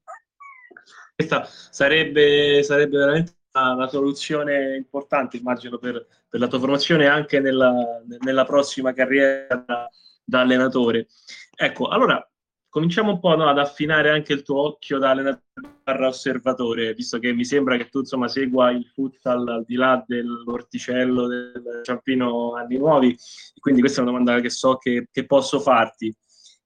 Questa 1.15 1.45
sarebbe, 1.45 2.63
sarebbe 2.63 2.97
veramente 2.97 3.35
una, 3.53 3.73
una, 3.75 3.89
soluzione 3.89 4.77
importante, 4.77 5.37
immagino, 5.37 5.79
per, 5.79 6.07
per 6.29 6.41
la 6.41 6.47
tua 6.47 6.59
formazione 6.59 7.07
anche 7.07 7.41
nella, 7.41 7.73
nella 8.21 8.45
prossima 8.45 8.93
carriera 8.95 9.63
da, 9.67 9.89
da 10.25 10.41
allenatore. 10.41 11.09
Ecco, 11.55 11.89
allora 11.89 12.30
cominciamo 12.71 13.11
un 13.11 13.21
po' 13.21 13.35
no, 13.35 13.49
ad 13.49 13.59
affinare 13.59 14.11
anche 14.11 14.33
il 14.33 14.43
tuo 14.43 14.63
occhio 14.63 14.99
da 14.99 15.11
allenatore 15.11 16.07
osservatore, 16.07 16.95
visto 16.95 17.19
che 17.19 17.33
mi 17.33 17.45
sembra 17.45 17.77
che 17.77 17.89
tu 17.89 17.99
insomma 17.99 18.29
segua 18.29 18.71
il 18.71 18.87
futsal 18.87 19.47
al 19.49 19.65
di 19.65 19.75
là 19.75 20.03
dell'orticello 20.07 21.27
del 21.27 21.81
Ciampino 21.83 22.55
Anni 22.55 22.79
Nuovi, 22.79 23.15
quindi 23.59 23.81
questa 23.81 24.01
è 24.01 24.03
una 24.03 24.13
domanda 24.13 24.41
che 24.41 24.51
so 24.51 24.77
che, 24.77 25.09
che 25.11 25.27
posso 25.27 25.61
farti. 25.61 26.15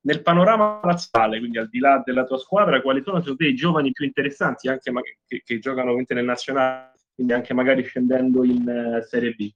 Nel 0.02 0.20
panorama 0.20 0.80
nazionale, 0.84 1.38
quindi 1.38 1.56
al 1.56 1.70
di 1.70 1.78
là 1.78 2.02
della 2.04 2.24
tua 2.24 2.36
squadra, 2.36 2.82
quali 2.82 3.02
sono 3.02 3.20
secondo 3.20 3.42
te 3.42 3.46
i 3.46 3.54
giovani 3.54 3.90
più 3.90 4.04
interessanti 4.04 4.68
anche 4.68 4.90
ma- 4.90 5.00
che, 5.00 5.40
che, 5.42 5.58
giocano 5.58 5.96
nel 6.06 6.24
nazionale, 6.24 6.92
quindi 7.14 7.32
anche 7.32 7.54
magari 7.54 7.82
scendendo 7.82 8.44
in 8.44 8.98
uh, 9.00 9.02
Serie 9.06 9.32
B? 9.32 9.50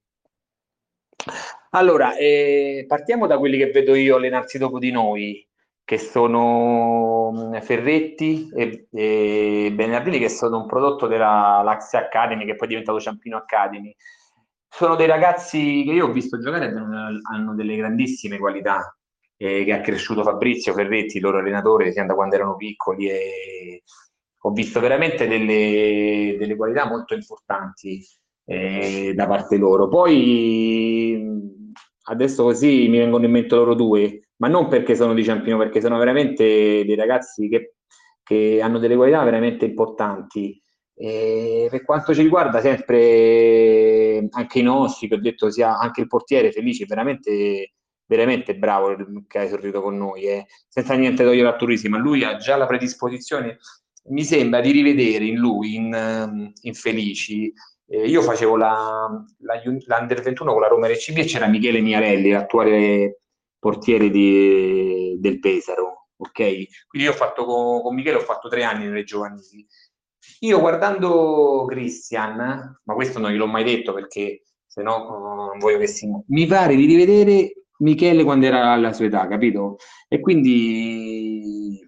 Allora, 1.72 2.16
eh, 2.16 2.86
partiamo 2.88 3.26
da 3.26 3.36
quelli 3.36 3.58
che 3.58 3.70
vedo 3.70 3.94
io 3.94 4.16
allenarsi 4.16 4.56
dopo 4.56 4.78
di 4.78 4.90
noi 4.90 5.46
che 5.88 5.96
sono 5.96 7.32
mm, 7.32 7.60
Ferretti 7.60 8.50
e, 8.54 8.88
e 8.92 9.72
Bernardini, 9.74 10.18
che 10.18 10.28
sono 10.28 10.58
un 10.60 10.66
prodotto 10.66 11.06
della 11.06 11.62
Laxia 11.64 12.00
Academy, 12.00 12.44
che 12.44 12.56
poi 12.56 12.66
è 12.66 12.70
diventato 12.70 13.00
Ciampino 13.00 13.38
Academy. 13.38 13.96
Sono 14.68 14.96
dei 14.96 15.06
ragazzi 15.06 15.84
che 15.86 15.92
io 15.92 16.08
ho 16.08 16.12
visto 16.12 16.38
giocare 16.38 16.66
e 16.66 16.74
hanno 17.32 17.54
delle 17.54 17.74
grandissime 17.76 18.36
qualità. 18.38 18.94
eh, 19.38 19.64
che 19.64 19.72
ha 19.72 19.80
cresciuto 19.80 20.22
Fabrizio 20.22 20.74
Ferretti, 20.74 21.16
il 21.16 21.22
loro 21.22 21.38
allenatore, 21.38 21.90
sin 21.92 22.06
da 22.06 22.14
quando 22.14 22.34
erano 22.34 22.56
piccoli 22.56 23.08
e 23.08 23.82
ho 24.42 24.50
visto 24.50 24.80
veramente 24.80 25.26
delle, 25.26 26.36
delle 26.38 26.56
qualità 26.56 26.86
molto 26.86 27.14
importanti 27.14 28.04
eh, 28.44 29.12
da 29.14 29.26
parte 29.26 29.56
loro. 29.56 29.88
Poi 29.88 31.24
adesso 32.08 32.42
così 32.42 32.88
mi 32.88 32.98
vengono 32.98 33.24
in 33.24 33.30
mente 33.30 33.54
loro 33.54 33.74
due, 33.74 34.27
ma 34.38 34.48
non 34.48 34.68
perché 34.68 34.94
sono 34.96 35.14
di 35.14 35.24
Ciampino, 35.24 35.58
perché 35.58 35.80
sono 35.80 35.98
veramente 35.98 36.84
dei 36.84 36.94
ragazzi 36.94 37.48
che, 37.48 37.74
che 38.22 38.60
hanno 38.62 38.78
delle 38.78 38.96
qualità 38.96 39.22
veramente 39.24 39.64
importanti. 39.64 40.60
E 40.94 41.68
per 41.70 41.84
quanto 41.84 42.12
ci 42.12 42.22
riguarda, 42.22 42.60
sempre 42.60 44.26
anche 44.30 44.58
i 44.58 44.62
nostri, 44.62 45.08
che 45.08 45.14
ho 45.14 45.20
detto 45.20 45.50
sia 45.50 45.78
anche 45.78 46.00
il 46.00 46.08
portiere 46.08 46.50
Felice, 46.50 46.86
veramente, 46.86 47.74
veramente 48.06 48.56
bravo 48.56 48.96
che 49.28 49.38
ha 49.38 49.42
esordito 49.42 49.80
con 49.80 49.96
noi, 49.96 50.24
eh. 50.24 50.46
senza 50.68 50.94
niente 50.94 51.24
togliere 51.24 51.48
a 51.48 51.56
Turisi, 51.56 51.88
ma 51.88 51.98
lui 51.98 52.24
ha 52.24 52.36
già 52.36 52.56
la 52.56 52.66
predisposizione, 52.66 53.58
mi 54.10 54.24
sembra 54.24 54.60
di 54.60 54.70
rivedere 54.72 55.24
in 55.24 55.36
lui, 55.36 55.74
in, 55.74 56.52
in 56.62 56.74
Felici, 56.74 57.52
eh, 57.86 58.06
io 58.06 58.22
facevo 58.22 58.56
la, 58.56 59.08
la, 59.38 59.62
l'Under 59.64 60.20
21 60.20 60.52
con 60.52 60.60
la 60.60 60.68
Roma 60.68 60.88
RCB 60.88 61.18
e 61.18 61.24
c'era 61.24 61.46
Michele 61.46 61.80
Miarelli, 61.80 62.30
l'attuale 62.30 63.20
portiere 63.58 64.10
di, 64.10 65.16
del 65.18 65.38
Pesaro. 65.38 66.08
Ok? 66.16 66.32
Quindi 66.88 67.08
io 67.08 67.10
ho 67.10 67.16
fatto 67.16 67.44
con, 67.44 67.82
con 67.82 67.94
Michele, 67.94 68.16
ho 68.16 68.20
fatto 68.20 68.48
tre 68.48 68.64
anni 68.64 68.86
nelle 68.86 69.04
giovanili. 69.04 69.66
Io 70.40 70.60
guardando 70.60 71.64
Christian, 71.66 72.80
ma 72.82 72.94
questo 72.94 73.18
non 73.18 73.30
gliel'ho 73.30 73.46
mai 73.46 73.64
detto 73.64 73.92
perché 73.92 74.42
se 74.66 74.82
no 74.82 75.08
non 75.08 75.58
voglio 75.58 75.78
che 75.78 75.86
si... 75.86 76.08
Mi 76.28 76.46
pare 76.46 76.74
di 76.74 76.86
rivedere 76.86 77.64
Michele 77.78 78.24
quando 78.24 78.46
era 78.46 78.72
alla 78.72 78.92
sua 78.92 79.06
età, 79.06 79.26
capito? 79.26 79.76
E 80.08 80.20
quindi 80.20 81.80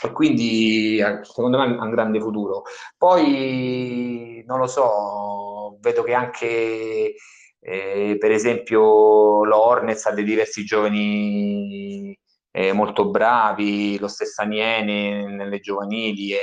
e 0.00 0.12
quindi 0.12 0.98
eh, 0.98 1.24
secondo 1.24 1.58
me 1.58 1.76
ha 1.76 1.82
un 1.82 1.90
grande 1.90 2.20
futuro. 2.20 2.62
Poi 2.96 4.42
non 4.46 4.58
lo 4.58 4.66
so, 4.66 5.78
vedo 5.80 6.02
che 6.02 6.14
anche 6.14 7.14
eh, 7.60 8.16
per 8.18 8.30
esempio 8.30 9.44
l'Hornets 9.44 10.06
ha 10.06 10.12
dei 10.12 10.24
diversi 10.24 10.64
giovani 10.64 12.16
eh, 12.50 12.72
molto 12.72 13.10
bravi, 13.10 13.98
lo 13.98 14.08
stesso 14.08 14.42
Aniene 14.42 15.26
nelle 15.26 15.60
giovanili. 15.60 16.32
E... 16.32 16.40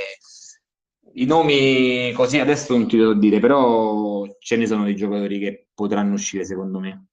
I 1.14 1.24
nomi 1.24 2.12
così 2.12 2.38
adesso 2.38 2.76
non 2.76 2.86
ti 2.86 2.96
devo 2.96 3.14
dire, 3.14 3.40
però 3.40 4.24
ce 4.38 4.56
ne 4.56 4.66
sono 4.66 4.84
dei 4.84 4.96
giocatori 4.96 5.38
che 5.38 5.68
potranno 5.74 6.14
uscire 6.14 6.44
secondo 6.44 6.78
me. 6.78 7.06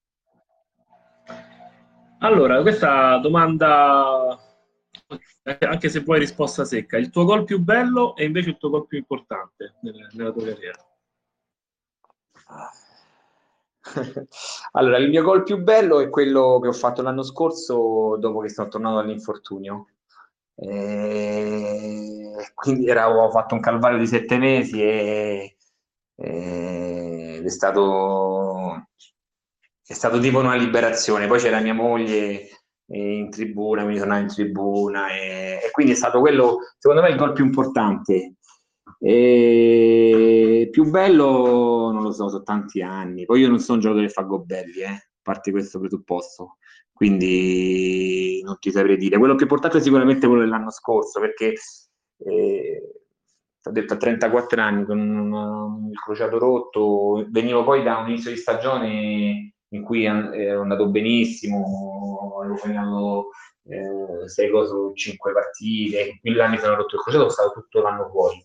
Allora, 2.20 2.62
questa 2.62 3.18
domanda 3.18 4.38
anche 5.43 5.89
se 5.89 5.99
vuoi 6.01 6.20
risposta 6.20 6.64
secca, 6.64 6.97
il 6.97 7.10
tuo 7.10 7.26
gol 7.26 7.43
più 7.43 7.60
bello 7.60 8.16
e 8.16 8.26
invece 8.26 8.49
il 8.49 8.58
tuo 8.58 8.70
gol 8.70 8.88
più 8.88 8.97
importante 8.97 9.76
nella, 9.82 10.08
nella 10.14 10.32
tua 10.32 10.45
carriera? 10.45 10.88
allora, 14.73 14.97
il 14.97 15.09
mio 15.09 15.23
gol 15.23 15.43
più 15.43 15.61
bello 15.61 15.99
è 15.99 16.09
quello 16.09 16.59
che 16.61 16.69
ho 16.69 16.73
fatto 16.73 17.01
l'anno 17.01 17.23
scorso 17.23 18.17
dopo 18.17 18.39
che 18.39 18.49
sono 18.49 18.69
tornato 18.69 18.95
dall'infortunio. 18.95 19.88
E 20.55 22.51
quindi 22.53 22.88
era, 22.88 23.09
ho 23.09 23.29
fatto 23.31 23.55
un 23.55 23.61
calvario 23.61 23.97
di 23.97 24.07
sette 24.07 24.38
mesi 24.38 24.81
e, 24.81 25.57
e, 26.15 27.41
è 27.43 27.49
stato, 27.49 28.88
è 29.86 29.93
stato 29.93 30.19
tipo 30.19 30.39
una 30.39 30.55
liberazione. 30.55 31.27
Poi 31.27 31.39
c'era 31.39 31.59
mia 31.59 31.73
moglie 31.73 32.47
in 32.88 33.29
tribuna, 33.29 33.81
quindi 33.81 33.99
tornare 33.99 34.21
in 34.21 34.27
tribuna 34.27 35.09
e, 35.09 35.59
e, 35.63 35.71
quindi 35.71 35.93
è 35.93 35.95
stato 35.95 36.19
quello, 36.19 36.57
secondo 36.77 37.01
me, 37.03 37.09
il 37.09 37.17
gol 37.17 37.34
più 37.34 37.45
importante. 37.45 38.36
E 39.06 40.70
più 40.72 40.89
bello, 40.89 41.91
non 41.91 42.04
lo 42.04 42.14
so, 42.14 42.30
sono 42.30 42.43
tanti 42.43 42.82
anni. 42.82 43.26
Poi 43.26 43.41
io 43.41 43.49
non 43.49 43.60
sono 43.60 43.76
un 43.76 43.84
giocatore 43.84 44.08
che 44.08 44.14
fa 44.14 44.22
gol 44.22 44.45
belli, 44.45 44.80
eh, 44.80 44.86
a 44.86 45.01
parte 45.22 45.51
questo 45.51 45.78
presupposto, 45.80 46.58
quindi 46.93 48.41
non 48.45 48.58
ti 48.60 48.72
saprei 48.72 48.95
dire. 48.95 49.18
Quello 49.18 49.36
più 49.36 49.43
importante 49.43 49.80
è 49.80 49.82
sicuramente 49.82 50.26
quello 50.26 50.41
dell'anno 50.43 50.72
scorso, 50.72 51.20
perché 51.20 51.54
eh, 52.20 52.93
ho 53.62 53.72
detto 53.72 53.93
a 53.93 53.97
34 53.97 54.62
anni 54.62 54.86
con 54.86 55.89
il 55.91 55.99
crociato 55.99 56.39
rotto, 56.39 57.26
venivo 57.30 57.66
poi 57.66 57.84
da 57.84 57.97
un 57.97 58.10
inizio 58.10 58.32
di 58.32 58.38
stagione 58.38 59.54
in 59.68 59.84
cui 59.84 60.06
ero 60.06 60.62
andato 60.62 60.88
benissimo, 60.88 62.39
avevo 62.39 62.58
segnato 62.58 63.30
eh, 63.66 64.49
cose 64.49 64.68
su 64.68 64.93
cinque 64.95 65.34
partite, 65.34 66.20
in 66.22 66.34
mi 66.49 66.58
sono 66.58 66.76
rotto 66.76 66.95
il 66.95 67.01
crociato, 67.01 67.30
sono 67.30 67.49
stato 67.49 67.62
tutto 67.62 67.82
l'anno 67.82 68.10
fuori. 68.10 68.41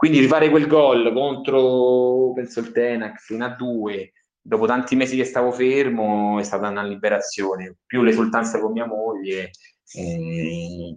Quindi 0.00 0.20
rifare 0.20 0.48
quel 0.48 0.66
gol 0.66 1.12
contro, 1.12 2.32
penso, 2.32 2.60
il 2.60 2.72
Tenax 2.72 3.28
in 3.28 3.40
A2, 3.40 4.08
dopo 4.40 4.64
tanti 4.64 4.96
mesi 4.96 5.14
che 5.14 5.24
stavo 5.24 5.52
fermo, 5.52 6.40
è 6.40 6.42
stata 6.42 6.70
una 6.70 6.82
liberazione, 6.82 7.76
più 7.84 8.00
l'esultanza 8.00 8.58
con 8.60 8.72
mia 8.72 8.86
moglie. 8.86 9.50
Eh, 9.92 10.96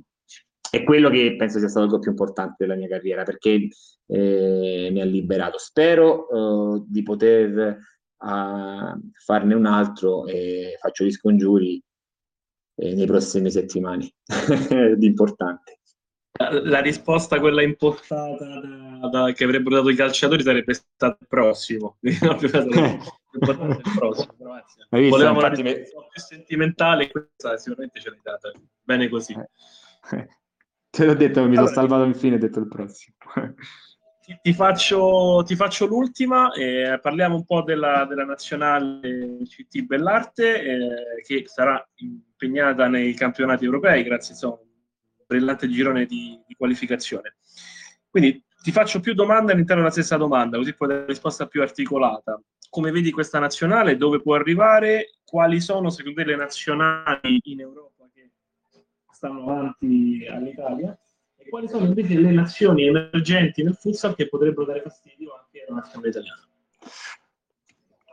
è 0.72 0.84
quello 0.86 1.10
che 1.10 1.36
penso 1.38 1.60
sia 1.60 1.68
stato 1.68 1.95
il 1.95 1.99
più 1.99 2.12
importante 2.12 2.56
della 2.60 2.78
mia 2.78 2.88
carriera 2.88 3.24
perché 3.24 3.68
eh, 4.08 4.89
mi 4.89 5.01
ha 5.01 5.04
liberato. 5.04 5.58
Spero 5.58 6.78
eh, 6.78 6.84
di 6.88 7.04
poter 7.04 7.80
farne 8.16 9.54
un 9.54 9.66
altro 9.66 10.28
e 10.28 10.78
faccio 10.80 11.04
gli 11.04 11.12
scongiuri 11.12 11.84
eh, 12.76 12.95
nei 12.95 13.06
prossimi 13.06 13.51
settimane 13.51 14.14
di 14.95 15.06
importante. 15.08 15.80
La 16.36 16.80
risposta, 16.80 17.40
quella 17.40 17.62
impostata 17.62 18.60
da, 18.60 19.08
da, 19.08 19.32
che 19.34 19.44
avrebbero 19.44 19.76
dato 19.76 19.90
i 19.90 19.96
calciatori, 19.96 20.42
sarebbe 20.42 20.74
stato 20.74 21.18
il 21.20 21.28
prossimo. 21.28 21.98
no, 22.00 22.38
il 22.40 22.50
prossimo 23.96 24.34
però, 24.90 25.10
Volevamo 25.10 25.40
una 25.40 25.50
risposta 25.50 26.00
me... 26.00 26.08
più 26.10 26.22
sentimentale, 26.22 27.12
questa 27.12 27.58
sicuramente 27.58 28.00
ce 28.00 28.10
l'hai 28.10 28.20
data. 28.24 28.52
Bene 28.82 29.10
così. 29.10 29.34
Eh. 29.34 30.28
Te 30.90 31.06
l'ho 31.06 31.14
detto, 31.14 31.42
mi 31.42 31.56
allora, 31.56 31.74
sono 31.74 31.88
salvato 31.88 32.04
infine, 32.04 32.36
ho 32.36 32.40
detto 32.40 32.60
il 32.60 32.68
prossimo. 32.68 33.16
Ti, 34.22 34.40
ti, 34.42 34.54
faccio, 34.54 35.44
ti, 35.46 35.56
faccio, 35.56 35.86
l'ultima, 35.86 36.52
eh, 36.54 37.00
parliamo 37.02 37.36
un 37.36 37.46
po' 37.46 37.62
della, 37.62 38.06
della 38.08 38.26
nazionale 38.26 39.40
CT 39.44 39.82
Bellarte 39.82 40.64
eh, 40.64 41.22
che 41.26 41.44
sarà 41.46 41.84
impegnata 41.96 42.88
nei 42.88 43.14
campionati 43.16 43.66
europei 43.66 44.04
grazie 44.04 44.36
a 44.40 44.48
un 44.50 44.72
brillante 45.26 45.67
girone 45.69 46.05
di, 46.05 46.39
di, 46.45 46.55
qualificazione. 46.55 47.36
Quindi 48.09 48.43
ti 48.61 48.71
faccio 48.71 48.99
più 48.99 49.13
domande 49.13 49.51
all'interno 49.51 49.82
della 49.82 49.93
stessa 49.93 50.17
domanda, 50.17 50.57
così 50.57 50.74
puoi 50.76 50.89
dare 50.89 51.01
una 51.01 51.09
risposta 51.09 51.47
più 51.47 51.61
articolata. 51.61 52.41
Come 52.69 52.91
vedi 52.91 53.11
questa 53.11 53.39
nazionale, 53.39 53.97
dove 53.97 54.21
può 54.21 54.36
arrivare, 54.36 55.17
quali 55.24 55.59
sono 55.59 55.89
secondo 55.89 56.21
te 56.21 56.28
le 56.28 56.36
nazionali 56.36 57.39
in 57.43 57.59
Europa 57.59 58.09
che 58.13 58.32
stanno 59.11 59.43
avanti 59.43 60.26
all'Italia? 60.30 60.97
e 61.43 61.49
quali 61.49 61.67
sono 61.67 61.86
invece 61.86 62.17
le 62.17 62.32
nazioni 62.32 62.88
emergenti 62.88 63.63
nel 63.63 63.76
futsal 63.76 64.15
che 64.15 64.28
potrebbero 64.28 64.65
dare 64.65 64.82
fastidio 64.82 65.36
anche 65.36 65.65
alla 65.67 65.80
nazionale 65.80 66.09
italiana? 66.09 66.47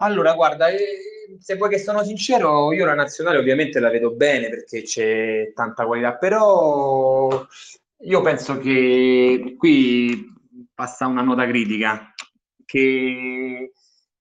Allora, 0.02 0.32
guarda, 0.32 0.68
eh, 0.68 1.36
se 1.38 1.56
vuoi 1.56 1.68
che 1.68 1.78
sono 1.78 2.02
sincero, 2.02 2.72
io 2.72 2.86
la 2.86 2.94
nazionale 2.94 3.36
ovviamente 3.36 3.80
la 3.80 3.90
vedo 3.90 4.12
bene 4.12 4.48
perché 4.48 4.82
c'è 4.82 5.52
tanta 5.54 5.84
qualità, 5.84 6.16
però 6.16 7.46
io 7.98 8.20
penso 8.22 8.58
che 8.58 9.54
qui 9.58 10.26
passa 10.74 11.06
una 11.06 11.20
nota 11.20 11.46
critica, 11.46 12.14
che 12.64 13.72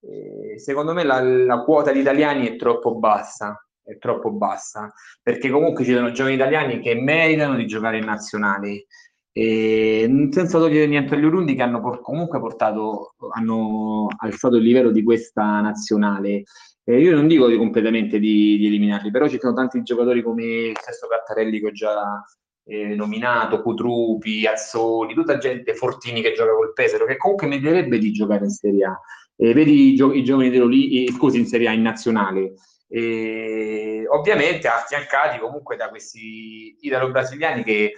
eh, 0.02 0.60
secondo 0.60 0.92
me 0.94 1.04
la, 1.04 1.22
la 1.22 1.64
quota 1.64 1.94
di 1.94 2.00
italiani 2.02 2.48
è 2.48 2.58
troppo 2.58 2.96
bassa, 2.96 3.66
è 3.82 3.98
troppo 3.98 4.32
bassa, 4.32 4.94
perché 5.24 5.50
comunque 5.50 5.86
ci 5.86 5.94
sono 5.94 6.12
giovani 6.12 6.36
italiani 6.36 6.82
che 6.82 6.94
meritano 6.96 7.56
di 7.56 7.66
giocare 7.66 8.00
in 8.00 8.06
nazionali. 8.06 8.86
E 9.32 10.28
senza 10.32 10.58
togliere 10.58 10.88
niente 10.88 11.16
agli 11.16 11.24
Urundi 11.24 11.56
che 11.56 11.62
hanno 11.62 11.82
comunque 12.02 12.40
portato, 12.40 13.14
hanno 13.34 14.08
alzato 14.18 14.58
il 14.58 14.64
livello 14.64 14.92
di 14.92 15.04
questa 15.04 15.62
nazionale. 15.62 16.44
Eh, 16.84 17.00
io 17.00 17.14
non 17.14 17.28
dico 17.28 17.48
di 17.48 17.58
completamente 17.58 18.18
di, 18.18 18.58
di, 18.58 18.66
eliminarli, 18.66 19.12
però 19.12 19.28
ci 19.28 19.38
sono 19.40 19.54
tanti 19.54 19.84
giocatori 19.84 20.24
come 20.24 20.44
il 20.44 20.78
Sesto 20.82 21.08
Cattarelli 21.08 21.60
che 21.60 21.68
ho 21.68 21.72
già 21.72 22.24
eh, 22.66 22.96
nominato, 22.96 23.62
Cutrupi, 23.62 24.46
Azzoli, 24.48 25.14
tutta 25.14 25.38
gente 25.38 25.76
Fortini 25.76 26.22
che 26.22 26.34
gioca 26.34 26.54
col 26.54 26.74
Pesaro, 26.74 27.06
che 27.06 27.18
comunque 27.18 27.48
meriterebbe 27.48 27.98
di 28.00 28.12
giocare 28.12 28.46
in 28.46 28.50
Serie 28.50 28.86
A. 28.86 29.00
Eh, 29.36 29.54
vedi 29.54 29.92
i, 29.92 29.96
gio- 29.96 30.14
i 30.14 30.24
giovani 30.24 30.50
dell'Oli, 30.50 31.08
scusi, 31.12 31.40
in 31.40 31.46
Serie 31.46 31.68
A, 31.68 31.74
in 31.74 31.82
nazionale. 31.82 32.54
E 32.88 34.04
ovviamente 34.10 34.68
affiancati 34.68 35.38
comunque 35.40 35.76
da 35.76 35.90
questi 35.90 36.76
italo-brasiliani 36.82 37.64
che 37.64 37.94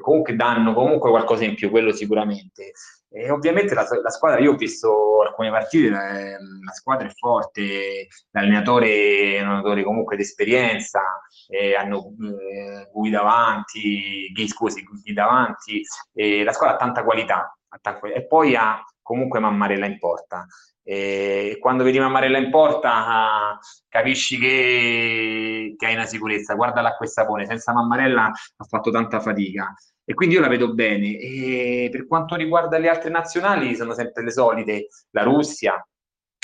comunque 0.00 0.36
danno 0.36 0.74
comunque 0.74 1.10
qualcosa 1.10 1.44
in 1.44 1.54
più, 1.54 1.70
quello 1.70 1.92
sicuramente. 1.92 2.72
E 3.16 3.30
ovviamente 3.30 3.74
la, 3.74 3.86
la, 4.02 4.10
squadra, 4.10 4.40
io 4.40 4.52
ho 4.52 4.56
visto 4.56 5.22
alcune 5.22 5.48
partite, 5.50 5.88
la, 5.88 6.00
la 6.00 6.72
squadra 6.72 7.06
è 7.06 7.12
forte, 7.12 8.08
l'allenatore 8.32 9.36
è 9.36 9.40
un 9.40 9.48
allenatore 9.48 9.84
comunque 9.84 10.16
di 10.16 10.22
esperienza, 10.22 11.00
eh, 11.48 11.76
hanno 11.76 12.12
eh, 12.20 12.90
Gui 12.92 13.10
davanti, 13.10 14.32
Gui, 14.32 14.48
scusi, 14.48 14.82
Gui 14.82 15.12
davanti, 15.12 15.80
eh, 16.12 16.42
la 16.42 16.52
squadra 16.52 16.74
ha 16.74 16.78
tanta 16.78 17.04
qualità, 17.04 17.56
ha 17.68 17.78
tanta, 17.80 18.08
e 18.08 18.26
poi 18.26 18.56
ha 18.56 18.82
comunque 19.00 19.38
Mammarella 19.38 19.86
in 19.86 19.98
porta. 20.00 20.44
E 20.86 21.56
quando 21.60 21.82
vedi 21.82 21.98
Mammarella 21.98 22.36
in 22.38 22.50
porta 22.50 23.58
capisci 23.88 24.38
che, 24.38 25.74
che 25.76 25.86
hai 25.86 25.94
una 25.94 26.04
sicurezza. 26.04 26.54
Guardala 26.54 26.90
a 26.90 26.96
questa 26.96 27.24
pone, 27.24 27.46
senza 27.46 27.72
Mammarella 27.72 28.26
ha 28.26 28.64
fatto 28.64 28.90
tanta 28.90 29.20
fatica 29.20 29.74
e 30.04 30.12
quindi 30.14 30.34
io 30.34 30.40
la 30.40 30.48
vedo 30.48 30.74
bene. 30.74 31.16
E 31.18 31.88
per 31.90 32.06
quanto 32.06 32.34
riguarda 32.36 32.78
le 32.78 32.88
altre 32.88 33.10
nazionali, 33.10 33.74
sono 33.74 33.94
sempre 33.94 34.22
le 34.22 34.30
solite, 34.30 34.88
la 35.10 35.22
Russia. 35.22 35.84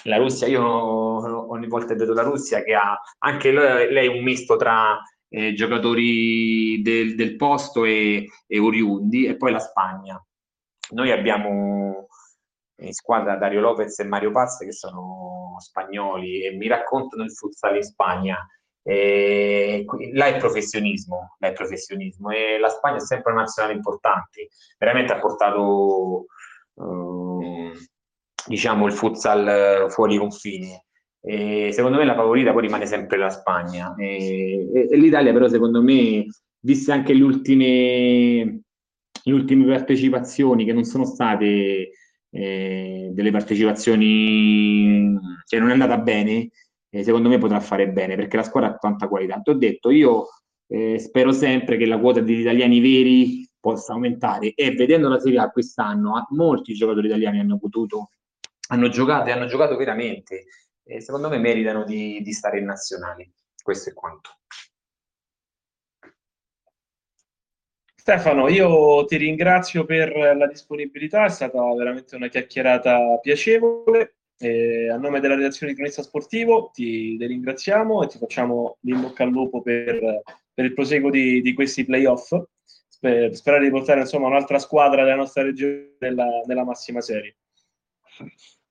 La 0.04 0.16
Russia, 0.16 0.46
io 0.46 0.62
ogni 1.52 1.66
volta 1.66 1.94
vedo 1.94 2.14
la 2.14 2.22
Russia 2.22 2.62
che 2.62 2.74
ha 2.74 2.98
anche 3.18 3.52
lei 3.52 4.06
un 4.08 4.22
misto 4.22 4.56
tra 4.56 4.98
eh, 5.28 5.52
giocatori 5.52 6.80
del, 6.82 7.14
del 7.14 7.36
posto 7.36 7.84
e, 7.84 8.26
e 8.46 8.58
oriundi, 8.58 9.26
e 9.26 9.36
poi 9.36 9.52
la 9.52 9.58
Spagna. 9.58 10.22
Noi 10.92 11.12
abbiamo 11.12 12.08
in 12.80 12.92
squadra 12.92 13.36
Dario 13.36 13.60
Lopez 13.60 13.98
e 13.98 14.04
Mario 14.04 14.30
Paz 14.30 14.58
che 14.58 14.72
sono 14.72 15.56
spagnoli 15.58 16.44
e 16.44 16.52
mi 16.52 16.66
raccontano 16.66 17.24
il 17.24 17.32
futsal 17.32 17.76
in 17.76 17.82
Spagna. 17.82 18.46
E 18.82 19.84
là 20.14 20.26
è 20.26 20.38
professionismo, 20.38 21.36
là 21.38 21.48
è 21.48 21.52
professionismo 21.52 22.30
e 22.30 22.58
la 22.58 22.68
Spagna 22.68 22.96
è 22.96 23.00
sempre 23.00 23.32
una 23.32 23.42
nazionale 23.42 23.74
importante, 23.74 24.48
veramente 24.78 25.12
ha 25.12 25.18
portato 25.18 26.26
eh, 26.76 27.72
diciamo 28.46 28.86
il 28.86 28.92
futsal 28.92 29.90
fuori 29.90 30.16
confini. 30.16 30.72
E 31.22 31.70
secondo 31.72 31.98
me 31.98 32.06
la 32.06 32.14
favorita 32.14 32.52
poi 32.52 32.62
rimane 32.62 32.86
sempre 32.86 33.18
la 33.18 33.28
Spagna. 33.28 33.94
E, 33.96 34.88
e 34.90 34.96
l'Italia 34.96 35.32
però 35.32 35.48
secondo 35.48 35.82
me 35.82 36.26
viste 36.60 36.92
anche 36.92 37.12
le 37.12 37.22
ultime, 37.22 38.62
le 39.22 39.32
ultime 39.32 39.66
partecipazioni 39.66 40.64
che 40.64 40.72
non 40.72 40.84
sono 40.84 41.04
state 41.04 41.90
delle 42.30 43.30
partecipazioni 43.32 45.18
che 45.46 45.58
non 45.58 45.70
è 45.70 45.72
andata 45.72 45.98
bene 45.98 46.50
eh, 46.90 47.04
secondo 47.04 47.28
me 47.28 47.38
potrà 47.38 47.60
fare 47.60 47.88
bene 47.88 48.16
perché 48.16 48.36
la 48.36 48.42
squadra 48.42 48.70
ha 48.70 48.76
tanta 48.76 49.08
qualità. 49.08 49.40
Ti 49.40 49.50
ho 49.50 49.54
detto, 49.54 49.90
io 49.90 50.26
eh, 50.66 50.98
spero 50.98 51.32
sempre 51.32 51.76
che 51.76 51.86
la 51.86 51.98
quota 51.98 52.20
degli 52.20 52.40
italiani 52.40 52.80
veri 52.80 53.48
possa 53.58 53.92
aumentare 53.92 54.54
e 54.54 54.72
vedendo 54.72 55.08
la 55.08 55.20
Serie 55.20 55.38
A 55.38 55.50
quest'anno, 55.50 56.26
molti 56.30 56.74
giocatori 56.74 57.06
italiani 57.06 57.38
hanno 57.38 57.58
potuto, 57.58 58.10
hanno 58.68 58.88
giocato 58.88 59.28
e 59.28 59.32
hanno 59.32 59.46
giocato 59.46 59.76
veramente. 59.76 60.46
Secondo 60.98 61.28
me 61.28 61.38
meritano 61.38 61.84
di, 61.84 62.20
di 62.20 62.32
stare 62.32 62.58
in 62.58 62.64
nazionali. 62.64 63.30
Questo 63.62 63.90
è 63.90 63.92
quanto. 63.92 64.30
Stefano, 68.00 68.48
io 68.48 69.04
ti 69.04 69.18
ringrazio 69.18 69.84
per 69.84 70.16
la 70.34 70.46
disponibilità, 70.46 71.26
è 71.26 71.28
stata 71.28 71.60
veramente 71.74 72.16
una 72.16 72.28
chiacchierata 72.28 73.18
piacevole. 73.20 74.14
Eh, 74.38 74.88
a 74.88 74.96
nome 74.96 75.20
della 75.20 75.34
redazione 75.34 75.72
di 75.72 75.76
Cronista 75.76 76.02
Sportivo 76.02 76.70
ti, 76.72 77.18
ringraziamo 77.20 78.02
e 78.02 78.06
ti 78.06 78.16
facciamo 78.16 78.78
l'in 78.80 79.02
bocca 79.02 79.24
al 79.24 79.28
lupo 79.28 79.60
per, 79.60 80.22
per 80.54 80.64
il 80.64 80.72
proseguo 80.72 81.10
di, 81.10 81.42
di 81.42 81.52
questi 81.52 81.84
playoff. 81.84 82.34
Per 82.98 83.36
sperare 83.36 83.64
di 83.64 83.70
portare 83.70 84.00
insomma 84.00 84.28
un'altra 84.28 84.58
squadra 84.58 85.04
della 85.04 85.16
nostra 85.16 85.42
regione 85.42 85.96
nella, 85.98 86.40
nella 86.46 86.64
massima 86.64 87.02
serie. 87.02 87.36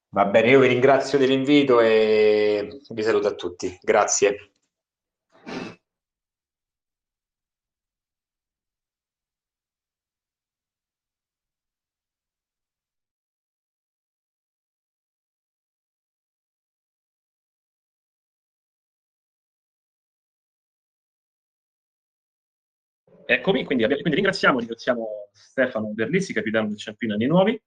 Va 0.10 0.26
bene, 0.26 0.50
io 0.50 0.60
vi 0.60 0.70
ringrazio 0.70 1.20
dell'invito 1.20 1.80
e 1.82 2.80
vi 2.90 3.04
saluto 3.04 3.28
a 3.28 3.36
tutti. 3.36 3.78
Grazie. 3.80 4.49
Eccomi, 23.32 23.64
quindi, 23.64 23.86
quindi 23.86 24.16
ringraziamo, 24.16 24.58
ringraziamo 24.58 25.30
Stefano 25.32 25.94
Berlissi, 25.94 26.34
capitano 26.34 26.70
del 26.70 26.78
Ciampino 26.78 27.14
Anni 27.14 27.28
Nuovi. 27.28 27.62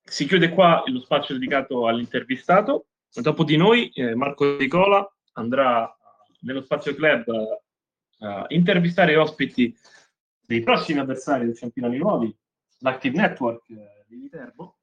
Si 0.00 0.26
chiude 0.26 0.50
qua 0.50 0.84
lo 0.86 1.00
spazio 1.00 1.34
dedicato 1.34 1.88
all'intervistato. 1.88 2.86
Dopo 3.12 3.42
di 3.42 3.56
noi, 3.56 3.88
eh, 3.88 4.14
Marco 4.14 4.56
Nicola 4.56 5.04
andrà 5.32 5.92
nello 6.42 6.62
spazio 6.62 6.94
club 6.94 7.24
a 8.18 8.44
intervistare 8.50 9.16
ospiti 9.16 9.76
dei 10.46 10.62
prossimi 10.62 11.00
avversari 11.00 11.44
del 11.44 11.56
Ciampino 11.56 11.88
Anni 11.88 11.98
Nuovi, 11.98 12.32
l'Active 12.78 13.16
Network 13.16 13.68
eh, 13.70 14.04
di 14.06 14.18
Viterbo. 14.18 14.76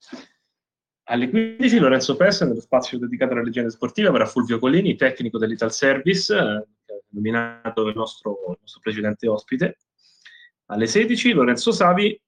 Alle 1.03 1.29
15 1.29 1.79
Lorenzo 1.79 2.17
Pessa 2.17 2.43
nello 2.43 2.59
spazio 2.59 2.97
dedicato 2.97 3.31
alla 3.31 3.43
leggenda 3.43 3.69
sportiva 3.69 4.09
avrà 4.09 4.25
Fulvio 4.25 4.59
Collini, 4.59 4.97
tecnico 4.97 5.37
dell'Ital 5.37 5.71
Service, 5.71 6.35
eh, 6.35 6.65
nominato 7.09 7.87
il 7.87 7.95
nostro, 7.95 8.37
il 8.49 8.57
nostro 8.61 8.81
precedente 8.81 9.27
ospite. 9.27 9.77
Alle 10.65 10.87
16 10.87 11.31
Lorenzo 11.31 11.71
Savi 11.71 12.19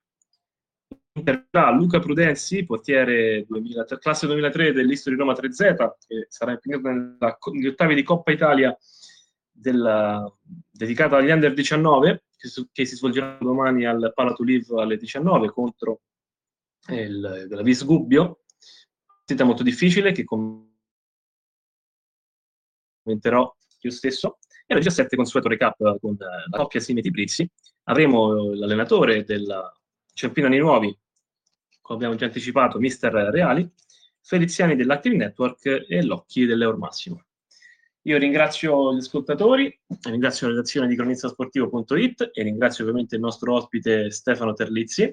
interverrà 1.14 1.72
Luca 1.72 2.00
Prudenzi, 2.00 2.66
portiere 2.66 3.46
2000, 3.48 3.86
classe 4.00 4.28
2003 4.28 4.72
dell'Istory 4.74 5.16
Roma 5.16 5.34
3Z, 5.34 5.92
che 6.08 6.26
sarà 6.30 6.52
impegnato 6.52 6.90
negli 7.52 7.68
ottavi 7.68 7.96
di 7.96 8.04
Coppa 8.04 8.32
Italia 8.32 8.76
del, 9.52 10.34
dedicata 10.70 11.18
agli 11.18 11.30
Under 11.30 11.54
19, 11.54 12.24
che, 12.38 12.50
che, 12.72 12.86
si 12.86 12.96
svolgerà 12.96 13.38
domani 13.40 13.86
al 13.86 14.12
Palato 14.16 14.44
Live 14.44 14.80
alle 14.80 14.98
19 14.98 15.50
contro 15.52 16.02
il, 16.88 17.48
la 17.50 17.62
Vis 17.62 17.86
Gubbio. 17.86 18.44
Partita 19.06 19.44
molto 19.44 19.64
difficile 19.64 20.12
che 20.12 20.24
commenterò 23.04 23.56
io 23.82 23.92
stesso. 23.92 24.40
E 24.72 24.74
alle 24.74 24.84
17 24.84 25.18
consueto 25.18 25.50
recap 25.50 26.00
con 26.00 26.14
eh, 26.14 26.26
la 26.50 26.58
coppia 26.58 26.80
Simeti 26.80 27.12
Brizzi. 27.12 27.46
Avremo 27.90 28.54
l'allenatore 28.54 29.26
del 29.26 29.54
Ciampino 30.14 30.48
Nuovi, 30.48 30.98
come 31.82 31.98
abbiamo 31.98 32.16
già 32.16 32.28
anticipato, 32.28 32.80
Mister 32.80 33.12
Reali, 33.12 33.70
Feliziani 34.22 34.78
dell'Active 34.78 35.18
Network 35.18 35.66
e 35.66 36.02
Locchi 36.04 36.46
dell'Eur 36.46 36.78
Massimo. 36.78 37.26
Io 38.04 38.18
ringrazio 38.18 38.94
gli 38.94 39.00
ascoltatori, 39.00 39.78
ringrazio 40.04 40.48
la 40.48 40.54
redazione 40.54 40.88
di 40.88 40.96
cronistasportivo.it 40.96 42.30
e 42.32 42.42
ringrazio 42.42 42.86
ovviamente 42.86 43.16
il 43.16 43.22
nostro 43.22 43.56
ospite 43.56 44.10
Stefano 44.10 44.54
Terlizzi 44.54 45.04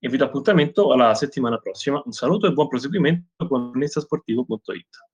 e 0.00 0.08
vi 0.08 0.16
do 0.16 0.24
appuntamento 0.24 0.90
alla 0.90 1.14
settimana 1.14 1.58
prossima. 1.58 2.02
Un 2.04 2.10
saluto 2.10 2.48
e 2.48 2.52
buon 2.52 2.66
proseguimento 2.66 3.46
con 3.46 3.70
cronistasportivo.it. 3.70 5.09